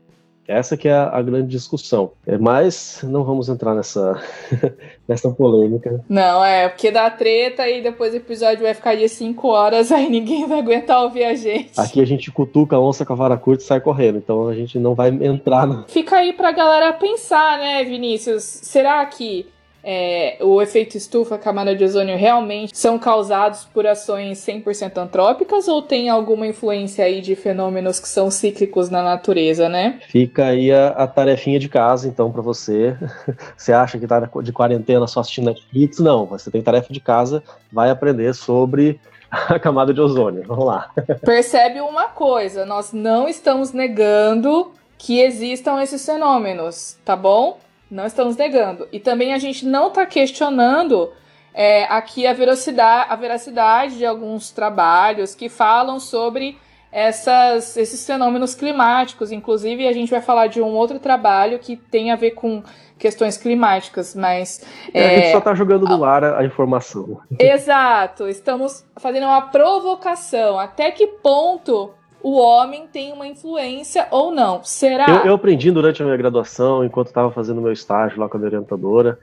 Essa 0.48 0.76
que 0.76 0.86
é 0.86 0.92
a, 0.92 1.08
a 1.08 1.20
grande 1.22 1.48
discussão. 1.48 2.12
É, 2.24 2.38
mas 2.38 3.00
não 3.02 3.24
vamos 3.24 3.48
entrar 3.48 3.74
nessa, 3.74 4.22
nessa 5.06 5.28
polêmica. 5.30 6.04
Não, 6.08 6.44
é, 6.44 6.68
porque 6.68 6.90
dá 6.90 7.10
treta 7.10 7.68
e 7.68 7.82
depois 7.82 8.14
o 8.14 8.18
episódio 8.18 8.62
vai 8.62 8.72
ficar 8.72 8.94
de 8.94 9.08
5 9.08 9.48
horas, 9.48 9.90
aí 9.92 10.08
ninguém 10.08 10.46
vai 10.46 10.60
aguentar 10.60 11.02
ouvir 11.02 11.24
a 11.24 11.34
gente. 11.34 11.72
Aqui 11.76 12.00
a 12.00 12.06
gente 12.06 12.30
cutuca 12.30 12.76
a 12.76 12.80
onça 12.80 13.04
com 13.04 13.12
a 13.12 13.16
vara 13.16 13.36
curta 13.36 13.64
e 13.64 13.66
sai 13.66 13.80
correndo, 13.80 14.18
então 14.18 14.46
a 14.48 14.54
gente 14.54 14.78
não 14.78 14.94
vai 14.94 15.08
entrar. 15.08 15.66
No... 15.66 15.84
Fica 15.88 16.18
aí 16.18 16.32
pra 16.32 16.52
galera 16.52 16.92
pensar, 16.92 17.58
né, 17.58 17.82
Vinícius? 17.82 18.44
Será 18.44 19.04
que 19.04 19.46
é, 19.88 20.36
o 20.40 20.60
efeito 20.60 20.96
estufa, 20.96 21.36
a 21.36 21.38
camada 21.38 21.72
de 21.76 21.84
ozônio 21.84 22.18
realmente 22.18 22.76
são 22.76 22.98
causados 22.98 23.66
por 23.72 23.86
ações 23.86 24.44
100% 24.44 24.98
antrópicas 24.98 25.68
ou 25.68 25.80
tem 25.80 26.08
alguma 26.08 26.44
influência 26.44 27.04
aí 27.04 27.20
de 27.20 27.36
fenômenos 27.36 28.00
que 28.00 28.08
são 28.08 28.28
cíclicos 28.28 28.90
na 28.90 29.00
natureza, 29.00 29.68
né? 29.68 30.00
Fica 30.08 30.46
aí 30.46 30.72
a, 30.72 30.88
a 30.88 31.06
tarefinha 31.06 31.60
de 31.60 31.68
casa, 31.68 32.08
então, 32.08 32.32
para 32.32 32.42
você. 32.42 32.96
você 33.56 33.72
acha 33.72 33.96
que 33.96 34.08
tá 34.08 34.28
de 34.42 34.52
quarentena 34.52 35.06
só 35.06 35.20
assistindo 35.20 35.44
Netflix? 35.44 36.00
Não, 36.00 36.26
você 36.26 36.50
tem 36.50 36.60
tarefa 36.60 36.92
de 36.92 36.98
casa, 36.98 37.40
vai 37.70 37.88
aprender 37.88 38.34
sobre 38.34 38.98
a 39.30 39.56
camada 39.60 39.94
de 39.94 40.00
ozônio. 40.00 40.42
Vamos 40.48 40.66
lá. 40.66 40.90
Percebe 41.24 41.80
uma 41.80 42.08
coisa, 42.08 42.66
nós 42.66 42.92
não 42.92 43.28
estamos 43.28 43.72
negando 43.72 44.72
que 44.98 45.20
existam 45.20 45.80
esses 45.80 46.04
fenômenos, 46.04 46.98
tá 47.04 47.14
bom? 47.14 47.58
Não 47.90 48.06
estamos 48.06 48.36
negando. 48.36 48.88
E 48.92 48.98
também 48.98 49.32
a 49.32 49.38
gente 49.38 49.64
não 49.64 49.88
está 49.88 50.04
questionando 50.06 51.12
é, 51.54 51.84
aqui 51.84 52.26
a 52.26 52.32
veracidade, 52.32 53.12
a 53.12 53.16
veracidade 53.16 53.96
de 53.96 54.04
alguns 54.04 54.50
trabalhos 54.50 55.34
que 55.34 55.48
falam 55.48 55.98
sobre 55.98 56.58
essas, 56.92 57.76
esses 57.76 58.06
fenômenos 58.06 58.54
climáticos. 58.54 59.30
Inclusive, 59.32 59.86
a 59.86 59.92
gente 59.92 60.10
vai 60.10 60.20
falar 60.20 60.46
de 60.48 60.60
um 60.60 60.74
outro 60.74 60.98
trabalho 60.98 61.58
que 61.58 61.76
tem 61.76 62.10
a 62.10 62.16
ver 62.16 62.32
com 62.32 62.62
questões 62.98 63.36
climáticas, 63.36 64.14
mas. 64.14 64.64
É, 64.92 65.00
é... 65.00 65.06
A 65.06 65.18
gente 65.18 65.32
só 65.32 65.38
está 65.38 65.54
jogando 65.54 65.86
no 65.86 66.04
ar 66.04 66.24
a, 66.24 66.38
a 66.40 66.44
informação. 66.44 67.20
Exato, 67.38 68.28
estamos 68.28 68.84
fazendo 68.96 69.24
uma 69.24 69.42
provocação. 69.42 70.58
Até 70.58 70.90
que 70.90 71.06
ponto 71.06 71.92
o 72.26 72.38
homem 72.38 72.88
tem 72.88 73.12
uma 73.12 73.24
influência 73.24 74.08
ou 74.10 74.32
não. 74.32 74.60
Será? 74.64 75.06
Eu, 75.08 75.26
eu 75.26 75.34
aprendi 75.34 75.70
durante 75.70 76.02
a 76.02 76.04
minha 76.04 76.16
graduação, 76.16 76.84
enquanto 76.84 77.06
estava 77.06 77.30
fazendo 77.30 77.62
meu 77.62 77.70
estágio 77.70 78.18
lá 78.18 78.28
com 78.28 78.36
a 78.36 78.40
minha 78.40 78.48
orientadora, 78.48 79.16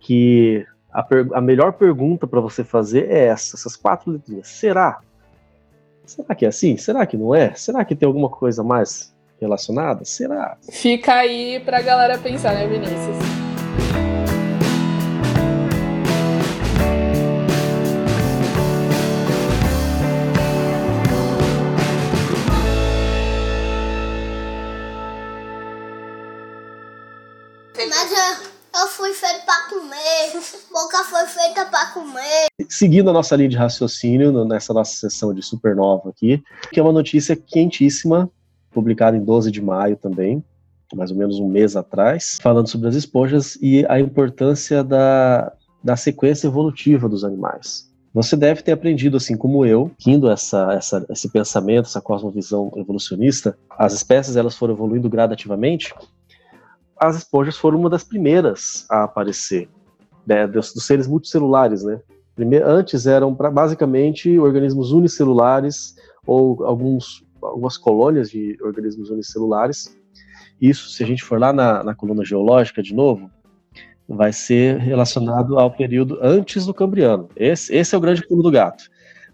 que 0.00 0.66
a, 0.92 1.06
a 1.34 1.40
melhor 1.40 1.74
pergunta 1.74 2.26
para 2.26 2.40
você 2.40 2.64
fazer 2.64 3.08
é 3.08 3.26
essa, 3.26 3.54
essas 3.54 3.76
quatro 3.76 4.10
letrinhas. 4.10 4.48
Será? 4.48 4.98
Será 6.04 6.34
que 6.34 6.44
é 6.44 6.48
assim? 6.48 6.76
Será 6.76 7.06
que 7.06 7.16
não 7.16 7.32
é? 7.32 7.54
Será 7.54 7.84
que 7.84 7.94
tem 7.94 8.04
alguma 8.04 8.28
coisa 8.28 8.64
mais 8.64 9.14
relacionada? 9.40 10.04
Será? 10.04 10.56
Fica 10.72 11.14
aí 11.14 11.60
pra 11.60 11.80
galera 11.80 12.18
pensar, 12.18 12.52
né, 12.52 12.66
Vinícius? 12.66 13.49
Fui 28.88 29.12
feito 29.12 29.44
para 29.44 29.68
comer, 29.68 30.32
boca 30.72 31.04
foi 31.04 31.26
feita 31.26 31.66
para 31.66 31.86
comer. 31.92 32.46
Seguindo 32.68 33.10
a 33.10 33.12
nossa 33.12 33.36
linha 33.36 33.48
de 33.48 33.56
raciocínio 33.56 34.44
nessa 34.44 34.72
nossa 34.72 34.92
sessão 34.92 35.34
de 35.34 35.42
supernova 35.42 36.10
aqui, 36.10 36.42
que 36.72 36.78
é 36.78 36.82
uma 36.82 36.92
notícia 36.92 37.36
quentíssima, 37.36 38.30
publicada 38.70 39.16
em 39.16 39.24
12 39.24 39.50
de 39.50 39.60
maio 39.60 39.96
também, 39.96 40.44
mais 40.94 41.10
ou 41.10 41.16
menos 41.16 41.38
um 41.38 41.48
mês 41.48 41.76
atrás, 41.76 42.38
falando 42.42 42.68
sobre 42.68 42.88
as 42.88 42.94
esponjas 42.94 43.56
e 43.60 43.84
a 43.88 44.00
importância 44.00 44.82
da, 44.82 45.52
da 45.82 45.96
sequência 45.96 46.46
evolutiva 46.46 47.08
dos 47.08 47.24
animais. 47.24 47.88
Você 48.12 48.36
deve 48.36 48.62
ter 48.62 48.72
aprendido, 48.72 49.16
assim 49.16 49.36
como 49.36 49.64
eu, 49.64 49.92
indo 50.04 50.28
essa, 50.28 50.72
essa, 50.72 51.06
esse 51.10 51.28
pensamento, 51.30 51.86
essa 51.86 52.00
cosmovisão 52.00 52.72
evolucionista, 52.76 53.56
as 53.78 53.92
espécies 53.92 54.34
elas 54.34 54.56
foram 54.56 54.74
evoluindo 54.74 55.08
gradativamente 55.08 55.94
as 57.00 57.16
esponjas 57.16 57.56
foram 57.56 57.78
uma 57.78 57.88
das 57.88 58.04
primeiras 58.04 58.84
a 58.90 59.04
aparecer, 59.04 59.68
né, 60.26 60.46
dos, 60.46 60.74
dos, 60.74 60.84
seres 60.84 61.06
multicelulares, 61.06 61.82
né? 61.82 61.98
Primeiro, 62.36 62.68
antes 62.68 63.06
eram 63.06 63.34
pra, 63.34 63.50
basicamente 63.50 64.38
organismos 64.38 64.92
unicelulares 64.92 65.96
ou 66.26 66.62
alguns, 66.64 67.24
algumas 67.42 67.78
colônias 67.78 68.30
de 68.30 68.58
organismos 68.62 69.08
unicelulares. 69.08 69.98
Isso, 70.60 70.90
se 70.90 71.02
a 71.02 71.06
gente 71.06 71.24
for 71.24 71.40
lá 71.40 71.52
na, 71.52 71.82
na 71.82 71.94
coluna 71.94 72.24
geológica 72.24 72.82
de 72.82 72.94
novo, 72.94 73.30
vai 74.06 74.32
ser 74.32 74.76
relacionado 74.78 75.58
ao 75.58 75.70
período 75.70 76.18
antes 76.20 76.66
do 76.66 76.74
Cambriano. 76.74 77.28
Esse, 77.34 77.74
esse 77.74 77.94
é 77.94 77.98
o 77.98 78.00
grande 78.00 78.26
pulo 78.26 78.42
do 78.42 78.50
gato 78.50 78.89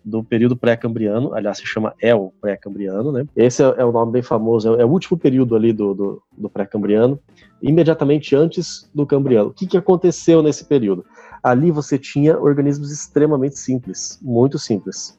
do 0.07 0.23
período 0.23 0.57
pré-cambriano, 0.57 1.35
aliás, 1.35 1.59
se 1.59 1.67
chama 1.67 1.93
El 2.01 2.33
pré-cambriano, 2.41 3.11
né? 3.11 3.27
Esse 3.35 3.65
é, 3.65 3.75
é, 3.79 3.85
o 3.85 3.91
nome 3.91 4.13
bem 4.13 4.23
famoso, 4.23 4.77
é, 4.77 4.83
é, 4.83 4.85
o 4.85 4.89
último 4.89 5.19
período 5.19 5.57
ali 5.57 5.73
do, 5.73 5.93
do, 5.95 6.23
do 6.39 6.49
pré-cambriano, 6.49 7.19
imediatamente 7.61 8.37
antes 8.37 8.89
do 8.95 9.05
cambriano. 9.05 9.49
O 9.49 9.53
que, 9.53 9.67
que 9.67 9.77
aconteceu 9.77 10.45
nesse 10.45 10.65
período? 10.65 11.05
Ali 11.43 11.73
você 11.73 11.99
tinha 11.99 12.39
organismos 12.39 12.93
extremamente 12.93 13.59
simples, 13.59 14.21
muito 14.23 14.61
simples. 14.61 15.19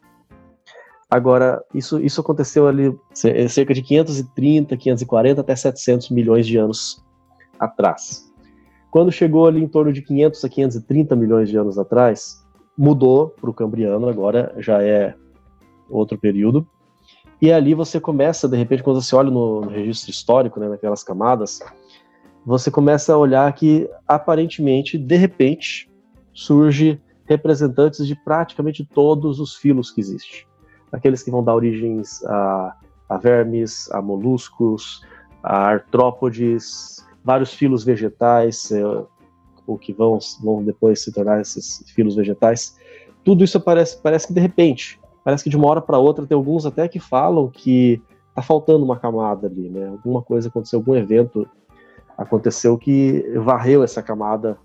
Agora, 1.09 1.61
isso, 1.73 1.99
isso 1.99 2.21
aconteceu 2.21 2.65
ali 2.65 2.97
é, 3.25 3.47
cerca 3.49 3.73
de 3.73 3.81
530, 3.81 4.77
540 4.77 5.41
até 5.41 5.53
700 5.53 6.11
milhões 6.11 6.47
de 6.47 6.57
anos 6.57 7.03
atrás. 7.59 8.31
Quando 8.89 9.11
chegou 9.11 9.47
ali 9.47 9.61
em 9.61 9.67
torno 9.67 9.91
de 9.91 10.01
500 10.01 10.45
a 10.45 10.49
530 10.49 11.15
milhões 11.15 11.49
de 11.49 11.57
anos 11.57 11.77
atrás, 11.77 12.41
mudou 12.77 13.29
para 13.29 13.49
o 13.49 13.53
Cambriano, 13.53 14.07
agora 14.07 14.53
já 14.57 14.83
é 14.83 15.15
outro 15.89 16.17
período. 16.17 16.67
E 17.41 17.51
ali 17.51 17.73
você 17.73 17.99
começa, 17.99 18.47
de 18.47 18.57
repente, 18.57 18.83
quando 18.83 19.01
você 19.01 19.15
olha 19.15 19.29
no, 19.29 19.61
no 19.61 19.69
registro 19.69 20.09
histórico, 20.11 20.59
né, 20.59 20.67
naquelas 20.69 21.03
camadas, 21.03 21.59
você 22.45 22.71
começa 22.71 23.13
a 23.13 23.17
olhar 23.17 23.51
que, 23.53 23.89
aparentemente, 24.07 24.97
de 24.97 25.15
repente, 25.15 25.89
surge 26.33 27.01
representantes 27.25 28.07
de 28.07 28.15
praticamente 28.15 28.85
todos 28.85 29.39
os 29.39 29.55
filos 29.55 29.91
que 29.91 29.99
existem. 29.99 30.45
Aqueles 30.91 31.21
que 31.21 31.29
vão 31.29 31.43
dar 31.43 31.55
origens 31.55 32.23
a, 32.25 32.75
a 33.09 33.17
vermes, 33.17 33.91
a 33.91 34.01
moluscos, 34.01 35.01
a 35.43 35.57
artrópodes, 35.57 37.05
vários 37.23 37.53
filos 37.53 37.83
vegetais, 37.83 38.71
é, 38.71 38.81
ou 39.67 39.77
que 39.77 39.93
vão, 39.93 40.17
vão 40.41 40.63
depois 40.63 41.03
se 41.03 41.11
tornar 41.11 41.41
esses 41.41 41.83
filos 41.93 42.15
vegetais, 42.15 42.75
tudo 43.23 43.43
isso 43.43 43.59
parece, 43.59 44.01
parece 44.01 44.25
que 44.27 44.33
de 44.33 44.39
repente, 44.39 44.99
parece 45.23 45.43
que 45.43 45.49
de 45.49 45.57
uma 45.57 45.67
hora 45.67 45.81
para 45.81 45.97
outra 45.97 46.25
tem 46.25 46.35
alguns 46.35 46.65
até 46.65 46.87
que 46.87 46.99
falam 46.99 47.49
que 47.49 48.01
tá 48.33 48.41
faltando 48.41 48.85
uma 48.85 48.97
camada 48.97 49.47
ali, 49.47 49.69
né? 49.69 49.89
Alguma 49.89 50.21
coisa 50.21 50.47
aconteceu, 50.47 50.79
algum 50.79 50.95
evento 50.95 51.47
aconteceu 52.17 52.77
que 52.77 53.23
varreu 53.35 53.83
essa 53.83 54.01
camada 54.01 54.57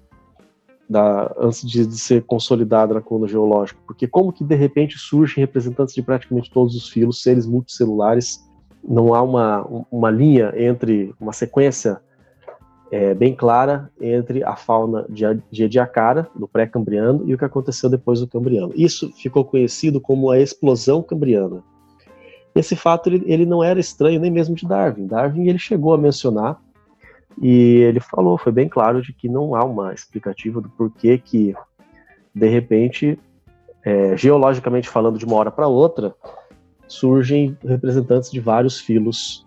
da, 0.88 1.34
antes 1.38 1.66
de, 1.66 1.86
de, 1.86 1.98
ser 1.98 2.22
consolidada 2.24 2.94
na 2.94 3.00
coluna 3.00 3.26
geológica, 3.26 3.80
porque 3.86 4.06
como 4.06 4.32
que 4.32 4.44
de 4.44 4.54
repente 4.54 4.98
surgem 4.98 5.42
representantes 5.42 5.94
de 5.94 6.02
praticamente 6.02 6.50
todos 6.50 6.74
os 6.74 6.88
filos, 6.88 7.22
seres 7.22 7.46
multicelulares, 7.46 8.46
não 8.86 9.14
há 9.14 9.22
uma, 9.22 9.84
uma 9.90 10.10
linha 10.10 10.52
entre 10.56 11.14
uma 11.20 11.32
sequência 11.32 12.00
é, 12.92 13.14
bem 13.14 13.34
clara 13.34 13.90
entre 13.98 14.44
a 14.44 14.54
fauna 14.54 15.06
de, 15.08 15.24
de 15.50 15.64
Ediacara, 15.64 16.28
do 16.36 16.46
pré-cambriano, 16.46 17.22
e 17.26 17.32
o 17.32 17.38
que 17.38 17.44
aconteceu 17.44 17.88
depois 17.88 18.20
do 18.20 18.28
cambriano. 18.28 18.70
Isso 18.76 19.10
ficou 19.14 19.46
conhecido 19.46 19.98
como 19.98 20.30
a 20.30 20.38
explosão 20.38 21.02
cambriana. 21.02 21.64
Esse 22.54 22.76
fato 22.76 23.08
ele, 23.08 23.24
ele 23.26 23.46
não 23.46 23.64
era 23.64 23.80
estranho 23.80 24.20
nem 24.20 24.30
mesmo 24.30 24.54
de 24.54 24.68
Darwin. 24.68 25.06
Darwin 25.06 25.48
ele 25.48 25.58
chegou 25.58 25.94
a 25.94 25.98
mencionar 25.98 26.60
e 27.40 27.76
ele 27.78 27.98
falou, 27.98 28.36
foi 28.36 28.52
bem 28.52 28.68
claro 28.68 29.00
de 29.00 29.14
que 29.14 29.26
não 29.26 29.54
há 29.54 29.64
uma 29.64 29.94
explicativa 29.94 30.60
do 30.60 30.68
porquê 30.68 31.16
que 31.16 31.54
de 32.34 32.46
repente, 32.46 33.18
é, 33.82 34.14
geologicamente 34.18 34.86
falando, 34.86 35.18
de 35.18 35.24
uma 35.24 35.36
hora 35.36 35.50
para 35.50 35.66
outra, 35.66 36.14
surgem 36.86 37.56
representantes 37.64 38.30
de 38.30 38.38
vários 38.38 38.78
filos 38.78 39.46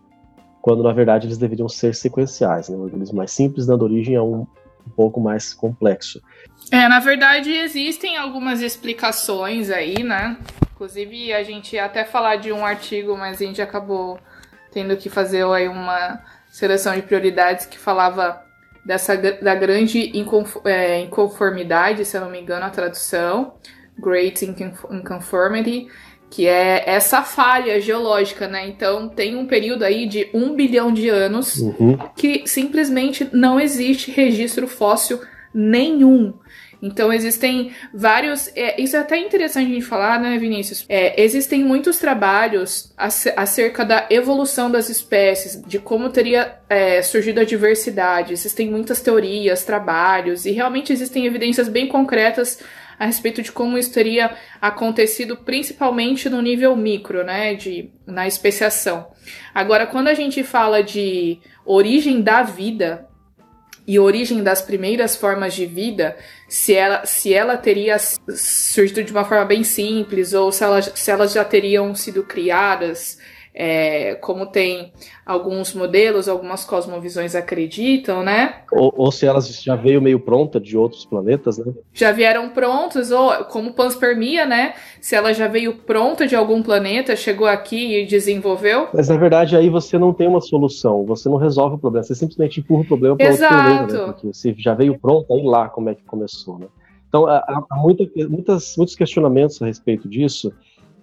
quando 0.66 0.82
na 0.82 0.92
verdade 0.92 1.28
eles 1.28 1.38
deveriam 1.38 1.70
ser 1.70 1.94
sequenciais, 1.94 2.70
né? 2.70 2.76
um 2.76 2.82
organismo 2.82 3.18
mais 3.18 3.30
simples 3.32 3.68
dando 3.68 3.84
origem 3.84 4.16
a 4.16 4.24
um 4.24 4.48
um 4.88 4.90
pouco 4.96 5.20
mais 5.20 5.52
complexo. 5.52 6.22
É, 6.72 6.88
na 6.88 7.00
verdade 7.00 7.52
existem 7.52 8.18
algumas 8.18 8.62
explicações 8.62 9.72
aí, 9.72 10.04
né? 10.04 10.38
Inclusive 10.74 11.34
a 11.34 11.44
gente 11.44 11.76
ia 11.76 11.86
até 11.86 12.04
falar 12.04 12.36
de 12.36 12.52
um 12.52 12.64
artigo, 12.64 13.18
mas 13.18 13.42
a 13.42 13.46
gente 13.46 13.62
acabou 13.62 14.20
tendo 14.72 14.96
que 14.98 15.10
fazer 15.10 15.44
aí 15.48 15.68
uma 15.68 16.20
seleção 16.50 16.96
de 16.96 17.02
prioridades 17.02 17.66
que 17.66 17.80
falava 17.80 18.44
dessa 18.86 19.16
da 19.18 19.56
grande 19.56 20.12
é, 20.64 21.00
inconformidade, 21.00 22.06
se 22.06 22.18
eu 22.18 22.22
não 22.22 22.30
me 22.30 22.40
engano 22.40 22.66
a 22.66 22.70
tradução, 22.70 23.56
Great 23.98 24.46
Inconformity, 24.46 25.88
que 26.30 26.48
é 26.48 26.84
essa 26.86 27.22
falha 27.22 27.80
geológica, 27.80 28.48
né? 28.48 28.68
Então 28.68 29.08
tem 29.08 29.36
um 29.36 29.46
período 29.46 29.84
aí 29.84 30.06
de 30.06 30.30
um 30.34 30.54
bilhão 30.54 30.92
de 30.92 31.10
anos 31.10 31.58
uhum. 31.58 31.98
que 32.16 32.44
simplesmente 32.46 33.28
não 33.32 33.60
existe 33.60 34.12
registro 34.12 34.68
fóssil 34.68 35.22
nenhum. 35.54 36.34
Então 36.82 37.12
existem 37.12 37.72
vários. 37.94 38.50
É, 38.56 38.80
isso 38.80 38.96
é 38.96 39.00
até 39.00 39.18
interessante 39.18 39.72
a 39.72 39.74
gente 39.74 39.86
falar, 39.86 40.20
né, 40.20 40.38
Vinícius? 40.38 40.86
É, 40.88 41.20
existem 41.22 41.64
muitos 41.64 41.98
trabalhos 41.98 42.94
acerca 42.98 43.84
da 43.84 44.06
evolução 44.10 44.70
das 44.70 44.90
espécies, 44.90 45.62
de 45.66 45.80
como 45.80 46.10
teria 46.10 46.56
é, 46.70 47.02
surgido 47.02 47.40
a 47.40 47.44
diversidade. 47.44 48.34
Existem 48.34 48.70
muitas 48.70 49.02
teorias, 49.02 49.64
trabalhos, 49.64 50.46
e 50.46 50.52
realmente 50.52 50.94
existem 50.94 51.26
evidências 51.26 51.68
bem 51.68 51.88
concretas 51.88 52.60
a 52.98 53.06
respeito 53.06 53.42
de 53.42 53.52
como 53.52 53.78
isso 53.78 53.94
teria 53.94 54.36
acontecido, 54.62 55.38
principalmente 55.38 56.30
no 56.30 56.42
nível 56.42 56.76
micro, 56.76 57.24
né, 57.24 57.54
de, 57.56 57.92
na 58.06 58.28
especiação. 58.28 59.08
Agora, 59.54 59.86
quando 59.86 60.08
a 60.08 60.14
gente 60.14 60.44
fala 60.44 60.84
de 60.84 61.40
origem 61.66 62.22
da 62.22 62.44
vida 62.44 63.08
e 63.88 64.00
origem 64.00 64.42
das 64.42 64.62
primeiras 64.62 65.16
formas 65.16 65.54
de 65.54 65.66
vida, 65.66 66.18
se 66.48 66.74
ela, 66.74 67.06
se 67.06 67.34
ela 67.34 67.56
teria 67.56 67.98
surgido 68.00 69.04
de 69.04 69.12
uma 69.12 69.24
forma 69.24 69.46
bem 69.46 69.64
simples 69.64 70.34
ou 70.34 70.52
se, 70.52 70.64
se 70.96 71.12
elas 71.12 71.34
já 71.34 71.46
teriam 71.46 71.94
sido 71.94 72.24
criadas 72.24 73.20
é, 73.58 74.16
como 74.16 74.46
tem 74.46 74.92
alguns 75.26 75.74
modelos, 75.74 76.28
algumas 76.28 76.66
cosmovisões 76.66 77.36
acreditam, 77.36 78.22
né? 78.22 78.58
Ou, 78.70 78.94
ou, 78.98 79.12
se 79.14 79.26
elas 79.26 79.48
já 79.64 79.78
veio 79.78 80.02
meio 80.02 80.20
pronta 80.20 80.60
de 80.60 80.78
outros 80.78 81.06
planetas, 81.06 81.58
né? 81.58 81.72
Já 81.94 82.12
vieram 82.12 82.50
prontas, 82.50 83.12
ou 83.12 83.46
como 83.46 83.74
panspermia, 83.74 84.46
né? 84.46 84.74
Se 85.00 85.16
ela 85.16 85.34
já 85.34 85.48
veio 85.48 85.74
pronta 85.74 86.28
de 86.28 86.36
algum 86.36 86.62
planeta, 86.62 87.16
chegou 87.16 87.48
aqui 87.48 88.02
e 88.02 88.06
desenvolveu. 88.06 88.90
Mas 88.94 89.08
na 89.08 89.16
verdade 89.16 89.56
aí 89.56 89.70
você 89.70 89.98
não 89.98 90.14
tem 90.14 90.28
uma 90.28 90.42
solução, 90.42 91.06
você 91.06 91.30
não 91.30 91.38
resolve 91.38 91.78
o 91.78 91.80
problema, 91.80 92.04
você 92.04 92.14
simplesmente 92.14 92.60
empurra 92.60 92.82
o 92.82 92.88
problema 92.88 93.16
para 93.16 93.30
outro 93.30 93.48
planeta, 93.48 93.94
né? 93.94 94.14
Porque 94.14 94.34
se 94.34 94.54
já 94.58 94.74
veio 94.74 95.00
pronta, 95.00 95.34
aí 95.34 95.44
lá 95.44 95.70
como 95.70 95.90
é 95.90 95.96
que 95.96 96.04
começou, 96.04 96.60
né? 96.60 96.68
Então 97.08 97.26
há, 97.26 97.66
há 97.70 97.78
muita, 97.78 98.04
muitas, 98.28 98.76
muitos 98.76 98.96
questionamentos 98.96 99.62
a 99.62 99.66
respeito 99.66 100.10
disso. 100.10 100.52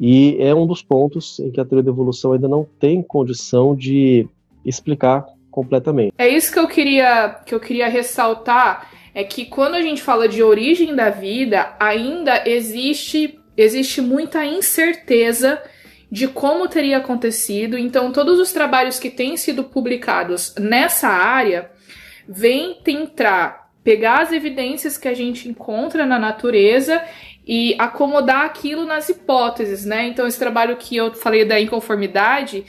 E 0.04 0.36
é 0.40 0.52
um 0.52 0.66
dos 0.66 0.82
pontos 0.82 1.38
em 1.38 1.52
que 1.52 1.60
a 1.60 1.64
teoria 1.64 1.84
da 1.84 1.92
evolução 1.92 2.32
ainda 2.32 2.48
não 2.48 2.66
tem 2.80 3.00
condição 3.00 3.72
de 3.72 4.26
explicar 4.66 5.24
completamente. 5.48 6.12
É 6.18 6.26
isso 6.26 6.52
que 6.52 6.58
eu 6.58 6.66
queria 6.66 7.40
que 7.46 7.54
eu 7.54 7.60
queria 7.60 7.86
ressaltar 7.86 8.90
é 9.14 9.22
que 9.22 9.44
quando 9.44 9.76
a 9.76 9.80
gente 9.80 10.02
fala 10.02 10.26
de 10.26 10.42
origem 10.42 10.96
da 10.96 11.08
vida, 11.08 11.76
ainda 11.78 12.42
existe 12.48 13.38
existe 13.56 14.00
muita 14.00 14.44
incerteza 14.44 15.62
de 16.10 16.26
como 16.26 16.66
teria 16.66 16.98
acontecido. 16.98 17.78
Então, 17.78 18.10
todos 18.10 18.40
os 18.40 18.52
trabalhos 18.52 18.98
que 18.98 19.08
têm 19.08 19.36
sido 19.36 19.62
publicados 19.62 20.52
nessa 20.58 21.06
área 21.06 21.70
vêm 22.28 22.74
tentar 22.82 23.70
pegar 23.84 24.22
as 24.22 24.32
evidências 24.32 24.98
que 24.98 25.08
a 25.08 25.14
gente 25.14 25.48
encontra 25.48 26.06
na 26.06 26.18
natureza 26.18 27.02
e 27.46 27.74
acomodar 27.78 28.44
aquilo 28.44 28.84
nas 28.84 29.08
hipóteses, 29.08 29.84
né? 29.84 30.06
Então, 30.06 30.26
esse 30.26 30.38
trabalho 30.38 30.76
que 30.76 30.96
eu 30.96 31.12
falei 31.14 31.44
da 31.44 31.60
inconformidade 31.60 32.64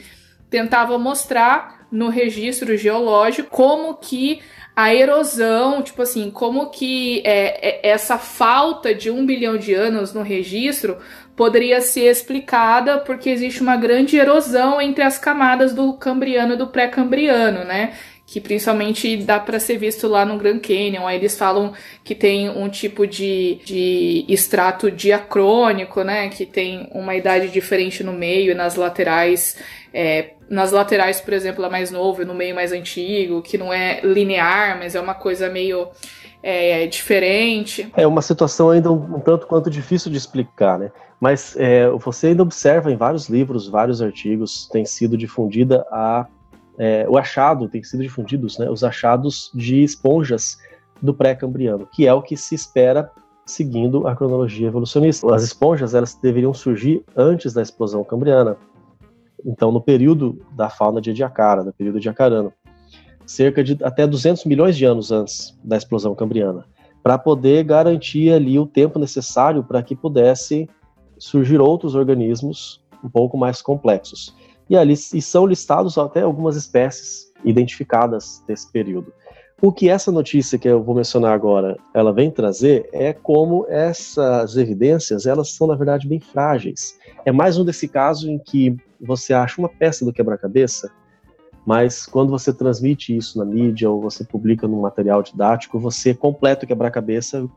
tentava 0.50 0.98
mostrar 0.98 1.86
no 1.90 2.08
registro 2.08 2.76
geológico 2.76 3.50
como 3.50 3.94
que 3.94 4.40
a 4.74 4.92
erosão, 4.92 5.82
tipo 5.82 6.02
assim, 6.02 6.30
como 6.30 6.70
que 6.70 7.22
é, 7.24 7.88
é, 7.88 7.90
essa 7.90 8.18
falta 8.18 8.92
de 8.92 9.08
um 9.08 9.24
bilhão 9.24 9.56
de 9.56 9.72
anos 9.72 10.12
no 10.12 10.22
registro 10.22 10.98
poderia 11.36 11.80
ser 11.80 12.10
explicada 12.10 12.98
porque 12.98 13.30
existe 13.30 13.60
uma 13.62 13.76
grande 13.76 14.16
erosão 14.16 14.80
entre 14.80 15.04
as 15.04 15.16
camadas 15.16 15.72
do 15.72 15.92
Cambriano 15.94 16.54
e 16.54 16.56
do 16.56 16.66
pré-Cambriano, 16.66 17.64
né? 17.64 17.94
Que 18.26 18.40
principalmente 18.40 19.16
dá 19.18 19.38
para 19.38 19.60
ser 19.60 19.76
visto 19.76 20.08
lá 20.08 20.24
no 20.24 20.38
Grand 20.38 20.58
Canyon. 20.58 21.06
Aí 21.06 21.18
eles 21.18 21.36
falam 21.36 21.72
que 22.02 22.14
tem 22.14 22.48
um 22.48 22.68
tipo 22.68 23.06
de, 23.06 23.60
de 23.64 24.24
extrato 24.28 24.90
diacrônico, 24.90 26.02
né? 26.02 26.28
Que 26.28 26.46
tem 26.46 26.88
uma 26.92 27.14
idade 27.14 27.48
diferente 27.48 28.02
no 28.02 28.12
meio 28.12 28.52
e 28.52 28.54
nas 28.54 28.76
laterais. 28.76 29.56
É, 29.92 30.32
nas 30.48 30.72
laterais, 30.72 31.20
por 31.20 31.34
exemplo, 31.34 31.64
é 31.64 31.68
mais 31.68 31.90
novo 31.90 32.22
e 32.22 32.24
no 32.24 32.34
meio 32.34 32.54
mais 32.54 32.72
antigo, 32.72 33.42
que 33.42 33.58
não 33.58 33.72
é 33.72 34.00
linear, 34.02 34.78
mas 34.78 34.94
é 34.94 35.00
uma 35.00 35.14
coisa 35.14 35.48
meio 35.48 35.88
é, 36.42 36.86
diferente. 36.86 37.90
É 37.96 38.06
uma 38.06 38.20
situação 38.22 38.70
ainda 38.70 38.90
um, 38.90 39.16
um, 39.16 39.20
tanto 39.20 39.46
quanto 39.46 39.70
difícil 39.70 40.10
de 40.10 40.18
explicar, 40.18 40.78
né? 40.78 40.90
Mas 41.20 41.56
é, 41.56 41.88
você 41.90 42.28
ainda 42.28 42.42
observa 42.42 42.90
em 42.92 42.96
vários 42.96 43.28
livros, 43.28 43.68
vários 43.68 44.02
artigos, 44.02 44.68
tem 44.70 44.84
sido 44.84 45.16
difundida 45.16 45.86
a 45.90 46.26
é, 46.78 47.06
o 47.08 47.16
achado, 47.16 47.68
tem 47.68 47.82
sido 47.82 48.02
difundidos, 48.02 48.58
né, 48.58 48.68
os 48.68 48.82
achados 48.82 49.50
de 49.54 49.82
esponjas 49.82 50.58
do 51.00 51.14
pré-cambriano, 51.14 51.88
que 51.92 52.06
é 52.06 52.12
o 52.12 52.22
que 52.22 52.36
se 52.36 52.54
espera 52.54 53.10
seguindo 53.46 54.06
a 54.06 54.16
cronologia 54.16 54.68
evolucionista. 54.68 55.32
As 55.34 55.42
esponjas 55.42 55.94
elas 55.94 56.14
deveriam 56.14 56.54
surgir 56.54 57.04
antes 57.16 57.52
da 57.52 57.62
explosão 57.62 58.02
cambriana, 58.02 58.56
então 59.44 59.70
no 59.70 59.80
período 59.80 60.40
da 60.52 60.70
fauna 60.70 61.00
de 61.00 61.10
Ediacara, 61.10 61.62
no 61.62 61.72
período 61.72 61.98
ediacarano, 61.98 62.52
cerca 63.26 63.62
de 63.62 63.78
até 63.82 64.06
200 64.06 64.44
milhões 64.44 64.76
de 64.76 64.84
anos 64.84 65.12
antes 65.12 65.58
da 65.62 65.76
explosão 65.76 66.14
cambriana, 66.14 66.64
para 67.02 67.18
poder 67.18 67.64
garantir 67.64 68.32
ali 68.32 68.58
o 68.58 68.66
tempo 68.66 68.98
necessário 68.98 69.62
para 69.62 69.82
que 69.82 69.94
pudesse 69.94 70.68
surgir 71.18 71.60
outros 71.60 71.94
organismos 71.94 72.82
um 73.02 73.08
pouco 73.08 73.36
mais 73.36 73.60
complexos 73.60 74.34
e 74.68 74.76
ali 74.76 74.94
e 74.94 75.22
são 75.22 75.46
listados 75.46 75.98
até 75.98 76.22
algumas 76.22 76.56
espécies 76.56 77.32
identificadas 77.44 78.42
desse 78.46 78.70
período. 78.70 79.12
O 79.62 79.72
que 79.72 79.88
essa 79.88 80.10
notícia 80.10 80.58
que 80.58 80.68
eu 80.68 80.82
vou 80.82 80.94
mencionar 80.94 81.32
agora, 81.32 81.76
ela 81.94 82.12
vem 82.12 82.30
trazer 82.30 82.88
é 82.92 83.12
como 83.12 83.64
essas 83.68 84.56
evidências, 84.56 85.26
elas 85.26 85.52
são 85.52 85.66
na 85.66 85.74
verdade 85.74 86.08
bem 86.08 86.20
frágeis. 86.20 86.98
É 87.24 87.32
mais 87.32 87.56
um 87.56 87.64
desse 87.64 87.88
caso 87.88 88.30
em 88.30 88.38
que 88.38 88.76
você 89.00 89.32
acha 89.32 89.60
uma 89.60 89.68
peça 89.68 90.04
do 90.04 90.12
quebra-cabeça, 90.12 90.90
mas 91.64 92.04
quando 92.04 92.30
você 92.30 92.52
transmite 92.52 93.16
isso 93.16 93.38
na 93.38 93.44
mídia 93.44 93.90
ou 93.90 94.00
você 94.00 94.22
publica 94.24 94.68
num 94.68 94.82
material 94.82 95.22
didático, 95.22 95.78
você 95.78 96.12
completa 96.12 96.64
o 96.64 96.68
quebra-cabeça 96.68 97.48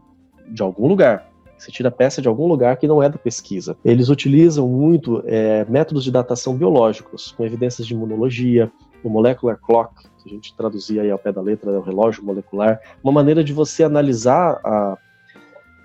de 0.48 0.62
algum 0.62 0.88
lugar. 0.88 1.30
Você 1.58 1.72
tira 1.72 1.90
peça 1.90 2.22
de 2.22 2.28
algum 2.28 2.48
lugar 2.48 2.78
que 2.78 2.88
não 2.88 3.02
é 3.02 3.10
da 3.10 3.18
pesquisa. 3.18 3.76
Eles 3.84 4.10
utilizam 4.10 4.68
muito 4.68 5.24
é, 5.26 5.66
métodos 5.66 6.04
de 6.04 6.12
datação 6.12 6.56
biológicos, 6.56 7.32
com 7.32 7.44
evidências 7.44 7.88
de 7.88 7.94
imunologia, 7.94 8.72
o 9.04 9.10
molecular 9.10 9.58
clock, 9.60 9.94
que 10.24 10.30
a 10.30 10.30
gente 10.30 10.56
traduzia 10.56 11.02
aí 11.02 11.12
ao 11.12 11.18
pé 11.18 11.32
da 11.32 11.42
letra, 11.42 11.72
é 11.72 11.78
o 11.78 11.82
relógio 11.82 12.24
molecular, 12.24 12.80
uma 13.04 13.12
maneira 13.12 13.44
de 13.44 13.54
você 13.54 13.84
analisar 13.84 14.60
a, 14.64 14.98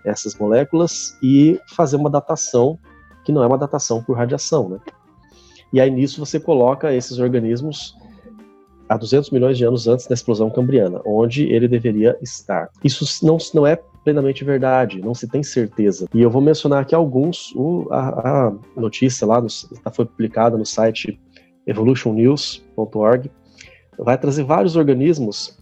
essas 0.05 0.35
moléculas 0.35 1.16
e 1.23 1.59
fazer 1.75 1.97
uma 1.97 2.11
datação 2.11 2.79
que 3.25 3.33
não 3.33 3.43
é 3.43 3.47
uma 3.47 3.59
datação 3.59 4.03
por 4.03 4.16
radiação, 4.16 4.68
né? 4.68 4.79
E 5.73 5.81
aí 5.81 5.91
nisso 5.91 6.25
você 6.25 6.39
coloca 6.39 6.93
esses 6.93 7.18
organismos 7.18 7.97
há 8.89 8.97
200 8.97 9.30
milhões 9.30 9.59
de 9.59 9.64
anos 9.64 9.89
antes 9.89 10.07
da 10.07 10.14
explosão 10.14 10.51
cambriana, 10.51 11.01
onde 11.05 11.45
ele 11.45 11.68
deveria 11.68 12.16
estar. 12.20 12.68
Isso 12.83 13.05
não, 13.24 13.39
não 13.55 13.66
é 13.66 13.78
plenamente 14.05 14.45
verdade, 14.45 15.01
não 15.01 15.14
se 15.14 15.28
tem 15.28 15.43
certeza. 15.43 16.07
E 16.12 16.20
eu 16.20 16.30
vou 16.30 16.43
mencionar 16.43 16.83
aqui 16.83 16.95
alguns. 16.95 17.53
O, 17.55 17.89
a, 17.91 18.49
a, 18.49 18.53
notícia 18.76 19.26
lá 19.26 19.41
no, 19.41 19.49
tá, 19.83 19.91
foi 19.91 20.05
publicada 20.05 20.57
no 20.57 20.66
site 20.66 21.20
evolutionnews.org. 21.66 23.30
Vai 23.99 24.18
trazer 24.18 24.45
vários 24.45 24.76
organismos. 24.76 25.59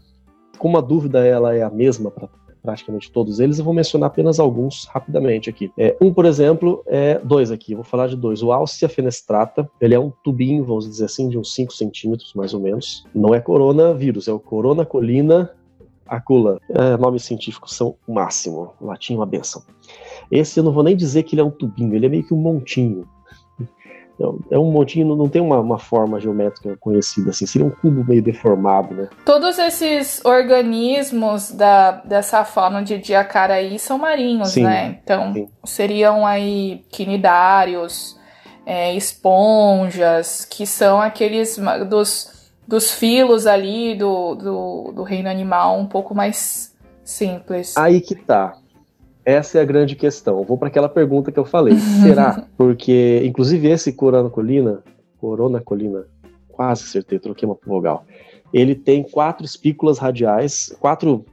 Como 0.59 0.77
a 0.77 0.81
dúvida 0.81 1.25
ela 1.25 1.55
é 1.55 1.62
a 1.62 1.71
mesma 1.71 2.11
para 2.11 2.29
praticamente 2.63 3.11
todos 3.11 3.41
eles, 3.41 3.59
eu 3.59 3.65
vou 3.65 3.75
mencionar 3.75 4.09
apenas 4.09 4.39
alguns 4.39 4.85
rapidamente 4.87 5.49
aqui. 5.49 5.73
É, 5.79 5.97
um, 6.01 6.13
por 6.13 6.25
exemplo, 6.25 6.83
é 6.87 7.19
dois 7.19 7.51
aqui, 7.51 7.75
vou 7.75 7.85
falar 7.85 8.09
de 8.09 8.17
dois. 8.17 8.43
O 8.43 8.53
Alcia 8.53 8.89
fenestrata, 8.89 9.69
ele 9.81 9.95
é 9.95 10.01
um 10.01 10.11
tubinho, 10.23 10.65
vamos 10.65 10.89
dizer 10.89 11.07
assim, 11.07 11.29
de 11.29 11.39
uns 11.39 11.55
5 11.55 11.73
centímetros 11.73 12.35
mais 12.35 12.55
ou 12.55 12.61
menos. 12.61 13.05
Não 13.15 13.35
é 13.35 13.41
coronavírus, 13.41 14.29
é 14.29 14.33
o 14.33 14.39
coronacolina 14.39 15.51
Acula, 16.11 16.61
é, 16.69 16.97
nomes 16.97 17.23
científicos 17.23 17.77
são 17.77 17.95
o 18.05 18.13
máximo, 18.13 18.73
latim 18.81 19.15
uma 19.15 19.25
benção. 19.25 19.63
Esse 20.29 20.59
eu 20.59 20.65
não 20.65 20.73
vou 20.73 20.83
nem 20.83 20.97
dizer 20.97 21.23
que 21.23 21.37
ele 21.37 21.41
é 21.41 21.45
um 21.45 21.53
tubinho, 21.53 21.95
ele 21.95 22.07
é 22.07 22.09
meio 22.09 22.27
que 22.27 22.35
um 22.35 22.37
montinho. 22.37 23.09
É 24.51 24.59
um 24.59 24.71
montinho, 24.71 25.16
não 25.16 25.29
tem 25.29 25.41
uma, 25.41 25.59
uma 25.61 25.79
forma 25.79 26.21
geométrica 26.21 26.77
conhecida, 26.79 27.31
assim, 27.31 27.47
seria 27.47 27.66
um 27.66 27.71
cubo 27.71 28.05
meio 28.05 28.23
deformado, 28.23 28.95
né? 28.95 29.09
Todos 29.25 29.59
esses 29.59 30.25
organismos 30.25 31.51
da, 31.53 31.93
dessa 32.05 32.45
fauna 32.45 32.83
de 32.83 32.99
Diacaraí 32.99 33.79
são 33.79 33.99
marinhos, 33.99 34.51
sim, 34.51 34.62
né? 34.62 34.99
Então, 35.03 35.33
sim. 35.33 35.49
seriam 35.64 36.27
aí 36.27 36.85
quinidários, 36.91 38.18
é, 38.66 38.95
esponjas, 38.95 40.45
que 40.45 40.66
são 40.66 41.01
aqueles 41.01 41.59
dos 41.89 42.41
dos 42.71 42.93
filos 42.93 43.49
ali 43.49 43.97
do, 43.97 44.37
do, 44.37 44.93
do 44.95 45.03
reino 45.03 45.29
animal 45.29 45.77
um 45.77 45.87
pouco 45.87 46.14
mais 46.14 46.73
simples. 47.03 47.77
Aí 47.77 48.01
que 48.01 48.14
tá. 48.14 48.57
Essa 49.25 49.59
é 49.59 49.62
a 49.62 49.64
grande 49.64 49.95
questão. 49.97 50.43
Vou 50.45 50.57
para 50.57 50.68
aquela 50.68 50.89
pergunta 50.89 51.31
que 51.31 51.39
eu 51.39 51.45
falei. 51.45 51.75
Será? 52.03 52.47
Porque, 52.57 53.23
inclusive, 53.25 53.68
esse 53.68 53.93
Corona 53.93 54.31
Colina, 54.31 54.83
Corona 55.18 55.61
Colina, 55.61 56.07
quase 56.49 56.85
acertei, 56.85 57.18
troquei 57.18 57.49
uma 57.49 57.59
vogal. 57.64 58.05
Ele 58.53 58.75
tem 58.75 59.03
quatro 59.03 59.45
espículas 59.45 59.99
radiais, 59.99 60.75
quatro 60.81 61.25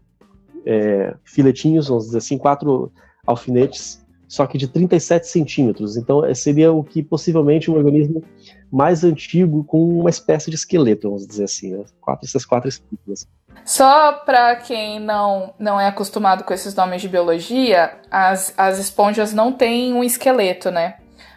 é, 0.66 1.16
filetinhos, 1.24 1.88
vamos 1.88 2.06
dizer 2.06 2.18
assim, 2.20 2.38
quatro 2.38 2.92
alfinetes, 3.26 4.06
só 4.28 4.46
que 4.46 4.58
de 4.58 4.68
37 4.68 5.28
centímetros. 5.28 5.98
Então 5.98 6.24
é, 6.24 6.34
seria 6.34 6.72
o 6.72 6.84
que 6.84 7.02
possivelmente 7.02 7.72
um 7.72 7.76
organismo 7.76 8.24
mais 8.72 9.04
antigo 9.04 9.64
com 9.64 10.00
uma 10.00 10.10
espécie 10.10 10.50
de 10.50 10.58
esqueleto, 10.58 11.08
vamos 11.08 11.26
dizer 11.26 11.46
assim, 11.46 11.72
né? 11.72 11.86
quatro, 12.02 12.26
essas 12.26 12.46
quatro 12.46 12.68
espículas. 12.68 13.28
Só 13.66 14.14
para 14.14 14.56
quem 14.56 15.00
não, 15.00 15.54
não 15.60 15.80
é 15.80 15.88
acostumado 15.88 16.44
com 16.44 16.54
esses 16.54 16.74
nomes 16.74 17.02
de 17.02 17.10
biologia, 17.10 17.92
as, 18.10 18.54
as 18.58 18.78
esponjas 18.78 19.34
não 19.34 19.52
têm 19.52 19.94
um 19.94 20.04
esqueleto, 20.04 20.72
né? 20.72 20.96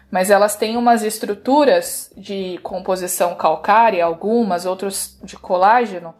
Mas 0.09 0.29
elas 0.29 0.55
têm 0.55 0.75
umas 0.75 1.03
estruturas 1.03 2.11
de 2.17 2.59
composição 2.63 3.35
calcária, 3.35 4.03
algumas, 4.03 4.65
outras 4.65 5.17
de 5.23 5.37
colágeno, 5.37 6.13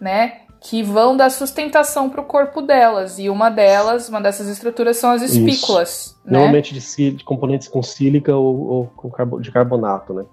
né? 0.00 0.40
Que 0.60 0.82
vão 0.82 1.16
dar 1.16 1.30
sustentação 1.30 2.10
para 2.10 2.20
o 2.20 2.24
corpo 2.24 2.60
delas. 2.60 3.20
E 3.20 3.30
uma 3.30 3.48
delas, 3.48 4.08
uma 4.08 4.20
dessas 4.20 4.48
estruturas, 4.48 4.96
são 4.96 5.12
as 5.12 5.22
espículas. 5.22 6.16
Né? 6.24 6.32
Normalmente 6.32 6.74
de, 6.74 7.12
de, 7.12 7.24
componentes 7.24 7.68
com 7.68 7.82
sílica 7.82 8.34
ou, 8.34 8.66
ou 8.66 8.86
com 8.96 9.08
carbo, 9.10 9.40
de 9.40 9.52
carbonato, 9.52 10.12
né? 10.12 10.24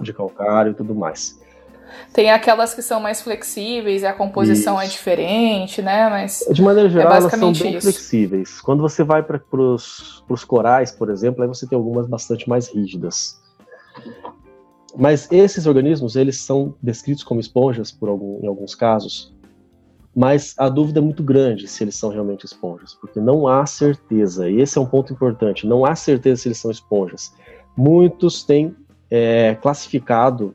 De 0.00 0.12
calcário 0.12 0.72
e 0.72 0.74
tudo 0.74 0.94
mais. 0.94 1.38
Tem 2.12 2.30
aquelas 2.30 2.74
que 2.74 2.82
são 2.82 3.00
mais 3.00 3.20
flexíveis 3.20 4.02
e 4.02 4.06
a 4.06 4.12
composição 4.12 4.80
é 4.80 4.84
isso. 4.84 4.94
é 4.94 4.96
diferente, 4.96 5.82
né? 5.82 6.08
Mas 6.08 6.44
de 6.50 6.62
maneira 6.62 6.88
geral, 6.88 7.12
é 7.12 7.16
elas 7.16 7.30
são 7.30 7.52
bem 7.52 7.76
isso. 7.76 7.82
flexíveis. 7.82 8.60
Quando 8.60 8.80
você 8.80 9.02
vai 9.04 9.22
para 9.22 9.40
os 9.52 10.44
corais, 10.46 10.90
por 10.90 11.10
exemplo, 11.10 11.42
aí 11.42 11.48
você 11.48 11.66
tem 11.66 11.76
algumas 11.76 12.06
bastante 12.06 12.48
mais 12.48 12.68
rígidas. 12.68 13.40
Mas 14.96 15.30
esses 15.30 15.66
organismos, 15.66 16.16
eles 16.16 16.40
são 16.40 16.74
descritos 16.82 17.22
como 17.22 17.40
esponjas 17.40 17.90
por 17.90 18.08
algum, 18.08 18.40
em 18.42 18.46
alguns 18.46 18.74
casos, 18.74 19.32
mas 20.14 20.54
a 20.58 20.68
dúvida 20.68 20.98
é 20.98 21.02
muito 21.02 21.22
grande 21.22 21.68
se 21.68 21.84
eles 21.84 21.94
são 21.94 22.10
realmente 22.10 22.44
esponjas, 22.44 22.94
porque 22.94 23.20
não 23.20 23.46
há 23.46 23.64
certeza, 23.66 24.50
e 24.50 24.60
esse 24.60 24.76
é 24.76 24.80
um 24.80 24.86
ponto 24.86 25.12
importante, 25.12 25.66
não 25.66 25.84
há 25.84 25.94
certeza 25.94 26.42
se 26.42 26.48
eles 26.48 26.58
são 26.58 26.70
esponjas. 26.70 27.32
Muitos 27.76 28.42
têm 28.42 28.74
é, 29.08 29.54
classificado 29.54 30.54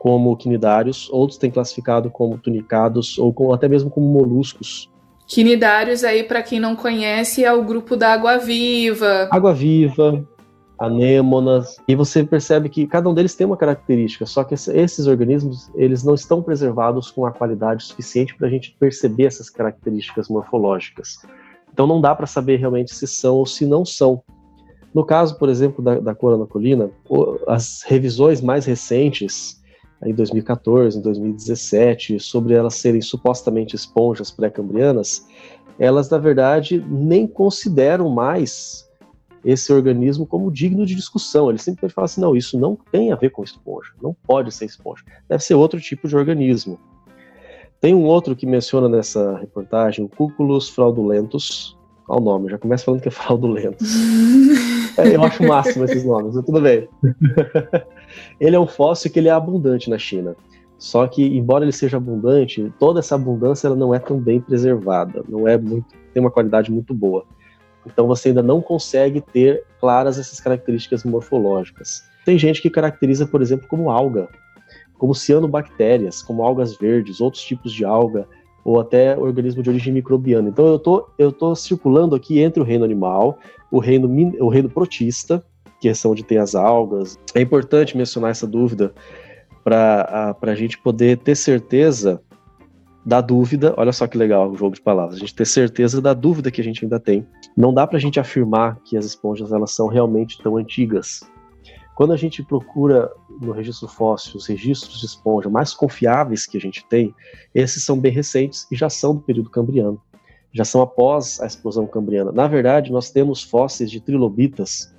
como 0.00 0.34
quinidários, 0.34 1.10
outros 1.12 1.36
têm 1.36 1.50
classificado 1.50 2.10
como 2.10 2.38
tunicados 2.38 3.18
ou 3.18 3.34
com, 3.34 3.52
até 3.52 3.68
mesmo 3.68 3.90
como 3.90 4.08
moluscos. 4.08 4.90
Quinidários 5.26 6.02
aí, 6.04 6.24
para 6.24 6.42
quem 6.42 6.58
não 6.58 6.74
conhece, 6.74 7.44
é 7.44 7.52
o 7.52 7.62
grupo 7.62 7.96
da 7.96 8.14
água-viva. 8.14 9.28
Água-viva, 9.30 10.26
anêmonas, 10.78 11.76
e 11.86 11.94
você 11.94 12.24
percebe 12.24 12.70
que 12.70 12.86
cada 12.86 13.10
um 13.10 13.14
deles 13.14 13.34
tem 13.34 13.46
uma 13.46 13.58
característica, 13.58 14.24
só 14.24 14.42
que 14.42 14.54
esses 14.54 15.06
organismos, 15.06 15.70
eles 15.74 16.02
não 16.02 16.14
estão 16.14 16.42
preservados 16.42 17.10
com 17.10 17.26
a 17.26 17.30
qualidade 17.30 17.84
suficiente 17.84 18.34
para 18.34 18.46
a 18.46 18.50
gente 18.50 18.74
perceber 18.80 19.26
essas 19.26 19.50
características 19.50 20.30
morfológicas. 20.30 21.18
Então 21.70 21.86
não 21.86 22.00
dá 22.00 22.14
para 22.14 22.26
saber 22.26 22.56
realmente 22.56 22.94
se 22.94 23.06
são 23.06 23.36
ou 23.36 23.44
se 23.44 23.66
não 23.66 23.84
são. 23.84 24.22
No 24.94 25.04
caso, 25.04 25.38
por 25.38 25.50
exemplo, 25.50 25.84
da, 25.84 26.00
da 26.00 26.14
colina, 26.14 26.90
as 27.46 27.82
revisões 27.82 28.40
mais 28.40 28.64
recentes 28.64 29.59
em 30.04 30.14
2014, 30.14 30.98
em 30.98 31.02
2017, 31.02 32.18
sobre 32.18 32.54
elas 32.54 32.74
serem 32.74 33.00
supostamente 33.00 33.76
esponjas 33.76 34.30
pré-cambrianas, 34.30 35.26
elas 35.78 36.08
na 36.10 36.18
verdade 36.18 36.84
nem 36.88 37.26
consideram 37.26 38.08
mais 38.08 38.88
esse 39.44 39.72
organismo 39.72 40.26
como 40.26 40.50
digno 40.50 40.84
de 40.84 40.94
discussão. 40.94 41.48
Eles 41.48 41.62
simplesmente 41.62 41.94
falam 41.94 42.04
assim: 42.06 42.20
não, 42.20 42.36
isso 42.36 42.58
não 42.58 42.76
tem 42.90 43.12
a 43.12 43.16
ver 43.16 43.30
com 43.30 43.42
esponja, 43.42 43.92
não 44.02 44.14
pode 44.26 44.52
ser 44.52 44.66
esponja, 44.66 45.04
deve 45.28 45.42
ser 45.42 45.54
outro 45.54 45.80
tipo 45.80 46.08
de 46.08 46.16
organismo. 46.16 46.78
Tem 47.80 47.94
um 47.94 48.04
outro 48.04 48.36
que 48.36 48.44
menciona 48.44 48.88
nessa 48.88 49.38
reportagem, 49.38 50.04
o 50.04 50.08
Cúculus 50.08 50.68
fraudulentus. 50.68 51.76
Olha 52.06 52.20
o 52.20 52.24
nome, 52.24 52.50
já 52.50 52.58
começa 52.58 52.84
falando 52.84 53.00
que 53.00 53.08
é 53.08 53.10
fraudulento. 53.12 53.82
é, 54.98 55.14
eu 55.14 55.22
acho 55.22 55.42
o 55.42 55.48
máximo 55.48 55.84
esses 55.84 56.04
nomes, 56.04 56.34
mas 56.34 56.44
tudo 56.44 56.60
bem. 56.60 56.88
ele 58.38 58.56
é 58.56 58.60
um 58.60 58.66
fóssil 58.66 59.10
que 59.10 59.18
ele 59.18 59.28
é 59.28 59.32
abundante 59.32 59.90
na 59.90 59.98
China. 59.98 60.36
Só 60.78 61.06
que, 61.06 61.22
embora 61.36 61.64
ele 61.64 61.72
seja 61.72 61.98
abundante, 61.98 62.72
toda 62.78 63.00
essa 63.00 63.14
abundância 63.14 63.66
ela 63.66 63.76
não 63.76 63.94
é 63.94 63.98
tão 63.98 64.18
bem 64.18 64.40
preservada, 64.40 65.22
não 65.28 65.46
é 65.46 65.58
muito, 65.58 65.86
tem 66.14 66.22
uma 66.22 66.30
qualidade 66.30 66.72
muito 66.72 66.94
boa. 66.94 67.24
Então 67.84 68.06
você 68.06 68.28
ainda 68.28 68.42
não 68.42 68.62
consegue 68.62 69.20
ter 69.20 69.64
claras 69.78 70.18
essas 70.18 70.40
características 70.40 71.04
morfológicas. 71.04 72.02
Tem 72.24 72.38
gente 72.38 72.62
que 72.62 72.70
caracteriza, 72.70 73.26
por 73.26 73.42
exemplo, 73.42 73.68
como 73.68 73.90
alga, 73.90 74.28
como 74.98 75.14
cianobactérias, 75.14 76.22
como 76.22 76.42
algas 76.42 76.76
verdes, 76.76 77.20
outros 77.20 77.42
tipos 77.42 77.72
de 77.72 77.84
alga, 77.84 78.26
ou 78.64 78.80
até 78.80 79.16
organismo 79.18 79.62
de 79.62 79.70
origem 79.70 79.92
microbiana. 79.92 80.48
Então 80.48 80.66
eu 80.66 80.78
tô, 80.78 81.08
eu 81.18 81.32
tô 81.32 81.54
circulando 81.54 82.14
aqui 82.14 82.40
entre 82.40 82.60
o 82.60 82.64
reino 82.64 82.84
animal, 82.84 83.38
o 83.70 83.78
reino, 83.78 84.08
o 84.40 84.48
reino 84.48 84.68
protista, 84.68 85.44
que 85.80 85.88
é 85.88 85.92
onde 86.06 86.22
tem 86.22 86.38
as 86.38 86.54
algas. 86.54 87.18
É 87.34 87.40
importante 87.40 87.96
mencionar 87.96 88.30
essa 88.30 88.46
dúvida 88.46 88.92
para 89.64 90.36
a 90.40 90.54
gente 90.54 90.78
poder 90.78 91.18
ter 91.18 91.34
certeza 91.34 92.20
da 93.04 93.20
dúvida. 93.20 93.74
Olha 93.76 93.92
só 93.92 94.06
que 94.06 94.18
legal 94.18 94.50
o 94.50 94.56
jogo 94.56 94.74
de 94.74 94.82
palavras. 94.82 95.16
A 95.16 95.20
gente 95.20 95.34
ter 95.34 95.46
certeza 95.46 96.00
da 96.00 96.12
dúvida 96.12 96.50
que 96.50 96.60
a 96.60 96.64
gente 96.64 96.84
ainda 96.84 97.00
tem. 97.00 97.26
Não 97.56 97.72
dá 97.72 97.86
para 97.86 97.96
a 97.96 98.00
gente 98.00 98.20
afirmar 98.20 98.78
que 98.84 98.96
as 98.96 99.04
esponjas 99.04 99.52
elas 99.52 99.70
são 99.72 99.88
realmente 99.88 100.40
tão 100.42 100.56
antigas. 100.56 101.22
Quando 101.94 102.12
a 102.12 102.16
gente 102.16 102.42
procura 102.42 103.10
no 103.40 103.52
registro 103.52 103.88
fóssil 103.88 104.36
os 104.36 104.46
registros 104.46 105.00
de 105.00 105.06
esponja 105.06 105.50
mais 105.50 105.74
confiáveis 105.74 106.46
que 106.46 106.56
a 106.56 106.60
gente 106.60 106.84
tem, 106.88 107.14
esses 107.54 107.84
são 107.84 107.98
bem 107.98 108.12
recentes 108.12 108.66
e 108.70 108.76
já 108.76 108.88
são 108.88 109.14
do 109.14 109.20
período 109.20 109.50
cambriano. 109.50 110.00
Já 110.52 110.64
são 110.64 110.80
após 110.80 111.40
a 111.40 111.46
explosão 111.46 111.86
cambriana. 111.86 112.32
Na 112.32 112.48
verdade, 112.48 112.90
nós 112.90 113.10
temos 113.10 113.42
fósseis 113.42 113.90
de 113.90 114.00
trilobitas 114.00 114.92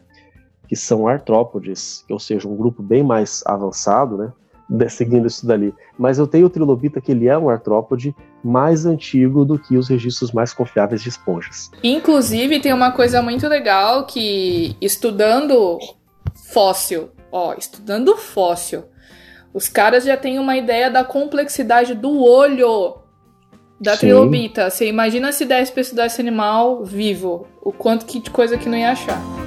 que 0.72 0.76
são 0.78 1.06
artrópodes, 1.06 2.06
ou 2.10 2.18
seja, 2.18 2.48
um 2.48 2.56
grupo 2.56 2.82
bem 2.82 3.04
mais 3.04 3.44
avançado, 3.46 4.18
né? 4.18 4.88
Seguindo 4.88 5.28
isso 5.28 5.46
dali. 5.46 5.76
Mas 6.00 6.18
eu 6.18 6.26
tenho 6.26 6.46
o 6.46 6.50
trilobita 6.50 7.02
que 7.02 7.12
ele 7.12 7.28
é 7.28 7.38
um 7.38 7.50
artrópode 7.50 8.16
mais 8.42 8.86
antigo 8.86 9.44
do 9.44 9.60
que 9.60 9.76
os 9.76 9.90
registros 9.90 10.32
mais 10.32 10.54
confiáveis 10.54 11.04
de 11.04 11.10
esponjas. 11.10 11.70
Inclusive, 11.84 12.62
tem 12.62 12.72
uma 12.72 12.94
coisa 12.94 13.22
muito 13.22 13.50
legal 13.50 14.06
que, 14.06 14.78
estudando 14.80 15.78
fóssil, 16.54 17.10
ó, 17.30 17.54
estudando 17.54 18.16
fóssil, 18.16 18.86
os 19.54 19.68
caras 19.68 20.06
já 20.06 20.16
têm 20.16 20.40
uma 20.40 20.56
ideia 20.56 20.90
da 20.90 21.04
complexidade 21.04 21.94
do 21.96 22.24
olho 22.24 22.96
da 23.78 23.96
Sim. 23.96 24.08
trilobita. 24.08 24.70
Você 24.70 24.88
imagina 24.88 25.34
se 25.34 25.44
desse 25.44 25.74
pra 25.74 25.82
estudar 25.82 26.06
esse 26.06 26.22
animal 26.22 26.86
vivo, 26.86 27.46
o 27.62 27.74
quanto 27.74 28.06
que 28.06 28.22
de 28.22 28.30
coisa 28.30 28.58
que 28.58 28.70
não 28.70 28.78
ia 28.78 28.94
achar. 28.94 29.41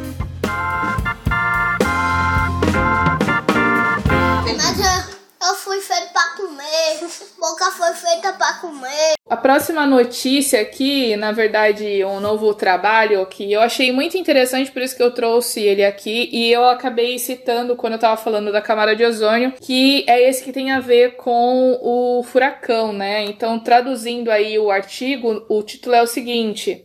Eu 5.46 5.55
fui 5.57 5.78
feito 5.78 6.11
pra 6.11 6.22
comer, 6.36 7.07
boca 7.38 7.70
foi 7.72 7.92
feita 7.92 8.32
pra 8.32 8.55
comer. 8.55 9.12
A 9.28 9.36
próxima 9.36 9.84
notícia 9.84 10.62
aqui, 10.62 11.14
na 11.16 11.32
verdade, 11.32 12.02
um 12.02 12.18
novo 12.18 12.55
trabalho 12.55 13.26
que 13.26 13.52
eu 13.52 13.61
achei 13.61 13.92
muito 13.92 14.16
interessante, 14.16 14.70
por 14.70 14.80
isso 14.80 14.96
que 14.96 15.02
eu 15.02 15.11
trouxe 15.11 15.61
ele 15.61 15.84
aqui, 15.84 16.30
e 16.32 16.50
eu 16.50 16.64
acabei 16.64 17.18
citando 17.18 17.76
quando 17.76 17.94
eu 17.94 17.98
tava 17.98 18.16
falando 18.16 18.50
da 18.50 18.62
camada 18.62 18.96
de 18.96 19.05
ozônio, 19.05 19.52
que 19.61 20.02
é 20.07 20.26
esse 20.26 20.42
que 20.42 20.52
tem 20.52 20.70
a 20.70 20.80
ver 20.80 21.16
com 21.16 21.78
o 21.82 22.22
furacão, 22.22 22.90
né? 22.90 23.22
Então, 23.24 23.59
traduzindo 23.59 24.30
aí 24.30 24.59
o 24.59 24.70
artigo, 24.70 25.44
o 25.48 25.62
título 25.62 25.94
é 25.94 26.02
o 26.02 26.07
seguinte: 26.07 26.82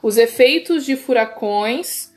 Os 0.00 0.16
efeitos 0.16 0.84
de 0.84 0.94
furacões 0.94 2.12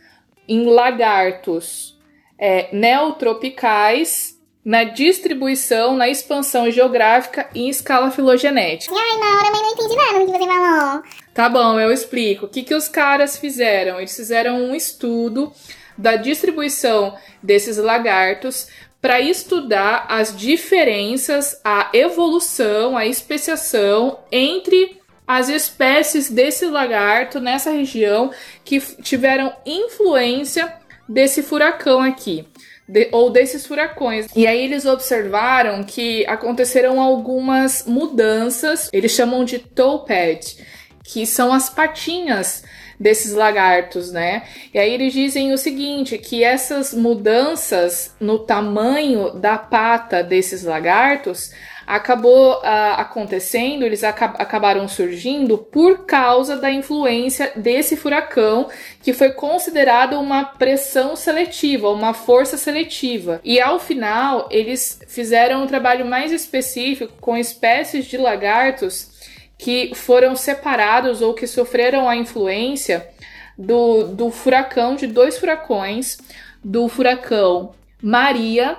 em 0.48 0.66
lagartos 0.66 1.98
é, 2.38 2.70
neotropicais 2.72 4.29
na 4.70 4.84
distribuição, 4.84 5.98
na 5.98 6.08
expansão 6.08 6.70
geográfica 6.70 7.50
e 7.56 7.64
em 7.64 7.70
escala 7.70 8.12
filogenética. 8.12 8.94
Ai, 8.96 9.18
na 9.18 9.40
hora, 9.40 9.52
mas 9.52 9.62
não 9.64 9.72
entendi 9.72 9.96
nada 9.96 10.20
do 10.20 10.26
que 10.32 10.38
você 10.38 10.46
falou. 10.46 11.04
Tá 11.34 11.50
bom, 11.50 11.80
eu 11.80 11.92
explico. 11.92 12.46
O 12.46 12.48
que, 12.48 12.62
que 12.62 12.76
os 12.76 12.88
caras 12.88 13.36
fizeram? 13.36 13.98
Eles 13.98 14.16
fizeram 14.16 14.62
um 14.62 14.76
estudo 14.76 15.52
da 15.98 16.18
distribuição 16.18 17.18
desses 17.42 17.78
lagartos 17.78 18.68
para 19.02 19.20
estudar 19.20 20.06
as 20.08 20.38
diferenças, 20.38 21.60
a 21.64 21.90
evolução, 21.92 22.96
a 22.96 23.08
especiação 23.08 24.20
entre 24.32 25.02
as 25.28 25.50
espécies 25.50 26.30
desse 26.30 26.68
lagarto 26.68 27.40
nessa 27.40 27.72
região 27.72 28.30
que 28.64 28.80
tiveram 29.02 29.52
influência 29.66 30.72
desse 31.08 31.42
furacão 31.42 32.04
aqui. 32.04 32.46
De, 32.90 33.08
ou 33.12 33.30
desses 33.30 33.68
furacões. 33.68 34.26
E 34.36 34.48
aí 34.48 34.64
eles 34.64 34.86
observaram 34.86 35.84
que 35.84 36.26
aconteceram 36.26 37.00
algumas 37.00 37.86
mudanças, 37.86 38.90
eles 38.92 39.12
chamam 39.12 39.46
de 39.46 39.60
toe 39.60 40.08
pad, 40.08 40.58
que 41.04 41.26
são 41.26 41.54
as 41.54 41.70
patinhas 41.70 42.64
desses 43.00 43.32
lagartos, 43.32 44.12
né? 44.12 44.44
E 44.74 44.80
aí 44.80 44.94
eles 44.94 45.14
dizem 45.14 45.54
o 45.54 45.58
seguinte, 45.58 46.18
que 46.18 46.44
essas 46.44 46.94
mudanças 46.94 48.14
no 48.20 48.40
tamanho 48.40 49.32
da 49.32 49.58
pata 49.58 50.22
desses 50.22 50.64
lagartos 50.64 51.52
acabou 51.90 52.62
ah, 52.64 53.02
acontecendo, 53.02 53.84
eles 53.84 54.04
aca 54.04 54.26
acabaram 54.38 54.88
surgindo 54.88 55.58
por 55.58 56.06
causa 56.06 56.56
da 56.56 56.72
influência 56.72 57.52
desse 57.56 57.98
furacão, 57.98 58.70
que 59.02 59.12
foi 59.12 59.32
considerado 59.32 60.14
uma 60.20 60.46
pressão 60.46 61.16
seletiva, 61.16 61.90
uma 61.90 62.14
força 62.14 62.58
seletiva. 62.58 63.42
E 63.44 63.60
ao 63.60 63.80
final, 63.80 64.48
eles 64.52 65.00
fizeram 65.08 65.64
um 65.64 65.68
trabalho 65.68 66.06
mais 66.06 66.32
específico 66.32 67.12
com 67.20 67.36
espécies 67.36 68.06
de 68.06 68.18
lagartos 68.18 69.10
que 69.58 69.96
foram 69.96 70.36
separados 70.36 71.24
ou 71.24 71.34
que 71.34 71.48
sofreram 71.48 72.08
a 72.08 72.16
influência 72.16 73.10
do, 73.58 74.04
do 74.04 74.30
furacão, 74.30 74.96
de 74.96 75.08
dois 75.08 75.40
furacões, 75.40 76.20
do 76.64 76.88
furacão 76.88 77.74
Maria 78.00 78.78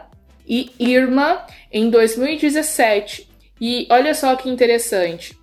e 0.50 0.72
Irma 0.80 1.46
em 1.72 1.88
2017. 1.88 3.30
E 3.60 3.86
olha 3.88 4.12
só 4.14 4.34
que 4.34 4.50
interessante. 4.50 5.38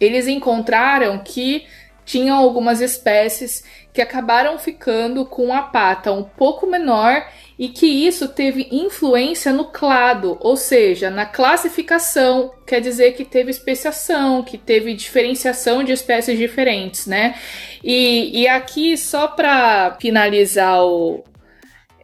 Eles 0.00 0.26
encontraram 0.26 1.18
que 1.18 1.64
tinham 2.04 2.36
algumas 2.36 2.80
espécies 2.80 3.62
que 3.92 4.02
acabaram 4.02 4.58
ficando 4.58 5.24
com 5.26 5.52
a 5.52 5.62
pata 5.62 6.10
um 6.10 6.24
pouco 6.24 6.66
menor 6.66 7.28
e 7.58 7.68
que 7.68 7.86
isso 7.86 8.28
teve 8.28 8.68
influência 8.70 9.52
no 9.52 9.66
clado, 9.66 10.38
ou 10.40 10.56
seja, 10.56 11.10
na 11.10 11.26
classificação, 11.26 12.52
quer 12.66 12.80
dizer 12.80 13.12
que 13.12 13.24
teve 13.24 13.50
especiação, 13.50 14.42
que 14.42 14.56
teve 14.56 14.94
diferenciação 14.94 15.84
de 15.84 15.92
espécies 15.92 16.38
diferentes, 16.38 17.06
né? 17.06 17.34
E, 17.82 18.42
e 18.42 18.48
aqui, 18.48 18.96
só 18.96 19.28
para 19.28 19.96
finalizar 20.00 20.84
o, 20.84 21.24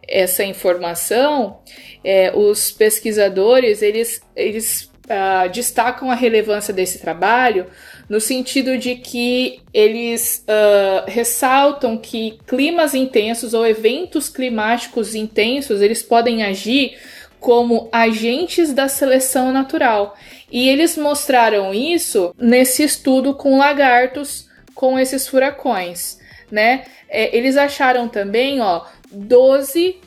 essa 0.08 0.44
informação, 0.44 1.58
é, 2.02 2.32
os 2.34 2.70
pesquisadores 2.70 3.82
eles, 3.82 4.20
eles 4.36 4.90
uh, 5.04 5.48
destacam 5.50 6.10
a 6.10 6.14
relevância 6.14 6.72
desse 6.72 6.98
trabalho 6.98 7.66
no 8.08 8.20
sentido 8.20 8.76
de 8.76 8.96
que 8.96 9.60
eles 9.72 10.44
uh, 10.46 11.10
ressaltam 11.10 11.96
que 11.96 12.38
climas 12.46 12.94
intensos 12.94 13.54
ou 13.54 13.66
eventos 13.66 14.28
climáticos 14.28 15.14
intensos 15.14 15.80
eles 15.80 16.02
podem 16.02 16.42
agir 16.42 16.96
como 17.40 17.88
agentes 17.92 18.72
da 18.72 18.88
seleção 18.88 19.52
natural. 19.52 20.16
E 20.50 20.68
eles 20.68 20.96
mostraram 20.96 21.74
isso 21.74 22.34
nesse 22.38 22.82
estudo 22.82 23.34
com 23.34 23.58
lagartos 23.58 24.48
com 24.74 24.98
esses 24.98 25.28
furacões, 25.28 26.18
né? 26.50 26.84
É, 27.08 27.36
eles 27.36 27.56
acharam 27.56 28.08
também, 28.08 28.60
ó, 28.60 28.86
12 29.14 30.00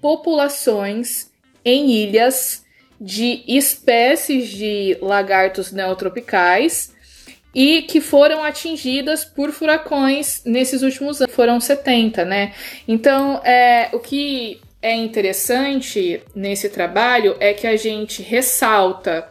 populações 0.00 1.30
em 1.64 1.90
ilhas 1.90 2.64
de 3.00 3.42
espécies 3.46 4.48
de 4.48 4.96
lagartos 5.00 5.72
neotropicais 5.72 6.92
e 7.54 7.82
que 7.82 8.00
foram 8.00 8.42
atingidas 8.42 9.24
por 9.24 9.52
furacões 9.52 10.42
nesses 10.44 10.82
últimos 10.82 11.20
anos. 11.20 11.34
Foram 11.34 11.60
70, 11.60 12.24
né? 12.24 12.52
Então, 12.88 13.40
é, 13.44 13.90
o 13.92 14.00
que 14.00 14.60
é 14.82 14.94
interessante 14.94 16.20
nesse 16.34 16.68
trabalho 16.68 17.36
é 17.40 17.54
que 17.54 17.66
a 17.66 17.76
gente 17.76 18.22
ressalta 18.22 19.26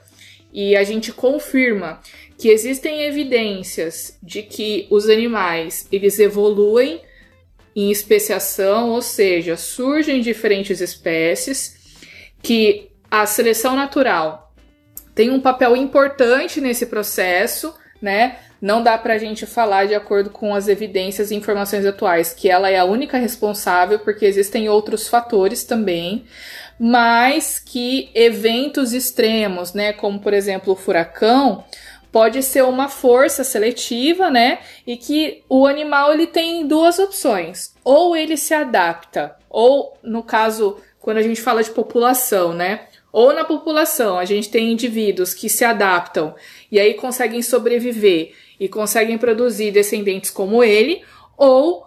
e 0.52 0.76
a 0.76 0.84
gente 0.84 1.12
confirma 1.12 2.00
que 2.38 2.50
existem 2.50 3.04
evidências 3.04 4.18
de 4.22 4.44
que 4.44 4.88
os 4.90 5.10
animais 5.10 5.88
eles 5.92 6.20
evoluem 6.20 7.02
em 7.76 7.92
especiação, 7.92 8.90
ou 8.90 9.02
seja, 9.02 9.58
surgem 9.58 10.22
diferentes 10.22 10.82
espécies, 10.82 11.76
que 12.42 12.90
a 13.10 13.26
seleção 13.26 13.76
natural 13.76 14.54
tem 15.16 15.30
um 15.30 15.40
papel 15.40 15.76
importante 15.76 16.60
nesse 16.60 16.88
processo 16.88 17.74
né? 18.04 18.36
Não 18.62 18.84
dá 18.84 18.98
para 18.98 19.14
a 19.14 19.18
gente 19.18 19.46
falar 19.46 19.86
de 19.86 19.96
acordo 19.96 20.30
com 20.30 20.54
as 20.54 20.68
evidências 20.68 21.32
e 21.32 21.36
informações 21.36 21.86
atuais 21.86 22.34
que 22.34 22.50
ela 22.50 22.70
é 22.70 22.78
a 22.78 22.84
única 22.84 23.18
responsável, 23.18 24.00
porque 24.00 24.26
existem 24.26 24.68
outros 24.68 25.08
fatores 25.08 25.64
também, 25.64 26.26
mas 26.78 27.60
que 27.60 28.12
eventos 28.14 28.92
extremos, 28.92 29.74
né, 29.74 29.94
como 29.94 30.20
por 30.20 30.34
exemplo 30.34 30.74
o 30.74 30.76
furacão, 30.76 31.64
pode 32.14 32.44
ser 32.44 32.64
uma 32.64 32.88
força 32.88 33.44
seletiva, 33.44 34.30
né? 34.30 34.60
E 34.86 34.96
que 34.96 35.44
o 35.50 35.66
animal 35.66 36.14
ele 36.14 36.28
tem 36.28 36.66
duas 36.68 37.00
opções: 37.00 37.74
ou 37.84 38.16
ele 38.16 38.38
se 38.38 38.54
adapta, 38.54 39.36
ou 39.50 39.98
no 40.04 40.22
caso 40.22 40.78
quando 41.00 41.18
a 41.18 41.22
gente 41.22 41.42
fala 41.42 41.64
de 41.64 41.72
população, 41.72 42.54
né? 42.54 42.88
Ou 43.12 43.34
na 43.34 43.44
população 43.44 44.18
a 44.18 44.26
gente 44.26 44.50
tem 44.50 44.72
indivíduos 44.72 45.34
que 45.34 45.50
se 45.50 45.66
adaptam 45.66 46.36
e 46.72 46.80
aí 46.80 46.94
conseguem 46.94 47.42
sobreviver 47.42 48.34
e 48.60 48.70
conseguem 48.70 49.18
produzir 49.18 49.72
descendentes 49.72 50.30
como 50.30 50.64
ele, 50.64 51.04
ou 51.36 51.86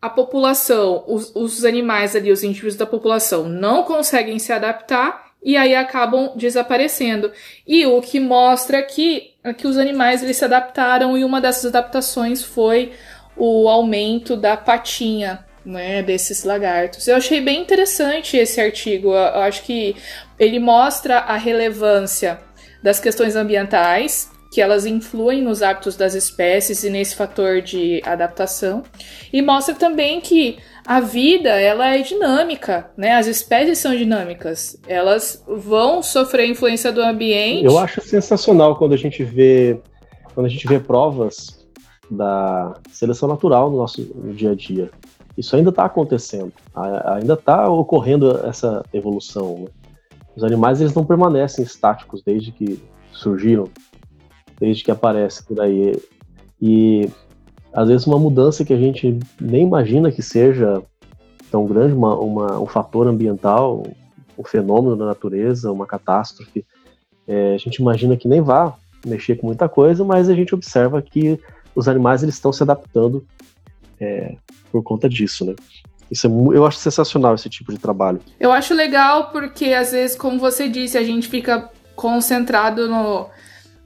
a 0.00 0.10
população, 0.10 1.02
os, 1.06 1.34
os 1.34 1.64
animais 1.64 2.14
ali, 2.14 2.30
os 2.30 2.42
indivíduos 2.42 2.76
da 2.76 2.86
população 2.86 3.48
não 3.48 3.84
conseguem 3.84 4.38
se 4.38 4.52
adaptar 4.52 5.21
e 5.42 5.56
aí 5.56 5.74
acabam 5.74 6.32
desaparecendo. 6.36 7.32
E 7.66 7.84
o 7.84 8.00
que 8.00 8.20
mostra 8.20 8.82
que, 8.82 9.32
que 9.56 9.66
os 9.66 9.76
animais 9.76 10.22
eles 10.22 10.36
se 10.36 10.44
adaptaram 10.44 11.18
e 11.18 11.24
uma 11.24 11.40
dessas 11.40 11.66
adaptações 11.66 12.42
foi 12.42 12.92
o 13.36 13.68
aumento 13.68 14.36
da 14.36 14.56
patinha 14.56 15.44
né, 15.64 16.02
desses 16.02 16.44
lagartos. 16.44 17.06
Eu 17.08 17.16
achei 17.16 17.40
bem 17.40 17.62
interessante 17.62 18.36
esse 18.36 18.60
artigo. 18.60 19.08
Eu 19.08 19.40
acho 19.40 19.62
que 19.62 19.96
ele 20.38 20.58
mostra 20.58 21.18
a 21.18 21.36
relevância 21.36 22.40
das 22.82 22.98
questões 22.98 23.36
ambientais, 23.36 24.30
que 24.52 24.60
elas 24.60 24.84
influem 24.84 25.40
nos 25.40 25.62
hábitos 25.62 25.96
das 25.96 26.14
espécies 26.14 26.84
e 26.84 26.90
nesse 26.90 27.16
fator 27.16 27.62
de 27.62 28.02
adaptação, 28.04 28.82
e 29.32 29.40
mostra 29.40 29.74
também 29.74 30.20
que 30.20 30.58
a 30.86 31.00
vida 31.00 31.48
ela 31.48 31.94
é 31.94 32.02
dinâmica, 32.02 32.90
né? 32.96 33.12
As 33.12 33.26
espécies 33.26 33.78
são 33.78 33.94
dinâmicas, 33.96 34.80
elas 34.86 35.42
vão 35.46 36.02
sofrer 36.02 36.48
influência 36.48 36.92
do 36.92 37.00
ambiente. 37.00 37.64
Eu 37.64 37.78
acho 37.78 38.00
sensacional 38.00 38.76
quando 38.76 38.92
a 38.92 38.96
gente 38.96 39.22
vê 39.22 39.80
quando 40.34 40.46
a 40.46 40.48
gente 40.48 40.66
vê 40.66 40.80
provas 40.80 41.66
da 42.10 42.74
seleção 42.90 43.28
natural 43.28 43.70
no 43.70 43.76
nosso 43.76 44.02
no 44.14 44.32
dia 44.32 44.52
a 44.52 44.54
dia. 44.54 44.90
Isso 45.36 45.56
ainda 45.56 45.70
está 45.70 45.84
acontecendo, 45.84 46.52
ainda 46.74 47.34
está 47.34 47.68
ocorrendo 47.68 48.46
essa 48.46 48.84
evolução. 48.92 49.60
Né? 49.60 49.66
Os 50.36 50.44
animais 50.44 50.80
eles 50.80 50.94
não 50.94 51.04
permanecem 51.04 51.64
estáticos 51.64 52.22
desde 52.22 52.52
que 52.52 52.82
surgiram, 53.12 53.68
desde 54.58 54.84
que 54.84 54.90
aparecem 54.90 55.44
por 55.46 55.60
aí. 55.60 55.96
E 56.60 57.08
às 57.72 57.88
vezes 57.88 58.06
uma 58.06 58.18
mudança 58.18 58.64
que 58.64 58.72
a 58.72 58.78
gente 58.78 59.18
nem 59.40 59.62
imagina 59.62 60.12
que 60.12 60.22
seja 60.22 60.82
tão 61.50 61.66
grande, 61.66 61.94
uma, 61.94 62.14
uma 62.16 62.60
um 62.60 62.66
fator 62.66 63.06
ambiental, 63.06 63.82
um 64.38 64.44
fenômeno 64.44 64.96
da 64.96 65.06
natureza, 65.06 65.72
uma 65.72 65.86
catástrofe, 65.86 66.64
é, 67.26 67.54
a 67.54 67.58
gente 67.58 67.76
imagina 67.76 68.16
que 68.16 68.28
nem 68.28 68.40
vá 68.40 68.74
mexer 69.06 69.36
com 69.36 69.46
muita 69.46 69.68
coisa, 69.68 70.04
mas 70.04 70.28
a 70.28 70.34
gente 70.34 70.54
observa 70.54 71.00
que 71.02 71.38
os 71.74 71.88
animais 71.88 72.22
eles 72.22 72.34
estão 72.34 72.52
se 72.52 72.62
adaptando 72.62 73.24
é, 74.00 74.36
por 74.70 74.82
conta 74.82 75.08
disso, 75.08 75.44
né? 75.44 75.54
Isso 76.10 76.26
é, 76.26 76.30
eu 76.30 76.66
acho 76.66 76.78
sensacional 76.78 77.34
esse 77.34 77.48
tipo 77.48 77.72
de 77.72 77.78
trabalho. 77.78 78.20
Eu 78.38 78.52
acho 78.52 78.74
legal 78.74 79.30
porque 79.30 79.66
às 79.66 79.92
vezes, 79.92 80.16
como 80.16 80.38
você 80.38 80.68
disse, 80.68 80.98
a 80.98 81.02
gente 81.02 81.28
fica 81.28 81.70
concentrado 81.96 82.88
no, 82.88 83.26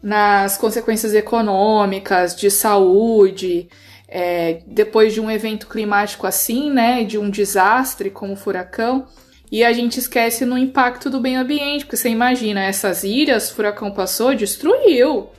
nas 0.02 0.56
consequências 0.56 1.14
econômicas, 1.14 2.34
de 2.34 2.50
saúde, 2.50 3.68
é, 4.08 4.60
depois 4.66 5.12
de 5.12 5.20
um 5.20 5.30
evento 5.30 5.66
climático 5.66 6.26
assim, 6.26 6.70
né, 6.70 7.04
de 7.04 7.18
um 7.18 7.28
desastre 7.28 8.10
como 8.10 8.34
o 8.34 8.36
furacão, 8.36 9.06
e 9.50 9.64
a 9.64 9.72
gente 9.72 9.98
esquece 9.98 10.44
no 10.44 10.58
impacto 10.58 11.08
do 11.08 11.20
meio 11.20 11.40
ambiente, 11.40 11.84
porque 11.84 11.96
você 11.96 12.08
imagina, 12.08 12.64
essas 12.64 13.04
ilhas, 13.04 13.50
o 13.50 13.54
furacão 13.54 13.90
passou, 13.90 14.34
destruiu 14.34 15.30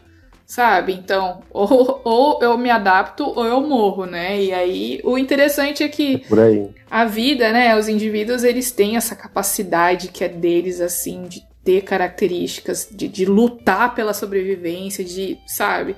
sabe? 0.48 0.94
Então, 0.94 1.42
ou, 1.52 2.02
ou 2.04 2.40
eu 2.42 2.58
me 2.58 2.72
adapto 2.72 3.26
ou 3.26 3.46
eu 3.46 3.62
morro, 3.62 4.06
né? 4.06 4.42
E 4.42 4.54
aí, 4.54 5.02
o 5.04 5.18
interessante 5.18 5.84
é 5.84 5.90
que 5.90 6.24
é 6.26 6.70
a 6.90 7.06
vida, 7.06 7.52
né? 7.52 7.78
Os 7.78 7.90
indivíduos, 7.90 8.44
eles 8.44 8.72
têm 8.72 8.96
essa 8.96 9.16
capacidade 9.16 10.08
que 10.08 10.24
é 10.24 10.30
deles, 10.30 10.80
assim, 10.80 11.24
de 11.24 11.46
ter 11.68 11.82
características, 11.82 12.88
de, 12.90 13.10
de 13.10 13.26
lutar 13.26 13.94
pela 13.94 14.14
sobrevivência, 14.14 15.04
de, 15.04 15.38
sabe? 15.46 15.98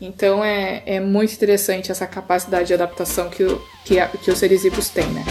Então, 0.00 0.44
é, 0.44 0.84
é 0.86 1.00
muito 1.00 1.34
interessante 1.34 1.90
essa 1.90 2.06
capacidade 2.06 2.68
de 2.68 2.74
adaptação 2.74 3.28
que, 3.28 3.44
que, 3.84 3.96
que 4.22 4.30
os 4.30 4.38
seres 4.38 4.62
têm, 4.90 5.08
né? 5.08 5.24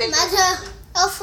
Eu 0.00 0.67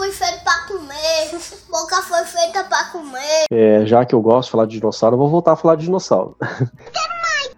fui 0.06 0.12
feito 0.12 0.43
pra 0.43 0.68
comer. 0.68 1.39
Boca 1.70 2.01
foi 2.03 2.24
feita 2.26 2.64
pra 2.66 2.86
comer. 2.86 3.45
É, 3.51 3.86
já 3.86 4.06
que 4.06 4.14
eu 4.14 4.22
gosto 4.22 4.47
de 4.47 4.51
falar 4.51 4.66
de 4.66 4.78
dinossauro, 4.78 5.16
eu 5.16 5.20
vou 5.20 5.30
voltar 5.30 5.53
a 5.53 5.56
falar 5.56 5.76
de 5.76 5.86
dinossauro. 5.86 6.36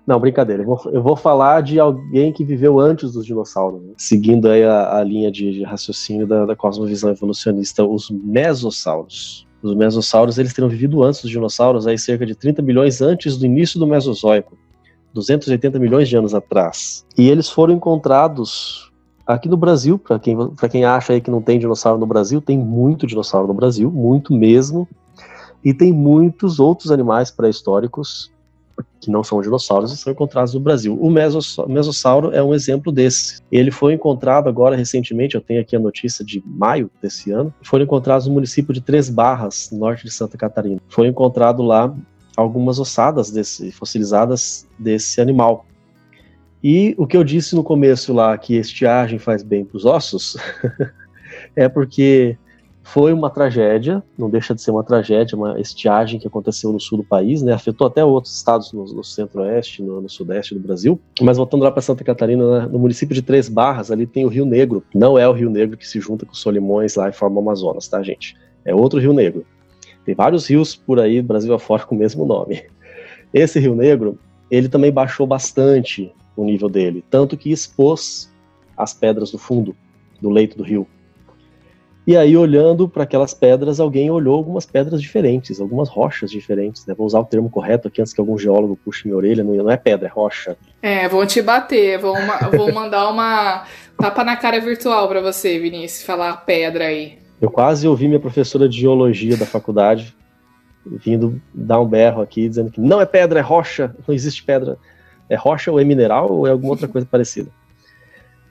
Não, 0.05 0.19
brincadeira. 0.19 0.63
Eu 0.63 0.67
vou, 0.67 0.81
eu 0.85 1.03
vou, 1.03 1.15
falar 1.17 1.61
de 1.61 1.79
alguém 1.79 2.31
que 2.31 2.45
viveu 2.45 2.79
antes 2.79 3.11
dos 3.11 3.25
dinossauros, 3.25 3.81
né? 3.81 3.93
seguindo 3.97 4.49
aí 4.49 4.63
a, 4.63 4.97
a 4.97 5.03
linha 5.03 5.29
de, 5.29 5.51
de 5.51 5.63
raciocínio 5.63 6.25
da, 6.25 6.45
da, 6.45 6.55
cosmovisão 6.55 7.09
evolucionista, 7.09 7.83
os 7.83 8.09
mesossauros. 8.09 9.45
Os 9.61 9.75
mesossauros 9.75 10.37
eles 10.37 10.53
teriam 10.53 10.69
vivido 10.69 11.03
antes 11.03 11.21
dos 11.21 11.29
dinossauros, 11.29 11.87
aí 11.87 11.97
cerca 11.97 12.25
de 12.25 12.35
30 12.35 12.61
milhões 12.61 13.01
antes 13.01 13.35
do 13.35 13.45
início 13.45 13.77
do 13.79 13.87
Mesozoico, 13.87 14.57
280 15.13 15.77
milhões 15.77 16.07
de 16.07 16.15
anos 16.15 16.33
atrás. 16.33 17.05
E 17.17 17.27
eles 17.29 17.49
foram 17.49 17.73
encontrados 17.73 18.86
aqui 19.27 19.49
no 19.49 19.57
Brasil, 19.57 19.99
para 19.99 20.17
quem, 20.17 20.37
quem 20.71 20.85
acha 20.85 21.13
aí 21.13 21.21
que 21.21 21.29
não 21.29 21.41
tem 21.41 21.59
dinossauro 21.59 21.99
no 21.99 22.05
Brasil, 22.05 22.41
tem 22.41 22.57
muito 22.57 23.05
dinossauro 23.05 23.47
no 23.47 23.53
Brasil, 23.53 23.91
muito 23.91 24.33
mesmo. 24.33 24.87
E 25.63 25.73
tem 25.73 25.91
muitos 25.91 26.59
outros 26.59 26.91
animais 26.91 27.29
pré-históricos 27.29 28.31
que 28.99 29.11
não 29.11 29.23
são 29.23 29.41
dinossauros 29.41 29.91
e 29.91 29.97
são 29.97 30.13
encontrados 30.13 30.53
no 30.53 30.59
Brasil. 30.59 30.97
O 30.99 31.09
mesossauro 31.09 32.31
é 32.31 32.41
um 32.43 32.53
exemplo 32.53 32.91
desse. 32.91 33.41
Ele 33.51 33.71
foi 33.71 33.93
encontrado 33.93 34.47
agora 34.47 34.75
recentemente, 34.75 35.35
eu 35.35 35.41
tenho 35.41 35.61
aqui 35.61 35.75
a 35.75 35.79
notícia 35.79 36.23
de 36.23 36.41
maio 36.45 36.89
desse 37.01 37.31
ano, 37.31 37.53
foram 37.61 37.83
encontrados 37.83 38.27
no 38.27 38.33
município 38.33 38.73
de 38.73 38.81
Três 38.81 39.09
Barras, 39.09 39.69
norte 39.71 40.03
de 40.03 40.11
Santa 40.11 40.37
Catarina. 40.37 40.79
Foi 40.89 41.07
encontrado 41.07 41.63
lá 41.63 41.93
algumas 42.35 42.79
ossadas 42.79 43.31
desse, 43.31 43.71
fossilizadas 43.71 44.67
desse 44.77 45.19
animal. 45.19 45.65
E 46.69 46.93
o 46.97 47.07
que 47.07 47.15
eu 47.15 47.23
disse 47.23 47.55
no 47.55 47.63
começo 47.63 48.11
lá, 48.11 48.37
que 48.37 48.57
estiagem 48.57 49.17
faz 49.17 49.41
bem 49.41 49.63
para 49.63 49.77
os 49.77 49.85
ossos, 49.85 50.35
é 51.55 51.69
porque 51.69 52.37
foi 52.83 53.13
uma 53.13 53.29
tragédia, 53.29 54.03
não 54.17 54.29
deixa 54.29 54.53
de 54.53 54.61
ser 54.61 54.71
uma 54.71 54.83
tragédia, 54.83 55.37
uma 55.37 55.57
estiagem 55.61 56.19
que 56.19 56.27
aconteceu 56.27 56.73
no 56.73 56.79
sul 56.81 56.97
do 56.97 57.05
país, 57.05 57.41
né? 57.41 57.53
Afetou 57.53 57.87
até 57.87 58.03
outros 58.03 58.35
estados 58.35 58.73
no, 58.73 58.83
no 58.83 59.01
centro-oeste, 59.01 59.81
no, 59.81 60.01
no, 60.01 60.09
sudeste 60.09 60.55
do 60.55 60.59
Brasil. 60.59 60.99
Mas 61.21 61.37
voltando 61.37 61.63
lá 61.63 61.71
para 61.71 61.81
Santa 61.81 62.03
Catarina, 62.03 62.59
né? 62.59 62.67
no 62.69 62.79
município 62.79 63.15
de 63.15 63.21
Três 63.21 63.47
Barras, 63.47 63.89
ali 63.89 64.05
tem 64.05 64.25
o 64.25 64.27
Rio 64.27 64.45
Negro. 64.45 64.83
Não 64.93 65.17
é 65.17 65.25
o 65.25 65.31
Rio 65.31 65.49
Negro 65.49 65.77
que 65.77 65.87
se 65.87 66.01
junta 66.01 66.25
com 66.25 66.33
os 66.33 66.41
Solimões 66.41 66.95
lá 66.95 67.07
e 67.07 67.13
forma 67.13 67.37
o 67.37 67.39
Amazonas, 67.39 67.87
tá, 67.87 68.03
gente? 68.03 68.35
É 68.65 68.75
outro 68.75 68.99
Rio 68.99 69.13
Negro. 69.13 69.45
Tem 70.03 70.13
vários 70.13 70.49
rios 70.49 70.75
por 70.75 70.99
aí, 70.99 71.21
Brasil 71.21 71.53
afora, 71.53 71.83
com 71.87 71.95
o 71.95 71.97
mesmo 71.97 72.25
nome. 72.25 72.61
Esse 73.33 73.57
Rio 73.57 73.73
Negro, 73.73 74.19
ele 74.51 74.67
também 74.67 74.91
baixou 74.91 75.25
bastante 75.25 76.13
o 76.41 76.45
nível 76.45 76.69
dele, 76.69 77.03
tanto 77.09 77.35
que 77.35 77.51
expôs 77.51 78.31
as 78.75 78.93
pedras 78.93 79.31
do 79.31 79.37
fundo 79.37 79.75
do 80.21 80.29
leito 80.29 80.57
do 80.57 80.63
rio. 80.63 80.87
E 82.05 82.15
aí, 82.15 82.37
olhando 82.37 82.87
para 82.87 83.03
aquelas 83.03 83.33
pedras, 83.33 83.81
alguém 83.81 84.09
olhou 84.09 84.37
algumas 84.37 84.65
pedras 84.65 85.01
diferentes, 85.01 85.59
algumas 85.59 85.89
rochas 85.89 86.31
diferentes. 86.31 86.85
Né? 86.85 86.95
Vou 86.97 87.05
usar 87.05 87.19
o 87.19 87.25
termo 87.25 87.49
correto 87.49 87.89
aqui 87.89 87.99
antes 87.99 88.13
que 88.13 88.21
algum 88.21 88.37
geólogo 88.37 88.77
puxe 88.77 89.05
minha 89.05 89.17
orelha. 89.17 89.43
Não 89.43 89.69
é 89.69 89.75
pedra, 89.75 90.07
é 90.07 90.09
rocha. 90.09 90.55
É, 90.81 91.09
vou 91.09 91.25
te 91.25 91.41
bater. 91.41 91.99
Vou, 91.99 92.17
uma, 92.17 92.37
vou 92.49 92.71
mandar 92.71 93.09
uma 93.09 93.65
tapa 93.99 94.23
na 94.23 94.37
cara 94.37 94.61
virtual 94.61 95.05
para 95.09 95.19
você, 95.19 95.59
Vinícius, 95.59 96.05
falar 96.05 96.37
pedra 96.45 96.85
aí. 96.85 97.17
Eu 97.41 97.51
quase 97.51 97.85
ouvi 97.85 98.07
minha 98.07 98.21
professora 98.21 98.69
de 98.69 98.79
geologia 98.79 99.35
da 99.35 99.45
faculdade 99.45 100.15
vindo 100.89 101.41
dar 101.53 101.81
um 101.81 101.85
berro 101.85 102.21
aqui, 102.21 102.47
dizendo 102.47 102.71
que 102.71 102.79
não 102.79 103.01
é 103.01 103.05
pedra, 103.05 103.39
é 103.39 103.43
rocha, 103.43 103.93
não 104.07 104.15
existe 104.15 104.43
pedra. 104.43 104.77
É 105.29 105.35
rocha 105.35 105.71
ou 105.71 105.79
é 105.79 105.83
mineral 105.83 106.31
ou 106.31 106.47
é 106.47 106.51
alguma 106.51 106.71
outra 106.71 106.87
coisa 106.87 107.07
parecida. 107.09 107.49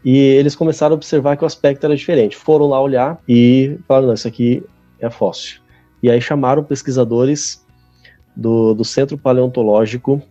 E 0.05 0.17
eles 0.17 0.55
começaram 0.55 0.95
a 0.95 0.97
observar 0.97 1.37
que 1.37 1.43
o 1.43 1.47
aspecto 1.47 1.85
era 1.85 1.97
diferente. 1.97 2.37
Foram 2.37 2.67
lá 2.67 2.81
olhar 2.81 3.21
e 3.29 3.79
falaram: 3.89 4.09
não, 4.09 4.15
isso 4.15 4.29
aqui 4.29 4.63
é 5.01 5.11
fóssil. 5.11 5.61
E 6.03 6.11
aí 6.11 6.21
chamaram 6.21 6.63
pesquisadores 6.63 7.67
do, 8.37 8.75
do 8.75 8.85
Centro 8.85 9.19
Paleontológico 9.19 10.23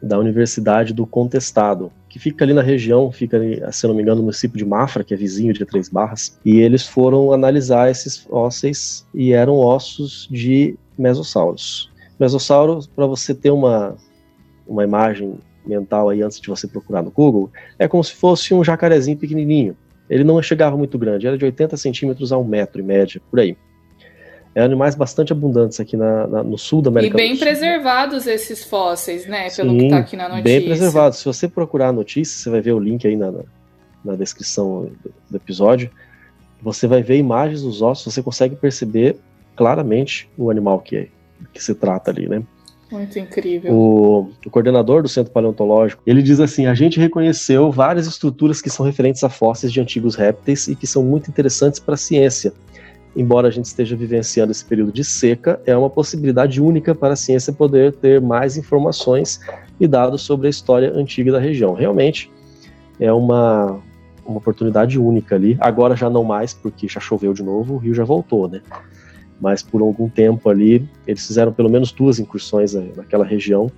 da 0.00 0.18
Universidade 0.18 0.94
do 0.94 1.06
Contestado, 1.06 1.90
que 2.08 2.18
fica 2.18 2.44
ali 2.44 2.52
na 2.52 2.62
região, 2.62 3.10
fica 3.10 3.36
ali, 3.36 3.60
se 3.72 3.86
não 3.86 3.94
me 3.94 4.02
engano, 4.02 4.18
no 4.18 4.22
município 4.24 4.56
de 4.56 4.64
Mafra, 4.64 5.02
que 5.02 5.12
é 5.12 5.16
vizinho 5.16 5.52
de 5.52 5.64
Três 5.64 5.88
Barras, 5.88 6.38
e 6.44 6.60
eles 6.60 6.86
foram 6.86 7.32
analisar 7.32 7.90
esses 7.90 8.16
fósseis 8.16 9.04
e 9.12 9.32
eram 9.32 9.56
ossos 9.56 10.28
de 10.30 10.78
mesossauros. 10.96 11.90
Mesossauro, 12.18 12.80
para 12.94 13.06
você 13.06 13.34
ter 13.34 13.50
uma, 13.50 13.96
uma 14.68 14.84
imagem 14.84 15.38
mental 15.66 16.08
aí 16.08 16.22
antes 16.22 16.40
de 16.40 16.48
você 16.48 16.66
procurar 16.66 17.02
no 17.02 17.10
Google, 17.10 17.50
é 17.78 17.88
como 17.88 18.02
se 18.02 18.14
fosse 18.14 18.54
um 18.54 18.62
jacarezinho 18.62 19.16
pequenininho. 19.16 19.76
Ele 20.08 20.24
não 20.24 20.40
chegava 20.42 20.76
muito 20.76 20.98
grande, 20.98 21.26
era 21.26 21.36
de 21.36 21.44
80 21.44 21.76
centímetros 21.76 22.32
a 22.32 22.38
um 22.38 22.44
metro 22.44 22.80
em 22.80 22.84
média, 22.84 23.20
por 23.30 23.40
aí. 23.40 23.56
É 24.54 24.62
animais 24.62 24.94
bastante 24.94 25.32
abundantes 25.32 25.78
aqui 25.78 25.96
na, 25.96 26.26
na, 26.26 26.42
no 26.42 26.56
sul 26.56 26.80
da 26.80 26.88
América. 26.88 27.14
E 27.14 27.16
bem 27.16 27.36
preservados 27.36 28.26
esses 28.26 28.64
fósseis, 28.64 29.26
né? 29.26 29.48
Pelo 29.50 29.70
Sim, 29.70 29.78
que 29.78 29.88
tá 29.90 29.98
aqui 29.98 30.16
na 30.16 30.28
notícia. 30.28 30.42
Bem 30.42 30.64
preservados. 30.64 31.18
Se 31.18 31.24
você 31.26 31.46
procurar 31.46 31.88
a 31.88 31.92
notícia, 31.92 32.42
você 32.42 32.50
vai 32.50 32.60
ver 32.60 32.72
o 32.72 32.78
link 32.78 33.06
aí 33.06 33.16
na, 33.16 33.32
na 34.04 34.16
descrição 34.16 34.90
do, 35.04 35.14
do 35.30 35.36
episódio. 35.36 35.90
Você 36.62 36.86
vai 36.86 37.02
ver 37.02 37.18
imagens 37.18 37.62
dos 37.62 37.82
ossos, 37.82 38.12
você 38.12 38.22
consegue 38.22 38.56
perceber 38.56 39.16
claramente 39.54 40.28
o 40.36 40.50
animal 40.50 40.80
que, 40.80 40.96
é, 40.96 41.08
que 41.52 41.62
se 41.62 41.74
trata 41.74 42.10
ali, 42.10 42.28
né? 42.28 42.42
Muito 42.90 43.18
incrível. 43.18 43.72
O, 43.72 44.30
o, 44.46 44.50
coordenador 44.50 45.02
do 45.02 45.08
Centro 45.08 45.32
Paleontológico, 45.32 46.02
ele 46.06 46.22
diz 46.22 46.40
assim: 46.40 46.66
a 46.66 46.74
gente 46.74 46.98
reconheceu 46.98 47.70
várias 47.70 48.06
estruturas 48.06 48.62
que 48.62 48.70
são 48.70 48.84
referentes 48.84 49.22
a 49.22 49.28
fósseis 49.28 49.72
de 49.72 49.80
antigos 49.80 50.14
répteis 50.14 50.68
e 50.68 50.74
que 50.74 50.86
são 50.86 51.02
muito 51.02 51.28
interessantes 51.28 51.78
para 51.78 51.94
a 51.94 51.98
ciência. 51.98 52.52
Embora 53.14 53.48
a 53.48 53.50
gente 53.50 53.66
esteja 53.66 53.96
vivenciando 53.96 54.52
esse 54.52 54.64
período 54.64 54.92
de 54.92 55.04
seca, 55.04 55.60
é 55.66 55.76
uma 55.76 55.90
possibilidade 55.90 56.62
única 56.62 56.94
para 56.94 57.14
a 57.14 57.16
ciência 57.16 57.52
poder 57.52 57.92
ter 57.92 58.20
mais 58.20 58.56
informações 58.56 59.40
e 59.80 59.86
dados 59.86 60.22
sobre 60.22 60.46
a 60.46 60.50
história 60.50 60.92
antiga 60.94 61.32
da 61.32 61.38
região. 61.38 61.74
Realmente 61.74 62.30
é 63.00 63.12
uma, 63.12 63.80
uma 64.24 64.38
oportunidade 64.38 64.98
única 64.98 65.34
ali. 65.34 65.56
Agora 65.60 65.96
já 65.96 66.08
não 66.08 66.24
mais, 66.24 66.54
porque 66.54 66.88
já 66.88 67.00
choveu 67.00 67.34
de 67.34 67.42
novo, 67.42 67.74
o 67.74 67.78
rio 67.78 67.94
já 67.94 68.04
voltou, 68.04 68.48
né? 68.48 68.62
Mas 69.40 69.62
por 69.62 69.80
algum 69.80 70.08
tempo 70.08 70.48
ali 70.48 70.88
eles 71.06 71.26
fizeram 71.26 71.52
pelo 71.52 71.70
menos 71.70 71.92
duas 71.92 72.18
incursões 72.18 72.74
naquela 72.74 73.24
região 73.24 73.70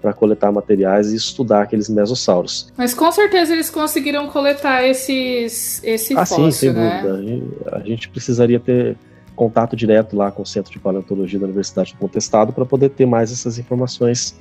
para 0.00 0.12
coletar 0.12 0.52
materiais 0.52 1.12
e 1.12 1.16
estudar 1.16 1.62
aqueles 1.62 1.88
mesossauros. 1.88 2.72
Mas 2.76 2.94
com 2.94 3.10
certeza 3.10 3.52
eles 3.52 3.68
conseguiram 3.68 4.28
coletar 4.28 4.84
esses 4.84 5.82
esse 5.82 6.14
ah, 6.14 6.24
fóssil, 6.24 6.44
sim, 6.44 6.52
sem 6.52 6.72
né? 6.72 7.02
dúvida. 7.02 7.76
A 7.76 7.80
gente 7.80 8.08
precisaria 8.08 8.60
ter 8.60 8.96
contato 9.34 9.76
direto 9.76 10.16
lá 10.16 10.30
com 10.30 10.42
o 10.42 10.46
Centro 10.46 10.72
de 10.72 10.78
Paleontologia 10.78 11.38
da 11.38 11.46
Universidade 11.46 11.92
do 11.92 11.98
Contestado 11.98 12.52
para 12.52 12.64
poder 12.64 12.90
ter 12.90 13.06
mais 13.06 13.32
essas 13.32 13.58
informações 13.58 14.36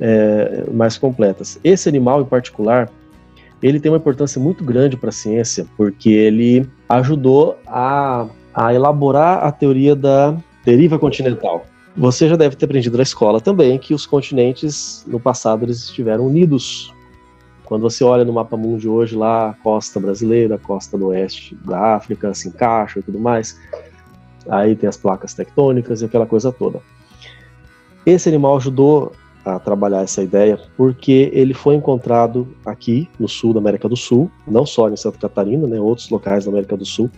é, 0.00 0.64
mais 0.72 0.96
completas. 0.96 1.58
Esse 1.62 1.88
animal 1.88 2.22
em 2.22 2.24
particular, 2.24 2.90
ele 3.62 3.78
tem 3.78 3.90
uma 3.90 3.98
importância 3.98 4.40
muito 4.40 4.64
grande 4.64 4.96
para 4.96 5.10
a 5.10 5.12
ciência, 5.12 5.66
porque 5.76 6.10
ele 6.10 6.66
ajudou 6.88 7.58
a 7.66 8.26
a 8.54 8.72
elaborar 8.72 9.44
a 9.44 9.50
teoria 9.50 9.96
da 9.96 10.36
deriva 10.64 10.98
continental. 10.98 11.66
Você 11.96 12.28
já 12.28 12.36
deve 12.36 12.56
ter 12.56 12.64
aprendido 12.64 12.96
na 12.96 13.02
escola 13.02 13.40
também 13.40 13.78
que 13.78 13.94
os 13.94 14.06
continentes 14.06 15.04
no 15.06 15.20
passado 15.20 15.64
eles 15.64 15.84
estiveram 15.84 16.26
unidos. 16.26 16.92
Quando 17.64 17.82
você 17.82 18.04
olha 18.04 18.24
no 18.24 18.32
mapa 18.32 18.56
mundo 18.56 18.92
hoje 18.92 19.16
lá, 19.16 19.50
a 19.50 19.54
costa 19.54 19.98
brasileira, 19.98 20.56
a 20.56 20.58
costa 20.58 20.98
do 20.98 21.06
oeste 21.06 21.56
da 21.64 21.96
África 21.96 22.34
se 22.34 22.48
encaixa 22.48 22.98
e 22.98 23.02
tudo 23.02 23.18
mais. 23.18 23.58
Aí 24.48 24.76
tem 24.76 24.88
as 24.88 24.96
placas 24.96 25.34
tectônicas 25.34 26.02
e 26.02 26.04
aquela 26.04 26.26
coisa 26.26 26.52
toda. 26.52 26.80
Esse 28.04 28.28
animal 28.28 28.56
ajudou 28.56 29.12
a 29.44 29.58
trabalhar 29.58 30.02
essa 30.02 30.22
ideia 30.22 30.58
porque 30.76 31.30
ele 31.32 31.54
foi 31.54 31.74
encontrado 31.74 32.48
aqui 32.64 33.08
no 33.18 33.28
sul 33.28 33.52
da 33.52 33.60
América 33.60 33.88
do 33.88 33.96
Sul, 33.96 34.30
não 34.46 34.66
só 34.66 34.88
em 34.88 34.96
Santa 34.96 35.18
Catarina, 35.18 35.66
né, 35.66 35.78
outros 35.78 36.08
locais 36.10 36.44
da 36.44 36.50
América 36.50 36.76
do 36.76 36.84
Sul, 36.84 37.10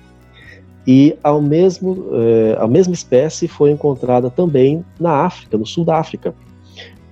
e 0.87 1.17
ao 1.23 1.43
mesmo, 1.43 2.07
é, 2.13 2.57
a 2.61 2.69
mesma 2.69 2.95
espécie 2.95 3.49
foi 3.49 3.71
encontrada 3.71 4.31
também 4.31 4.85
na 5.01 5.25
África, 5.25 5.59
no 5.59 5.67
sul 5.67 5.85
da 5.85 5.99
África. 5.99 6.35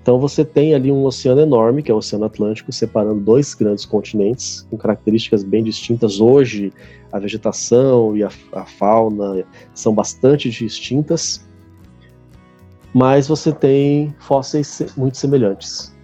Então 0.00 0.18
você 0.18 0.44
tem 0.44 0.74
ali 0.74 0.92
um 0.92 1.04
oceano 1.06 1.40
enorme, 1.40 1.82
que 1.82 1.90
é 1.90 1.94
o 1.94 1.96
Oceano 1.96 2.26
Atlântico, 2.26 2.70
separando 2.70 3.20
dois 3.20 3.54
grandes 3.54 3.86
continentes, 3.86 4.66
com 4.70 4.76
características 4.76 5.42
bem 5.42 5.64
distintas. 5.64 6.20
Hoje, 6.20 6.72
a 7.10 7.18
vegetação 7.18 8.14
e 8.14 8.22
a, 8.22 8.28
a 8.52 8.66
fauna 8.66 9.44
são 9.74 9.94
bastante 9.94 10.50
distintas, 10.50 11.42
mas 12.92 13.26
você 13.26 13.50
tem 13.50 14.14
fósseis 14.18 14.92
muito 14.94 15.16
semelhantes. 15.16 15.94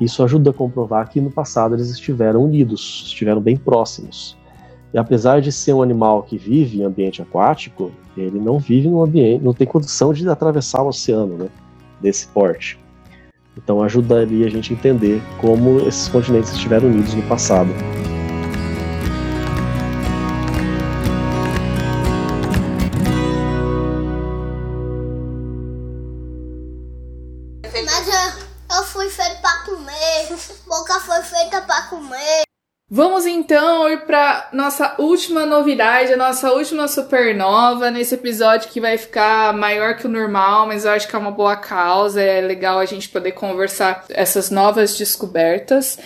Isso 0.00 0.22
ajuda 0.22 0.50
a 0.50 0.52
comprovar 0.52 1.10
que 1.10 1.20
no 1.20 1.30
passado 1.30 1.74
eles 1.74 1.90
estiveram 1.90 2.44
unidos, 2.44 3.02
estiveram 3.06 3.40
bem 3.40 3.56
próximos. 3.56 4.36
E 4.96 4.98
apesar 4.98 5.42
de 5.42 5.52
ser 5.52 5.74
um 5.74 5.82
animal 5.82 6.22
que 6.22 6.38
vive 6.38 6.78
em 6.78 6.82
ambiente 6.82 7.20
aquático, 7.20 7.92
ele 8.16 8.40
não 8.40 8.58
vive 8.58 8.88
num 8.88 9.02
ambiente, 9.02 9.44
não 9.44 9.52
tem 9.52 9.66
condição 9.66 10.10
de 10.10 10.26
atravessar 10.26 10.82
o 10.82 10.88
oceano, 10.88 11.36
né, 11.36 11.48
desse 12.00 12.26
porte. 12.28 12.78
Então 13.58 13.82
ajudaria 13.82 14.46
a 14.46 14.48
gente 14.48 14.72
a 14.72 14.74
entender 14.74 15.20
como 15.38 15.80
esses 15.80 16.08
continentes 16.08 16.50
estiveram 16.50 16.88
unidos 16.88 17.12
no 17.12 17.22
passado. 17.24 17.68
Então 33.46 33.88
ir 33.88 34.00
para 34.00 34.48
nossa 34.52 34.96
última 34.98 35.46
novidade, 35.46 36.12
a 36.12 36.16
nossa 36.16 36.50
última 36.52 36.88
supernova 36.88 37.92
nesse 37.92 38.16
episódio 38.16 38.68
que 38.68 38.80
vai 38.80 38.98
ficar 38.98 39.52
maior 39.52 39.94
que 39.96 40.04
o 40.04 40.10
normal, 40.10 40.66
mas 40.66 40.84
eu 40.84 40.90
acho 40.90 41.06
que 41.06 41.14
é 41.14 41.18
uma 41.18 41.30
boa 41.30 41.54
causa, 41.54 42.20
é 42.20 42.40
legal 42.40 42.80
a 42.80 42.84
gente 42.84 43.08
poder 43.08 43.30
conversar 43.32 44.04
essas 44.08 44.50
novas 44.50 44.98
descobertas. 44.98 45.96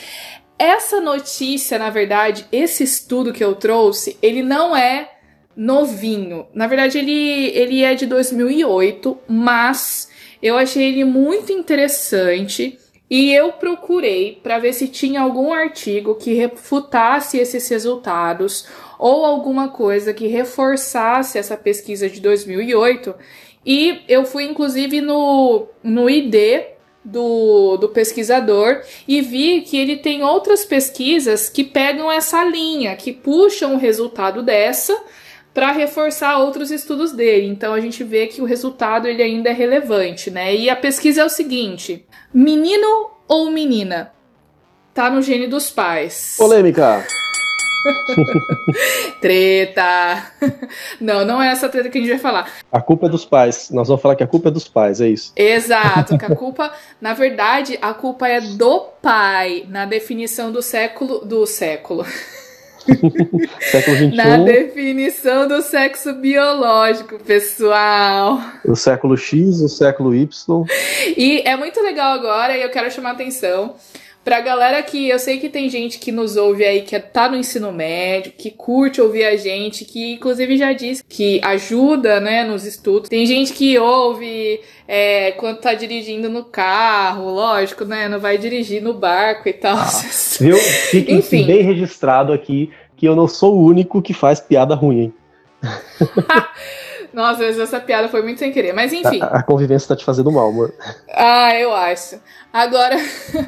Essa 0.59 1.01
notícia, 1.01 1.79
na 1.79 1.89
verdade, 1.89 2.45
esse 2.53 2.85
estudo 2.85 3.33
que 3.33 3.43
eu 3.43 3.55
trouxe, 3.55 4.19
ele 4.21 4.43
não 4.43 4.77
é 4.77 5.11
novinho. 5.57 6.47
Na 6.53 6.67
verdade, 6.67 6.99
ele, 6.99 7.49
ele 7.57 7.83
é 7.83 7.95
de 7.95 8.05
2008, 8.05 9.19
mas 9.27 10.11
eu 10.43 10.59
achei 10.59 10.91
ele 10.91 11.05
muito 11.05 11.53
interessante 11.53 12.79
e 13.11 13.35
eu 13.35 13.53
procurei 13.55 14.39
para 14.41 14.61
ver 14.61 14.73
se 14.73 14.87
tinha 14.87 15.21
algum 15.21 15.53
artigo 15.53 16.15
que 16.15 16.33
refutasse 16.33 17.39
esses 17.39 17.69
resultados 17.69 18.69
ou 18.97 19.25
alguma 19.25 19.71
coisa 19.71 20.15
que 20.15 20.29
reforçasse 20.29 21.37
essa 21.37 21.57
pesquisa 21.57 22.09
de 22.09 22.21
2008. 22.21 23.13
E 23.67 24.03
eu 24.09 24.25
fui 24.25 24.45
inclusive 24.45 25.01
no, 25.01 25.67
no 25.83 26.09
ID 26.09 26.67
do, 27.05 27.77
do 27.79 27.89
pesquisador 27.89 28.83
e 29.09 29.21
vi 29.21 29.63
que 29.63 29.77
ele 29.77 29.97
tem 29.97 30.23
outras 30.23 30.65
pesquisas 30.65 31.49
que 31.49 31.65
pegam 31.65 32.13
essa 32.13 32.45
linha, 32.45 32.95
que 32.95 33.13
puxam 33.13 33.75
o 33.75 33.79
resultado 33.79 34.41
dessa 34.41 34.97
para 35.53 35.73
reforçar 35.73 36.39
outros 36.39 36.71
estudos 36.71 37.13
dele. 37.13 37.47
Então 37.47 37.75
a 37.75 37.81
gente 37.81 38.05
vê 38.05 38.27
que 38.27 38.41
o 38.41 38.45
resultado 38.45 39.07
ele 39.07 39.23
ainda 39.23 39.51
é 39.51 39.53
relevante, 39.53 40.31
né? 40.31 40.55
E 40.55 40.71
a 40.71 40.77
pesquisa 40.77 41.23
é 41.23 41.25
o 41.25 41.31
seguinte: 41.31 42.05
menino 42.33 43.11
ou 43.29 43.51
menina? 43.51 44.13
Tá 44.93 45.09
no 45.09 45.23
gene 45.23 45.47
dos 45.47 45.71
pais. 45.71 46.35
Polêmica. 46.37 47.07
treta. 49.21 50.33
Não, 51.01 51.25
não 51.25 51.43
é 51.43 51.49
essa 51.49 51.69
treta 51.69 51.89
que 51.89 51.99
a 51.99 52.01
gente 52.01 52.11
vai 52.11 52.19
falar. 52.19 52.51
A 52.71 52.81
culpa 52.81 53.07
é 53.07 53.09
dos 53.09 53.25
pais. 53.25 53.71
Nós 53.71 53.89
vamos 53.89 54.03
falar 54.03 54.17
que 54.17 54.23
a 54.23 54.27
culpa 54.27 54.49
é 54.49 54.53
dos 54.53 54.69
pais, 54.69 55.01
é 55.01 55.09
isso. 55.09 55.33
Exato, 55.35 56.19
que 56.19 56.25
a 56.25 56.35
culpa, 56.37 56.73
na 57.01 57.15
verdade, 57.15 57.79
a 57.81 57.95
culpa 57.95 58.29
é 58.29 58.41
do 58.41 58.81
pai, 59.01 59.65
na 59.69 59.87
definição 59.87 60.53
do 60.53 60.63
século 60.63 61.25
do 61.25 61.47
século. 61.47 62.05
Século 63.61 63.97
XXI. 63.97 64.17
Na 64.17 64.37
definição 64.39 65.47
do 65.47 65.63
sexo 65.63 66.15
biológico, 66.15 67.19
pessoal. 67.19 68.41
O 68.65 68.75
século 68.75 69.17
X, 69.17 69.61
o 69.61 69.69
século 69.69 70.15
Y. 70.15 70.65
E 71.17 71.43
é 71.45 71.57
muito 71.57 71.81
legal 71.81 72.13
agora, 72.13 72.57
e 72.57 72.63
eu 72.63 72.71
quero 72.71 72.91
chamar 72.91 73.11
a 73.11 73.13
atenção 73.13 73.75
Pra 74.31 74.41
galera 74.41 74.81
que 74.81 75.09
eu 75.09 75.19
sei 75.19 75.41
que 75.41 75.49
tem 75.49 75.69
gente 75.69 75.99
que 75.99 76.13
nos 76.13 76.37
ouve 76.37 76.65
aí 76.65 76.83
que 76.83 76.97
tá 77.01 77.29
no 77.29 77.37
ensino 77.37 77.73
médio, 77.73 78.31
que 78.31 78.49
curte 78.49 79.01
ouvir 79.01 79.25
a 79.25 79.35
gente, 79.37 79.85
que 79.85 80.13
inclusive 80.13 80.57
já 80.57 80.73
disse 80.73 81.03
que 81.03 81.41
ajuda, 81.43 82.21
né, 82.21 82.45
nos 82.45 82.65
estudos. 82.65 83.09
Tem 83.09 83.27
gente 83.27 83.53
que 83.53 83.77
ouve 83.77 84.61
é, 84.87 85.33
quando 85.33 85.59
tá 85.59 85.75
dirigindo 85.75 86.29
no 86.29 86.45
carro, 86.45 87.29
lógico, 87.29 87.85
né, 87.85 88.09
não 88.09 88.21
vai 88.21 88.39
dirigir 88.39 88.81
no 88.81 88.95
barco 88.95 89.49
e 89.49 89.53
tal. 89.53 89.77
Ah, 89.77 90.01
viu? 90.39 90.57
Fique 90.57 91.13
Enfim. 91.13 91.45
bem 91.45 91.63
registrado 91.63 92.33
aqui 92.33 92.71
que 92.97 93.09
eu 93.09 93.17
não 93.17 93.27
sou 93.27 93.57
o 93.57 93.65
único 93.65 94.01
que 94.01 94.15
faz 94.15 94.39
piada 94.39 94.77
ruim, 94.77 95.01
hein? 95.01 95.15
Nossa, 97.13 97.45
essa 97.45 97.81
piada 97.81 98.09
foi 98.09 98.23
muito 98.23 98.39
sem 98.39 98.53
querer. 98.53 98.73
Mas 98.73 98.93
enfim. 98.93 99.21
A, 99.21 99.39
a 99.39 99.43
convivência 99.43 99.89
tá 99.89 99.97
te 99.97 100.05
fazendo 100.05 100.31
mal, 100.31 100.49
amor. 100.49 100.73
Ah, 101.13 101.55
eu 101.57 101.75
acho. 101.75 102.21
Agora, 102.53 102.97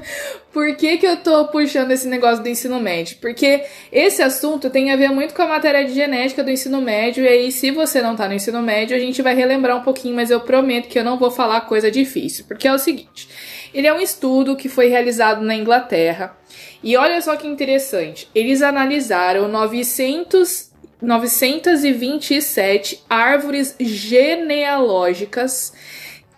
por 0.52 0.74
que, 0.76 0.98
que 0.98 1.06
eu 1.06 1.16
tô 1.18 1.46
puxando 1.48 1.90
esse 1.90 2.08
negócio 2.08 2.42
do 2.42 2.48
ensino 2.48 2.78
médio? 2.80 3.18
Porque 3.20 3.64
esse 3.90 4.22
assunto 4.22 4.70
tem 4.70 4.92
a 4.92 4.96
ver 4.96 5.10
muito 5.10 5.34
com 5.34 5.42
a 5.42 5.46
matéria 5.48 5.84
de 5.84 5.92
genética 5.92 6.42
do 6.42 6.50
ensino 6.50 6.80
médio. 6.80 7.24
E 7.24 7.28
aí, 7.28 7.52
se 7.52 7.70
você 7.70 8.02
não 8.02 8.16
tá 8.16 8.28
no 8.28 8.34
ensino 8.34 8.62
médio, 8.62 8.96
a 8.96 9.00
gente 9.00 9.22
vai 9.22 9.34
relembrar 9.34 9.76
um 9.76 9.82
pouquinho, 9.82 10.16
mas 10.16 10.30
eu 10.30 10.40
prometo 10.40 10.88
que 10.88 10.98
eu 10.98 11.04
não 11.04 11.18
vou 11.18 11.30
falar 11.30 11.62
coisa 11.62 11.90
difícil. 11.90 12.44
Porque 12.46 12.66
é 12.66 12.72
o 12.72 12.78
seguinte: 12.78 13.28
ele 13.72 13.86
é 13.86 13.94
um 13.94 14.00
estudo 14.00 14.56
que 14.56 14.68
foi 14.68 14.88
realizado 14.88 15.42
na 15.42 15.54
Inglaterra. 15.54 16.36
E 16.82 16.96
olha 16.96 17.20
só 17.22 17.36
que 17.36 17.46
interessante. 17.46 18.28
Eles 18.34 18.60
analisaram 18.60 19.48
900 19.48 20.71
927 21.02 23.02
árvores 23.10 23.74
genealógicas 23.80 25.72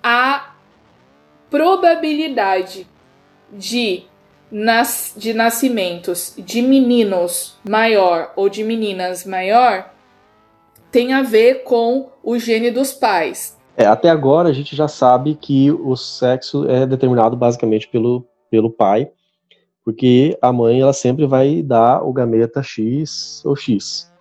a 0.03 0.55
probabilidade 1.51 2.87
de, 3.53 4.05
nas, 4.51 5.15
de 5.17 5.33
nascimentos 5.33 6.35
de 6.37 6.63
meninos 6.63 7.57
maior 7.69 8.33
ou 8.37 8.49
de 8.49 8.63
meninas 8.63 9.25
maior 9.25 9.93
tem 10.91 11.13
a 11.13 11.23
ver 11.23 11.65
com 11.65 12.11
o 12.23 12.39
gene 12.39 12.71
dos 12.71 12.93
pais. 12.93 13.57
É, 13.77 13.87
até 13.87 14.11
agora 14.11 14.49
a 14.49 14.53
gente 14.53 14.75
já 14.75 14.89
sabe 14.89 15.35
que 15.35 15.71
o 15.71 15.95
sexo 15.97 16.69
é 16.69 16.85
determinado 16.87 17.37
basicamente 17.37 17.87
pelo, 17.89 18.27
pelo 18.51 18.71
pai, 18.71 19.11
porque 19.85 20.37
a 20.43 20.53
mãe 20.53 20.81
ela 20.81 20.93
sempre 20.93 21.27
vai 21.27 21.63
dar 21.63 22.03
o 22.03 22.13
gameta 22.13 22.63
X 22.63 23.43
ou 23.45 23.55
X. 23.55 24.13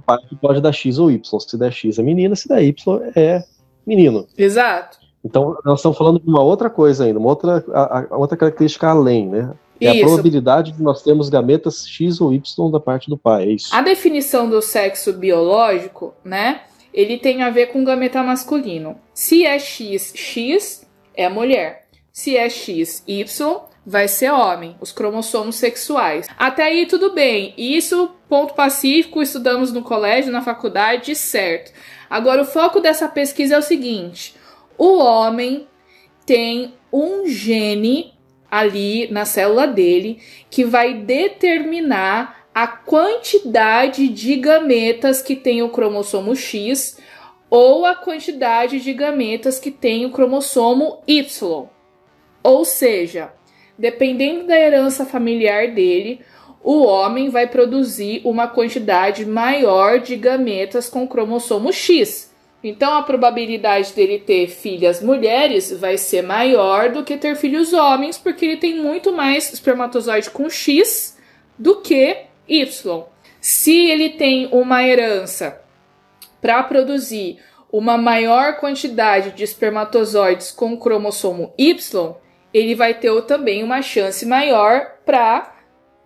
O 0.00 0.02
pai 0.02 0.18
pode 0.40 0.60
dar 0.60 0.72
X 0.72 0.98
ou 0.98 1.10
Y. 1.10 1.40
Se 1.40 1.56
der 1.56 1.72
X 1.72 1.98
é 1.98 2.02
menina, 2.02 2.34
se 2.34 2.48
der 2.48 2.62
Y 2.62 2.74
é 3.14 3.44
menino. 3.86 4.26
Exato. 4.36 5.01
Então, 5.24 5.56
nós 5.64 5.78
estamos 5.78 5.96
falando 5.96 6.20
de 6.20 6.28
uma 6.28 6.42
outra 6.42 6.68
coisa 6.68 7.04
ainda, 7.04 7.18
uma 7.18 7.28
outra, 7.28 7.64
a, 7.72 8.06
a 8.10 8.16
outra 8.16 8.36
característica 8.36 8.88
além, 8.88 9.28
né? 9.28 9.52
É 9.80 9.94
isso. 9.94 10.04
a 10.04 10.06
probabilidade 10.06 10.72
de 10.72 10.82
nós 10.82 11.02
termos 11.02 11.28
gametas 11.28 11.86
X 11.86 12.20
ou 12.20 12.32
Y 12.32 12.70
da 12.70 12.80
parte 12.80 13.08
do 13.08 13.18
pai, 13.18 13.44
é 13.44 13.52
isso. 13.52 13.74
A 13.74 13.80
definição 13.80 14.48
do 14.48 14.62
sexo 14.62 15.12
biológico, 15.12 16.14
né? 16.24 16.62
Ele 16.92 17.18
tem 17.18 17.42
a 17.42 17.50
ver 17.50 17.66
com 17.66 17.84
gameta 17.84 18.22
masculino. 18.22 18.96
Se 19.14 19.44
é 19.46 19.58
X, 19.58 20.12
X 20.14 20.86
é 21.14 21.28
mulher. 21.28 21.86
Se 22.12 22.36
é 22.36 22.48
X, 22.50 23.02
Y, 23.06 23.60
vai 23.84 24.06
ser 24.06 24.30
homem, 24.30 24.76
os 24.80 24.92
cromossomos 24.92 25.56
sexuais. 25.56 26.28
Até 26.38 26.64
aí 26.64 26.86
tudo 26.86 27.14
bem. 27.14 27.54
Isso, 27.56 28.10
ponto 28.28 28.54
pacífico, 28.54 29.22
estudamos 29.22 29.72
no 29.72 29.82
colégio, 29.82 30.30
na 30.30 30.42
faculdade, 30.42 31.14
certo. 31.14 31.72
Agora 32.08 32.42
o 32.42 32.46
foco 32.46 32.80
dessa 32.80 33.08
pesquisa 33.08 33.54
é 33.54 33.58
o 33.58 33.62
seguinte: 33.62 34.34
o 34.78 34.98
homem 34.98 35.66
tem 36.24 36.74
um 36.92 37.26
gene 37.26 38.12
ali 38.50 39.10
na 39.10 39.24
célula 39.24 39.66
dele 39.66 40.20
que 40.50 40.64
vai 40.64 40.94
determinar 40.94 42.46
a 42.54 42.66
quantidade 42.66 44.08
de 44.08 44.36
gametas 44.36 45.22
que 45.22 45.34
tem 45.34 45.62
o 45.62 45.70
cromossomo 45.70 46.36
X 46.36 46.98
ou 47.48 47.86
a 47.86 47.94
quantidade 47.94 48.80
de 48.80 48.92
gametas 48.92 49.58
que 49.58 49.70
tem 49.70 50.04
o 50.06 50.10
cromossomo 50.10 51.02
Y. 51.06 51.68
Ou 52.42 52.64
seja, 52.64 53.32
dependendo 53.78 54.46
da 54.46 54.58
herança 54.58 55.04
familiar 55.04 55.68
dele, 55.68 56.20
o 56.62 56.82
homem 56.82 57.28
vai 57.28 57.46
produzir 57.46 58.20
uma 58.24 58.46
quantidade 58.46 59.26
maior 59.26 59.98
de 59.98 60.16
gametas 60.16 60.88
com 60.88 61.06
cromossomo 61.06 61.72
X. 61.72 62.31
Então 62.62 62.94
a 62.94 63.02
probabilidade 63.02 63.92
dele 63.92 64.20
ter 64.20 64.46
filhas 64.48 65.02
mulheres 65.02 65.72
vai 65.72 65.98
ser 65.98 66.22
maior 66.22 66.90
do 66.90 67.02
que 67.02 67.16
ter 67.16 67.34
filhos 67.34 67.72
homens, 67.72 68.16
porque 68.16 68.44
ele 68.44 68.56
tem 68.56 68.76
muito 68.76 69.12
mais 69.12 69.52
espermatozoide 69.52 70.30
com 70.30 70.48
X 70.48 71.18
do 71.58 71.80
que 71.80 72.18
Y. 72.46 73.04
Se 73.40 73.88
ele 73.88 74.10
tem 74.10 74.48
uma 74.52 74.84
herança 74.84 75.60
para 76.40 76.62
produzir 76.62 77.38
uma 77.72 77.96
maior 77.96 78.58
quantidade 78.58 79.32
de 79.32 79.42
espermatozoides 79.42 80.52
com 80.52 80.76
cromossomo 80.76 81.52
Y, 81.58 82.14
ele 82.54 82.74
vai 82.74 82.94
ter 82.94 83.20
também 83.22 83.64
uma 83.64 83.82
chance 83.82 84.24
maior 84.26 84.98
para 85.04 85.56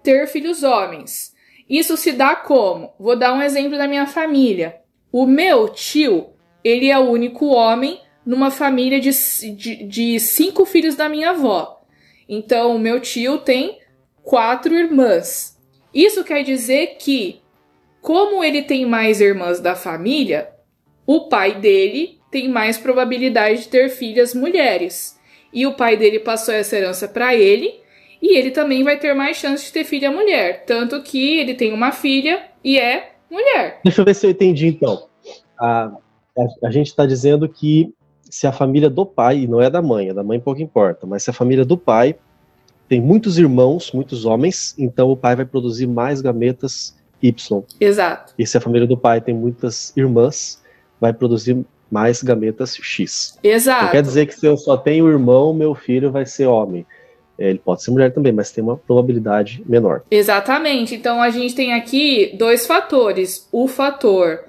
ter 0.02 0.26
filhos 0.28 0.62
homens. 0.62 1.34
Isso 1.68 1.96
se 1.96 2.12
dá 2.12 2.36
como? 2.36 2.94
Vou 2.98 3.16
dar 3.16 3.32
um 3.32 3.42
exemplo 3.42 3.76
da 3.76 3.88
minha 3.88 4.06
família. 4.06 4.76
O 5.10 5.26
meu 5.26 5.68
tio 5.68 6.35
ele 6.66 6.90
é 6.90 6.98
o 6.98 7.08
único 7.10 7.46
homem 7.46 8.00
numa 8.24 8.50
família 8.50 8.98
de, 8.98 9.10
de, 9.54 9.84
de 9.84 10.18
cinco 10.18 10.64
filhos 10.64 10.96
da 10.96 11.08
minha 11.08 11.30
avó. 11.30 11.80
Então, 12.28 12.76
meu 12.76 12.98
tio 12.98 13.38
tem 13.38 13.78
quatro 14.24 14.74
irmãs. 14.74 15.56
Isso 15.94 16.24
quer 16.24 16.42
dizer 16.42 16.96
que 16.98 17.40
como 18.00 18.42
ele 18.42 18.62
tem 18.62 18.84
mais 18.84 19.20
irmãs 19.20 19.60
da 19.60 19.76
família, 19.76 20.50
o 21.06 21.28
pai 21.28 21.54
dele 21.54 22.18
tem 22.32 22.48
mais 22.48 22.76
probabilidade 22.76 23.60
de 23.60 23.68
ter 23.68 23.88
filhas 23.88 24.34
mulheres. 24.34 25.16
E 25.52 25.68
o 25.68 25.74
pai 25.74 25.96
dele 25.96 26.18
passou 26.18 26.52
essa 26.52 26.76
herança 26.76 27.06
para 27.06 27.32
ele, 27.32 27.80
e 28.20 28.36
ele 28.36 28.50
também 28.50 28.82
vai 28.82 28.98
ter 28.98 29.14
mais 29.14 29.36
chance 29.36 29.66
de 29.66 29.72
ter 29.72 29.84
filha 29.84 30.10
mulher. 30.10 30.64
Tanto 30.66 31.00
que 31.00 31.38
ele 31.38 31.54
tem 31.54 31.72
uma 31.72 31.92
filha 31.92 32.42
e 32.64 32.76
é 32.76 33.12
mulher. 33.30 33.80
Deixa 33.84 34.00
eu 34.00 34.04
ver 34.04 34.14
se 34.14 34.26
eu 34.26 34.30
entendi 34.30 34.66
então. 34.66 35.08
A, 35.58 35.92
a, 36.38 36.68
a 36.68 36.70
gente 36.70 36.88
está 36.88 37.06
dizendo 37.06 37.48
que 37.48 37.92
se 38.22 38.46
a 38.46 38.52
família 38.52 38.90
do 38.90 39.06
pai, 39.06 39.40
e 39.40 39.46
não 39.46 39.60
é 39.60 39.70
da 39.70 39.80
mãe, 39.80 40.08
é 40.08 40.14
da 40.14 40.22
mãe 40.22 40.40
pouco 40.40 40.60
importa, 40.60 41.06
mas 41.06 41.22
se 41.22 41.30
a 41.30 41.32
família 41.32 41.64
do 41.64 41.76
pai 41.76 42.16
tem 42.88 43.00
muitos 43.00 43.38
irmãos, 43.38 43.92
muitos 43.92 44.24
homens, 44.24 44.74
então 44.78 45.10
o 45.10 45.16
pai 45.16 45.34
vai 45.34 45.44
produzir 45.44 45.86
mais 45.86 46.20
gametas 46.20 46.96
Y. 47.22 47.62
Exato. 47.80 48.34
E 48.38 48.46
se 48.46 48.56
a 48.56 48.60
família 48.60 48.86
do 48.86 48.96
pai 48.96 49.20
tem 49.20 49.34
muitas 49.34 49.92
irmãs, 49.96 50.62
vai 51.00 51.12
produzir 51.12 51.64
mais 51.90 52.22
gametas 52.22 52.76
X. 52.76 53.38
Exato. 53.42 53.84
Não 53.84 53.90
quer 53.92 54.02
dizer 54.02 54.26
que 54.26 54.34
se 54.34 54.46
eu 54.46 54.56
só 54.56 54.76
tenho 54.76 55.08
irmão, 55.08 55.54
meu 55.54 55.74
filho 55.74 56.10
vai 56.10 56.26
ser 56.26 56.46
homem. 56.46 56.86
É, 57.38 57.50
ele 57.50 57.58
pode 57.58 57.82
ser 57.82 57.90
mulher 57.90 58.12
também, 58.12 58.32
mas 58.32 58.50
tem 58.50 58.64
uma 58.64 58.76
probabilidade 58.76 59.62
menor. 59.66 60.02
Exatamente. 60.10 60.94
Então 60.94 61.20
a 61.20 61.30
gente 61.30 61.54
tem 61.54 61.74
aqui 61.74 62.34
dois 62.38 62.66
fatores: 62.66 63.48
o 63.52 63.68
fator 63.68 64.44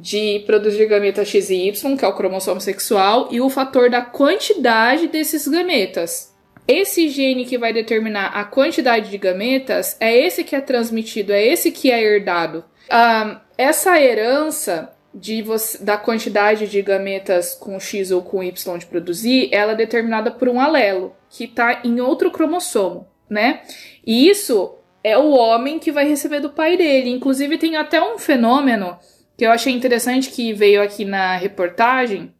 de 0.00 0.42
produzir 0.46 0.86
gametas 0.86 1.28
X 1.28 1.50
e 1.50 1.68
Y, 1.68 1.96
que 1.96 2.04
é 2.04 2.08
o 2.08 2.14
cromossomo 2.14 2.60
sexual, 2.60 3.28
e 3.30 3.40
o 3.40 3.50
fator 3.50 3.90
da 3.90 4.00
quantidade 4.00 5.08
desses 5.08 5.46
gametas. 5.46 6.34
Esse 6.66 7.08
gene 7.08 7.44
que 7.44 7.58
vai 7.58 7.72
determinar 7.72 8.28
a 8.28 8.44
quantidade 8.44 9.10
de 9.10 9.18
gametas 9.18 9.96
é 10.00 10.16
esse 10.16 10.42
que 10.42 10.56
é 10.56 10.60
transmitido, 10.60 11.32
é 11.32 11.44
esse 11.44 11.70
que 11.70 11.90
é 11.90 12.02
herdado. 12.02 12.64
Um, 12.90 13.36
essa 13.58 14.00
herança 14.00 14.90
de 15.12 15.42
você, 15.42 15.82
da 15.82 15.96
quantidade 15.96 16.66
de 16.68 16.80
gametas 16.80 17.54
com 17.54 17.78
X 17.78 18.10
ou 18.10 18.22
com 18.22 18.42
Y 18.42 18.78
de 18.78 18.86
produzir, 18.86 19.48
ela 19.52 19.72
é 19.72 19.76
determinada 19.76 20.30
por 20.30 20.48
um 20.48 20.60
alelo 20.60 21.14
que 21.28 21.44
está 21.44 21.80
em 21.84 22.00
outro 22.00 22.30
cromossomo, 22.30 23.06
né? 23.28 23.62
E 24.06 24.28
isso 24.28 24.76
é 25.02 25.18
o 25.18 25.30
homem 25.30 25.78
que 25.78 25.92
vai 25.92 26.08
receber 26.08 26.40
do 26.40 26.50
pai 26.50 26.76
dele. 26.76 27.10
Inclusive 27.10 27.58
tem 27.58 27.76
até 27.76 28.00
um 28.00 28.18
fenômeno 28.18 28.96
que 29.40 29.46
eu 29.46 29.50
achei 29.50 29.72
interessante 29.72 30.28
que 30.28 30.52
veio 30.52 30.82
aqui 30.82 31.02
na 31.02 31.34
reportagem, 31.34 32.34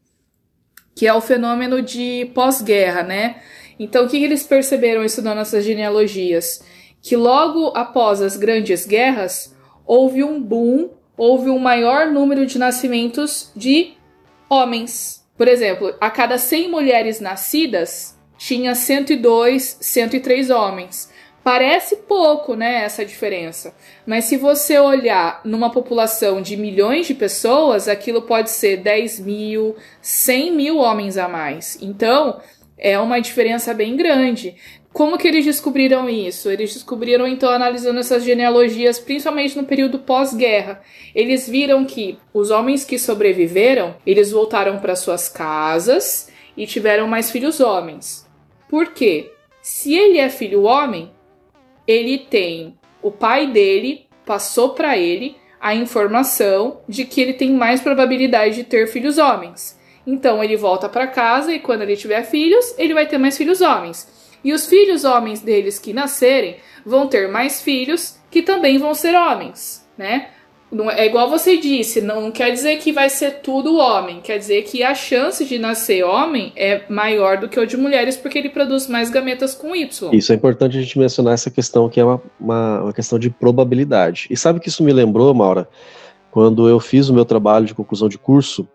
que 0.94 1.06
é 1.06 1.14
o 1.14 1.20
fenômeno 1.22 1.80
de 1.80 2.30
pós-guerra, 2.34 3.02
né? 3.02 3.36
Então, 3.78 4.04
o 4.04 4.06
que 4.06 4.22
eles 4.22 4.42
perceberam 4.42 5.02
estudando 5.02 5.38
essas 5.38 5.64
genealogias? 5.64 6.62
Que 7.00 7.16
logo 7.16 7.68
após 7.74 8.20
as 8.20 8.36
grandes 8.36 8.84
guerras, 8.84 9.56
houve 9.86 10.22
um 10.22 10.38
boom, 10.42 10.90
houve 11.16 11.48
um 11.48 11.58
maior 11.58 12.08
número 12.08 12.44
de 12.44 12.58
nascimentos 12.58 13.50
de 13.56 13.94
homens. 14.46 15.26
Por 15.38 15.48
exemplo, 15.48 15.94
a 16.02 16.10
cada 16.10 16.36
100 16.36 16.68
mulheres 16.68 17.18
nascidas, 17.18 18.14
tinha 18.36 18.74
102, 18.74 19.78
103 19.80 20.50
homens. 20.50 21.10
Parece 21.42 21.96
pouco, 21.96 22.54
né, 22.54 22.84
essa 22.84 23.04
diferença. 23.04 23.74
Mas 24.06 24.26
se 24.26 24.36
você 24.36 24.78
olhar 24.78 25.40
numa 25.42 25.70
população 25.70 26.42
de 26.42 26.56
milhões 26.56 27.06
de 27.06 27.14
pessoas, 27.14 27.88
aquilo 27.88 28.22
pode 28.22 28.50
ser 28.50 28.76
10 28.78 29.20
mil, 29.20 29.74
100 30.02 30.52
mil 30.52 30.76
homens 30.76 31.16
a 31.16 31.28
mais. 31.28 31.78
Então, 31.80 32.40
é 32.76 32.98
uma 32.98 33.20
diferença 33.20 33.72
bem 33.72 33.96
grande. 33.96 34.54
Como 34.92 35.16
que 35.16 35.28
eles 35.28 35.44
descobriram 35.44 36.10
isso? 36.10 36.50
Eles 36.50 36.74
descobriram 36.74 37.26
então 37.26 37.48
analisando 37.48 38.00
essas 38.00 38.24
genealogias, 38.24 38.98
principalmente 38.98 39.56
no 39.56 39.64
período 39.64 40.00
pós-guerra. 40.00 40.82
Eles 41.14 41.48
viram 41.48 41.84
que 41.84 42.18
os 42.34 42.50
homens 42.50 42.84
que 42.84 42.98
sobreviveram, 42.98 43.94
eles 44.04 44.32
voltaram 44.32 44.78
para 44.78 44.96
suas 44.96 45.28
casas 45.28 46.28
e 46.56 46.66
tiveram 46.66 47.06
mais 47.06 47.30
filhos 47.30 47.60
homens. 47.60 48.26
Por 48.68 48.92
quê? 48.92 49.32
Se 49.62 49.94
ele 49.94 50.18
é 50.18 50.28
filho 50.28 50.64
homem, 50.64 51.10
ele 51.86 52.18
tem 52.18 52.78
o 53.02 53.10
pai 53.10 53.46
dele 53.46 54.06
passou 54.24 54.70
para 54.70 54.96
ele 54.96 55.36
a 55.60 55.74
informação 55.74 56.80
de 56.88 57.04
que 57.04 57.20
ele 57.20 57.34
tem 57.34 57.50
mais 57.52 57.80
probabilidade 57.80 58.56
de 58.56 58.64
ter 58.64 58.86
filhos 58.86 59.18
homens. 59.18 59.78
Então 60.06 60.42
ele 60.42 60.56
volta 60.56 60.88
para 60.88 61.06
casa 61.06 61.52
e 61.52 61.58
quando 61.58 61.82
ele 61.82 61.96
tiver 61.96 62.22
filhos, 62.22 62.74
ele 62.78 62.94
vai 62.94 63.06
ter 63.06 63.18
mais 63.18 63.36
filhos 63.36 63.60
homens. 63.60 64.08
E 64.42 64.52
os 64.52 64.66
filhos 64.66 65.04
homens 65.04 65.40
deles 65.40 65.78
que 65.78 65.92
nascerem 65.92 66.56
vão 66.84 67.06
ter 67.06 67.28
mais 67.28 67.60
filhos 67.60 68.18
que 68.30 68.42
também 68.42 68.78
vão 68.78 68.94
ser 68.94 69.14
homens, 69.14 69.86
né? 69.98 70.30
É 70.92 71.06
igual 71.06 71.28
você 71.28 71.56
disse, 71.56 72.00
não 72.00 72.30
quer 72.30 72.52
dizer 72.52 72.78
que 72.78 72.92
vai 72.92 73.10
ser 73.10 73.40
tudo 73.40 73.76
homem, 73.76 74.20
quer 74.20 74.38
dizer 74.38 74.62
que 74.62 74.84
a 74.84 74.94
chance 74.94 75.44
de 75.44 75.58
nascer 75.58 76.04
homem 76.04 76.52
é 76.54 76.82
maior 76.88 77.38
do 77.38 77.48
que 77.48 77.58
o 77.58 77.66
de 77.66 77.76
mulheres, 77.76 78.16
porque 78.16 78.38
ele 78.38 78.48
produz 78.48 78.86
mais 78.86 79.10
gametas 79.10 79.52
com 79.52 79.74
Y. 79.74 80.10
Isso 80.12 80.32
é 80.32 80.36
importante 80.36 80.78
a 80.78 80.80
gente 80.80 80.96
mencionar 80.98 81.34
essa 81.34 81.50
questão 81.50 81.88
que 81.88 81.98
é 81.98 82.04
uma, 82.04 82.22
uma, 82.38 82.82
uma 82.82 82.92
questão 82.92 83.18
de 83.18 83.30
probabilidade. 83.30 84.28
E 84.30 84.36
sabe 84.36 84.60
que 84.60 84.68
isso 84.68 84.84
me 84.84 84.92
lembrou, 84.92 85.34
Maura? 85.34 85.68
Quando 86.30 86.68
eu 86.68 86.78
fiz 86.78 87.08
o 87.08 87.14
meu 87.14 87.24
trabalho 87.24 87.66
de 87.66 87.74
conclusão 87.74 88.08
de 88.08 88.16
curso, 88.16 88.68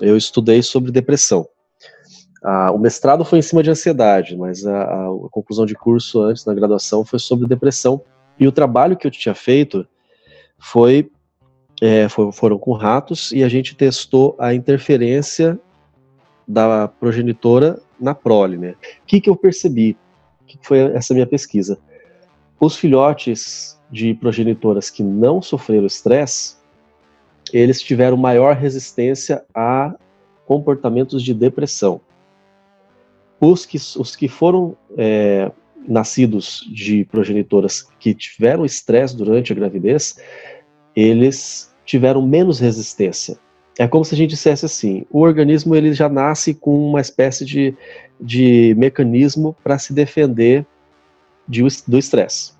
eu 0.00 0.16
estudei 0.16 0.62
sobre 0.62 0.90
depressão. 0.90 1.46
Ah, 2.42 2.70
o 2.72 2.78
mestrado 2.78 3.24
foi 3.24 3.38
em 3.38 3.42
cima 3.42 3.62
de 3.62 3.70
ansiedade, 3.70 4.36
mas 4.36 4.66
a, 4.66 4.82
a, 4.82 5.06
a 5.08 5.28
conclusão 5.30 5.66
de 5.66 5.74
curso 5.74 6.22
antes, 6.22 6.44
na 6.46 6.54
graduação, 6.54 7.04
foi 7.04 7.18
sobre 7.18 7.46
depressão. 7.46 8.02
E 8.38 8.46
o 8.46 8.52
trabalho 8.52 8.96
que 8.96 9.06
eu 9.06 9.10
tinha 9.10 9.34
feito 9.34 9.86
foi 10.58 11.10
é, 11.84 12.08
for, 12.08 12.32
foram 12.32 12.58
com 12.58 12.72
ratos 12.72 13.30
e 13.30 13.44
a 13.44 13.48
gente 13.48 13.76
testou 13.76 14.34
a 14.38 14.54
interferência 14.54 15.60
da 16.48 16.88
progenitora 16.88 17.78
na 18.00 18.14
prole, 18.14 18.56
né? 18.56 18.70
O 19.02 19.06
que, 19.06 19.20
que 19.20 19.28
eu 19.28 19.36
percebi? 19.36 19.94
O 20.40 20.44
que 20.46 20.58
foi 20.62 20.78
essa 20.78 21.12
minha 21.12 21.26
pesquisa? 21.26 21.78
Os 22.58 22.74
filhotes 22.74 23.78
de 23.90 24.14
progenitoras 24.14 24.88
que 24.88 25.02
não 25.02 25.42
sofreram 25.42 25.84
estresse, 25.84 26.56
eles 27.52 27.82
tiveram 27.82 28.16
maior 28.16 28.56
resistência 28.56 29.44
a 29.54 29.94
comportamentos 30.46 31.22
de 31.22 31.34
depressão. 31.34 32.00
Os 33.38 33.66
que, 33.66 33.76
os 33.76 34.16
que 34.16 34.26
foram 34.26 34.74
é, 34.96 35.52
nascidos 35.86 36.66
de 36.72 37.04
progenitoras 37.04 37.82
que 38.00 38.14
tiveram 38.14 38.64
estresse 38.64 39.14
durante 39.14 39.52
a 39.52 39.56
gravidez, 39.56 40.16
eles 40.96 41.73
tiveram 41.84 42.22
menos 42.22 42.58
resistência. 42.58 43.38
É 43.78 43.88
como 43.88 44.04
se 44.04 44.14
a 44.14 44.18
gente 44.18 44.30
dissesse 44.30 44.64
assim: 44.64 45.04
o 45.10 45.20
organismo 45.20 45.74
ele 45.74 45.92
já 45.92 46.08
nasce 46.08 46.54
com 46.54 46.88
uma 46.88 47.00
espécie 47.00 47.44
de, 47.44 47.74
de 48.20 48.74
mecanismo 48.76 49.56
para 49.62 49.78
se 49.78 49.92
defender 49.92 50.66
de, 51.48 51.62
do 51.86 51.98
estresse. 51.98 52.52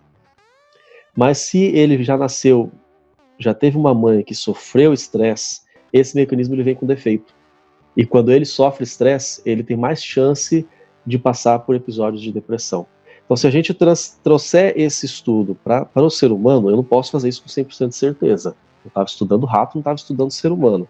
Mas 1.17 1.39
se 1.39 1.59
ele 1.59 2.03
já 2.03 2.17
nasceu, 2.17 2.73
já 3.39 3.55
teve 3.55 3.77
uma 3.77 3.95
mãe 3.95 4.23
que 4.23 4.35
sofreu 4.35 4.93
estresse, 4.93 5.63
esse 5.93 6.17
mecanismo 6.17 6.55
ele 6.55 6.65
vem 6.65 6.75
com 6.75 6.87
defeito. 6.87 7.33
E 7.97 8.05
quando 8.05 8.33
ele 8.33 8.45
sofre 8.45 8.83
estresse, 8.83 9.41
ele 9.47 9.63
tem 9.63 9.77
mais 9.77 10.03
chance 10.03 10.67
de 11.07 11.19
passar 11.19 11.61
por 11.61 11.77
episódios 11.77 12.21
de 12.21 12.33
depressão. 12.33 12.87
Então, 13.25 13.37
se 13.37 13.47
a 13.47 13.51
gente 13.51 13.73
trouxer 14.23 14.75
esse 14.77 15.07
estudo 15.07 15.57
para 15.63 15.89
o 15.95 16.11
ser 16.11 16.33
humano, 16.33 16.69
eu 16.69 16.77
não 16.77 16.85
posso 16.85 17.13
fazer 17.13 17.29
isso 17.29 17.43
com 17.43 17.49
100% 17.49 17.89
de 17.89 17.97
certeza. 17.97 18.57
Eu 18.85 18.89
estava 18.89 19.07
estudando 19.07 19.47
rato, 19.47 19.75
não 19.75 19.81
estava 19.81 19.97
estudando 19.97 20.31
ser 20.31 20.53
humano. 20.53 20.89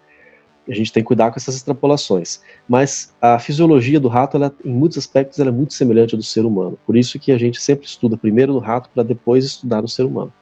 A 0.68 0.74
gente 0.74 0.92
tem 0.92 1.02
que 1.02 1.06
cuidar 1.06 1.30
com 1.30 1.36
essas 1.36 1.56
extrapolações. 1.56 2.40
Mas 2.66 3.14
a 3.20 3.38
fisiologia 3.38 4.00
do 4.00 4.08
rato, 4.08 4.36
ela, 4.36 4.54
em 4.64 4.72
muitos 4.72 4.96
aspectos, 4.98 5.38
é 5.38 5.50
muito 5.50 5.74
semelhante 5.74 6.14
à 6.14 6.18
do 6.18 6.24
ser 6.24 6.44
humano. 6.44 6.78
Por 6.86 6.96
isso 6.96 7.18
que 7.18 7.32
a 7.32 7.38
gente 7.38 7.60
sempre 7.60 7.86
estuda 7.86 8.16
primeiro 8.16 8.52
no 8.52 8.58
rato 8.58 8.88
para 8.92 9.02
depois 9.02 9.44
estudar 9.44 9.82
no 9.82 9.88
ser 9.88 10.04
humano. 10.04 10.32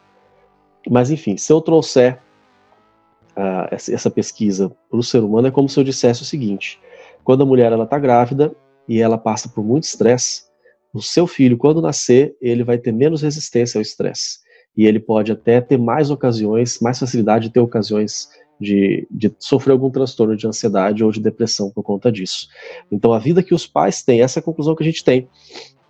Mas, 0.88 1.10
enfim, 1.10 1.36
se 1.36 1.52
eu 1.52 1.60
trouxer 1.60 2.20
uh, 3.36 3.68
essa 3.70 4.10
pesquisa 4.10 4.70
para 4.88 4.98
o 4.98 5.02
ser 5.02 5.22
humano, 5.22 5.48
é 5.48 5.50
como 5.50 5.68
se 5.68 5.78
eu 5.78 5.84
dissesse 5.84 6.22
o 6.22 6.26
seguinte: 6.26 6.80
quando 7.24 7.42
a 7.42 7.46
mulher 7.46 7.72
está 7.72 7.98
grávida 7.98 8.54
e 8.88 9.00
ela 9.00 9.18
passa 9.18 9.48
por 9.48 9.64
muito 9.64 9.84
estresse, 9.84 10.44
o 10.92 11.00
seu 11.00 11.26
filho, 11.26 11.56
quando 11.56 11.80
nascer, 11.80 12.36
ele 12.40 12.62
vai 12.62 12.78
ter 12.78 12.92
menos 12.92 13.22
resistência 13.22 13.78
ao 13.78 13.82
estresse. 13.82 14.40
E 14.76 14.86
ele 14.86 14.98
pode 14.98 15.30
até 15.30 15.60
ter 15.60 15.76
mais 15.76 16.10
ocasiões, 16.10 16.78
mais 16.80 16.98
facilidade 16.98 17.48
de 17.48 17.54
ter 17.54 17.60
ocasiões 17.60 18.28
de, 18.58 19.06
de, 19.10 19.34
sofrer 19.38 19.72
algum 19.72 19.90
transtorno 19.90 20.36
de 20.36 20.46
ansiedade 20.46 21.04
ou 21.04 21.10
de 21.10 21.20
depressão 21.20 21.70
por 21.70 21.82
conta 21.82 22.10
disso. 22.10 22.48
Então, 22.90 23.12
a 23.12 23.18
vida 23.18 23.42
que 23.42 23.54
os 23.54 23.66
pais 23.66 24.02
têm, 24.02 24.22
essa 24.22 24.38
é 24.38 24.40
a 24.40 24.44
conclusão 24.44 24.74
que 24.74 24.82
a 24.82 24.86
gente 24.86 25.04
tem. 25.04 25.28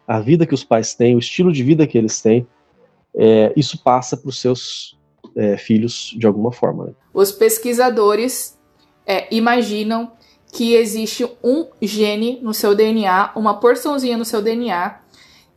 A 0.06 0.20
vida 0.20 0.46
que 0.46 0.54
os 0.54 0.64
pais 0.64 0.94
têm, 0.94 1.14
o 1.14 1.18
estilo 1.18 1.52
de 1.52 1.62
vida 1.62 1.86
que 1.86 1.98
eles 1.98 2.20
têm, 2.20 2.46
é, 3.14 3.52
isso 3.54 3.82
passa 3.82 4.16
para 4.16 4.28
os 4.28 4.40
seus 4.40 4.98
é, 5.36 5.56
filhos 5.56 6.14
de 6.18 6.26
alguma 6.26 6.50
forma. 6.50 6.86
Né? 6.86 6.92
Os 7.12 7.30
pesquisadores 7.30 8.58
é, 9.06 9.32
imaginam 9.34 10.12
que 10.52 10.74
existe 10.74 11.26
um 11.42 11.66
gene 11.80 12.38
no 12.42 12.52
seu 12.52 12.74
DNA, 12.74 13.32
uma 13.34 13.58
porçãozinha 13.58 14.16
no 14.16 14.24
seu 14.24 14.42
DNA, 14.42 15.00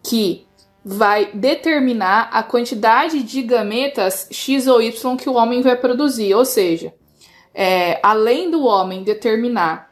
que 0.02 0.45
vai 0.88 1.32
determinar 1.34 2.30
a 2.32 2.44
quantidade 2.44 3.24
de 3.24 3.42
gametas 3.42 4.28
X 4.30 4.68
ou 4.68 4.80
Y 4.80 5.18
que 5.18 5.28
o 5.28 5.34
homem 5.34 5.64
vai 5.64 5.76
produzir. 5.76 6.36
Ou 6.36 6.46
seja, 6.46 6.94
é, 7.56 8.00
além 8.04 8.52
do 8.52 8.64
homem 8.64 9.04
determinar 9.04 9.92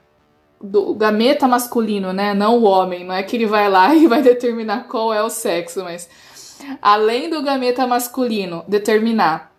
do 0.61 0.94
gameta 0.94 1.48
masculino, 1.48 2.14
né? 2.14 2.36
Não 2.36 2.60
o 2.60 2.64
homem, 2.64 3.03
não 3.03 3.15
é 3.15 3.24
que 3.24 3.36
ele 3.36 3.48
vai 3.48 3.68
lá 3.68 3.94
e 3.98 4.06
vai 4.06 4.22
determinar 4.22 4.88
qual 4.88 5.11
é 5.11 5.24
o 5.24 5.30
sexo, 5.32 5.84
mas 5.84 6.07
além 6.80 7.28
do 7.28 7.41
gameta 7.41 7.88
masculino 7.88 8.64
determinar 8.68 9.52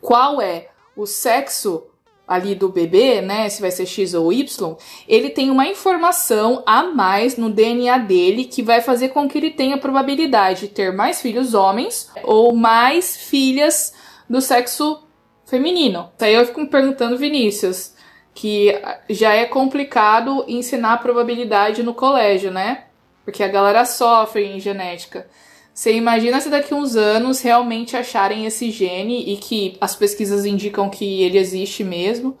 qual 0.00 0.40
é 0.40 0.68
o 0.96 1.04
sexo 1.04 1.84
ali 2.26 2.54
do 2.54 2.68
bebê, 2.68 3.20
né, 3.20 3.48
se 3.48 3.60
vai 3.60 3.70
ser 3.70 3.86
X 3.86 4.14
ou 4.14 4.32
Y, 4.32 4.76
ele 5.06 5.28
tem 5.28 5.50
uma 5.50 5.66
informação 5.66 6.62
a 6.64 6.84
mais 6.84 7.36
no 7.36 7.50
DNA 7.50 7.98
dele 7.98 8.44
que 8.46 8.62
vai 8.62 8.80
fazer 8.80 9.10
com 9.10 9.28
que 9.28 9.36
ele 9.36 9.50
tenha 9.50 9.76
probabilidade 9.76 10.62
de 10.62 10.68
ter 10.68 10.92
mais 10.92 11.20
filhos 11.20 11.52
homens 11.52 12.10
ou 12.22 12.54
mais 12.54 13.16
filhas 13.16 13.92
do 14.28 14.40
sexo 14.40 15.02
feminino. 15.44 16.10
Aí 16.18 16.34
eu 16.34 16.46
fico 16.46 16.60
me 16.60 16.66
perguntando, 16.66 17.18
Vinícius, 17.18 17.92
que 18.34 18.74
já 19.08 19.34
é 19.34 19.44
complicado 19.44 20.44
ensinar 20.48 21.02
probabilidade 21.02 21.82
no 21.82 21.94
colégio, 21.94 22.50
né? 22.50 22.84
Porque 23.24 23.42
a 23.42 23.48
galera 23.48 23.84
sofre 23.84 24.44
em 24.44 24.58
genética. 24.58 25.26
Você 25.74 25.92
imagina 25.92 26.40
se 26.40 26.48
daqui 26.48 26.72
uns 26.72 26.94
anos 26.94 27.40
realmente 27.40 27.96
acharem 27.96 28.46
esse 28.46 28.70
gene 28.70 29.32
e 29.32 29.36
que 29.36 29.76
as 29.80 29.96
pesquisas 29.96 30.44
indicam 30.46 30.88
que 30.88 31.22
ele 31.22 31.36
existe 31.36 31.82
mesmo. 31.82 32.38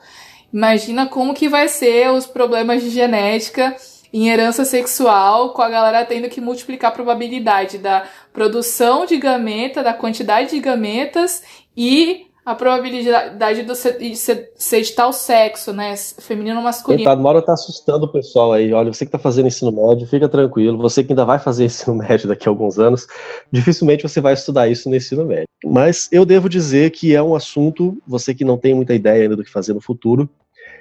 Imagina 0.52 1.06
como 1.08 1.34
que 1.34 1.48
vai 1.48 1.66
ser 1.66 2.12
os 2.12 2.26
problemas 2.26 2.80
de 2.80 2.90
genética 2.90 3.74
em 4.12 4.28
herança 4.28 4.64
sexual, 4.64 5.52
com 5.52 5.62
a 5.62 5.68
galera 5.68 6.04
tendo 6.04 6.28
que 6.28 6.40
multiplicar 6.40 6.92
a 6.92 6.94
probabilidade 6.94 7.78
da 7.78 8.04
produção 8.32 9.04
de 9.04 9.16
gameta, 9.16 9.82
da 9.82 9.92
quantidade 9.92 10.50
de 10.50 10.60
gametas 10.60 11.42
e 11.76 12.28
a 12.44 12.54
probabilidade 12.54 13.62
de 13.62 14.16
ser, 14.16 14.52
ser 14.54 14.82
de 14.82 14.92
tal 14.92 15.12
sexo, 15.14 15.72
né? 15.72 15.94
Feminino 15.96 16.58
ou 16.58 16.62
masculino. 16.62 17.02
Coitado, 17.02 17.22
Mauro 17.22 17.40
tá 17.40 17.54
assustando 17.54 18.04
o 18.04 18.12
pessoal 18.12 18.52
aí. 18.52 18.70
Olha, 18.72 18.92
você 18.92 19.06
que 19.06 19.12
tá 19.12 19.18
fazendo 19.18 19.46
ensino 19.46 19.72
médio, 19.72 20.06
fica 20.06 20.28
tranquilo. 20.28 20.76
Você 20.78 21.02
que 21.02 21.12
ainda 21.12 21.24
vai 21.24 21.38
fazer 21.38 21.64
ensino 21.66 21.96
médio 21.96 22.28
daqui 22.28 22.46
a 22.46 22.50
alguns 22.50 22.78
anos, 22.78 23.06
dificilmente 23.50 24.02
você 24.02 24.20
vai 24.20 24.34
estudar 24.34 24.68
isso 24.68 24.90
no 24.90 24.96
ensino 24.96 25.24
médio. 25.24 25.48
Mas 25.64 26.08
eu 26.12 26.26
devo 26.26 26.48
dizer 26.48 26.90
que 26.90 27.14
é 27.14 27.22
um 27.22 27.34
assunto, 27.34 27.96
você 28.06 28.34
que 28.34 28.44
não 28.44 28.58
tem 28.58 28.74
muita 28.74 28.94
ideia 28.94 29.22
ainda 29.22 29.36
do 29.36 29.42
que 29.42 29.50
fazer 29.50 29.72
no 29.72 29.80
futuro, 29.80 30.28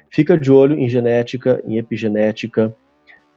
fica 0.09 0.37
de 0.37 0.51
olho 0.51 0.77
em 0.77 0.89
genética, 0.89 1.63
em 1.65 1.77
epigenética, 1.77 2.75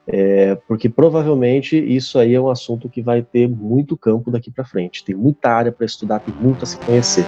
é, 0.08 0.56
porque 0.66 0.88
provavelmente 0.88 1.76
isso 1.76 2.18
aí 2.18 2.34
é 2.34 2.40
um 2.40 2.50
assunto 2.50 2.88
que 2.88 3.02
vai 3.02 3.22
ter 3.22 3.48
muito 3.48 3.96
campo 3.96 4.32
daqui 4.32 4.50
para 4.50 4.64
frente. 4.64 5.04
Tem 5.04 5.14
muita 5.14 5.50
área 5.50 5.70
para 5.70 5.86
estudar, 5.86 6.18
tem 6.18 6.34
muito 6.34 6.64
a 6.64 6.66
se 6.66 6.76
conhecer. 6.78 7.24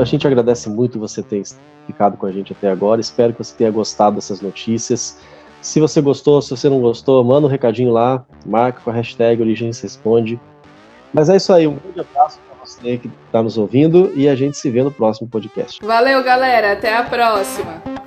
A 0.00 0.04
gente 0.04 0.26
agradece 0.26 0.68
muito 0.68 0.98
você 0.98 1.22
ter 1.22 1.42
ficado 1.86 2.16
com 2.16 2.26
a 2.26 2.32
gente 2.32 2.52
até 2.52 2.70
agora. 2.70 3.00
Espero 3.00 3.32
que 3.32 3.44
você 3.44 3.54
tenha 3.54 3.70
gostado 3.70 4.16
dessas 4.16 4.40
notícias. 4.40 5.18
Se 5.60 5.78
você 5.78 6.00
gostou, 6.00 6.40
se 6.40 6.50
você 6.50 6.70
não 6.70 6.80
gostou, 6.80 7.22
manda 7.22 7.46
um 7.46 7.50
recadinho 7.50 7.92
lá, 7.92 8.24
marca 8.46 8.80
com 8.80 8.90
a 8.90 8.94
hashtag 8.94 9.42
Origens 9.42 9.78
Responde. 9.80 10.40
Mas 11.12 11.28
é 11.28 11.36
isso 11.36 11.52
aí, 11.52 11.66
um 11.66 11.76
grande 11.76 12.00
abraço 12.00 12.38
para 12.48 12.64
você 12.64 12.96
que 12.96 13.10
está 13.26 13.42
nos 13.42 13.58
ouvindo 13.58 14.10
e 14.16 14.28
a 14.28 14.34
gente 14.34 14.56
se 14.56 14.70
vê 14.70 14.82
no 14.82 14.90
próximo 14.90 15.28
podcast. 15.28 15.84
Valeu, 15.84 16.22
galera, 16.24 16.72
até 16.72 16.96
a 16.96 17.02
próxima. 17.02 17.99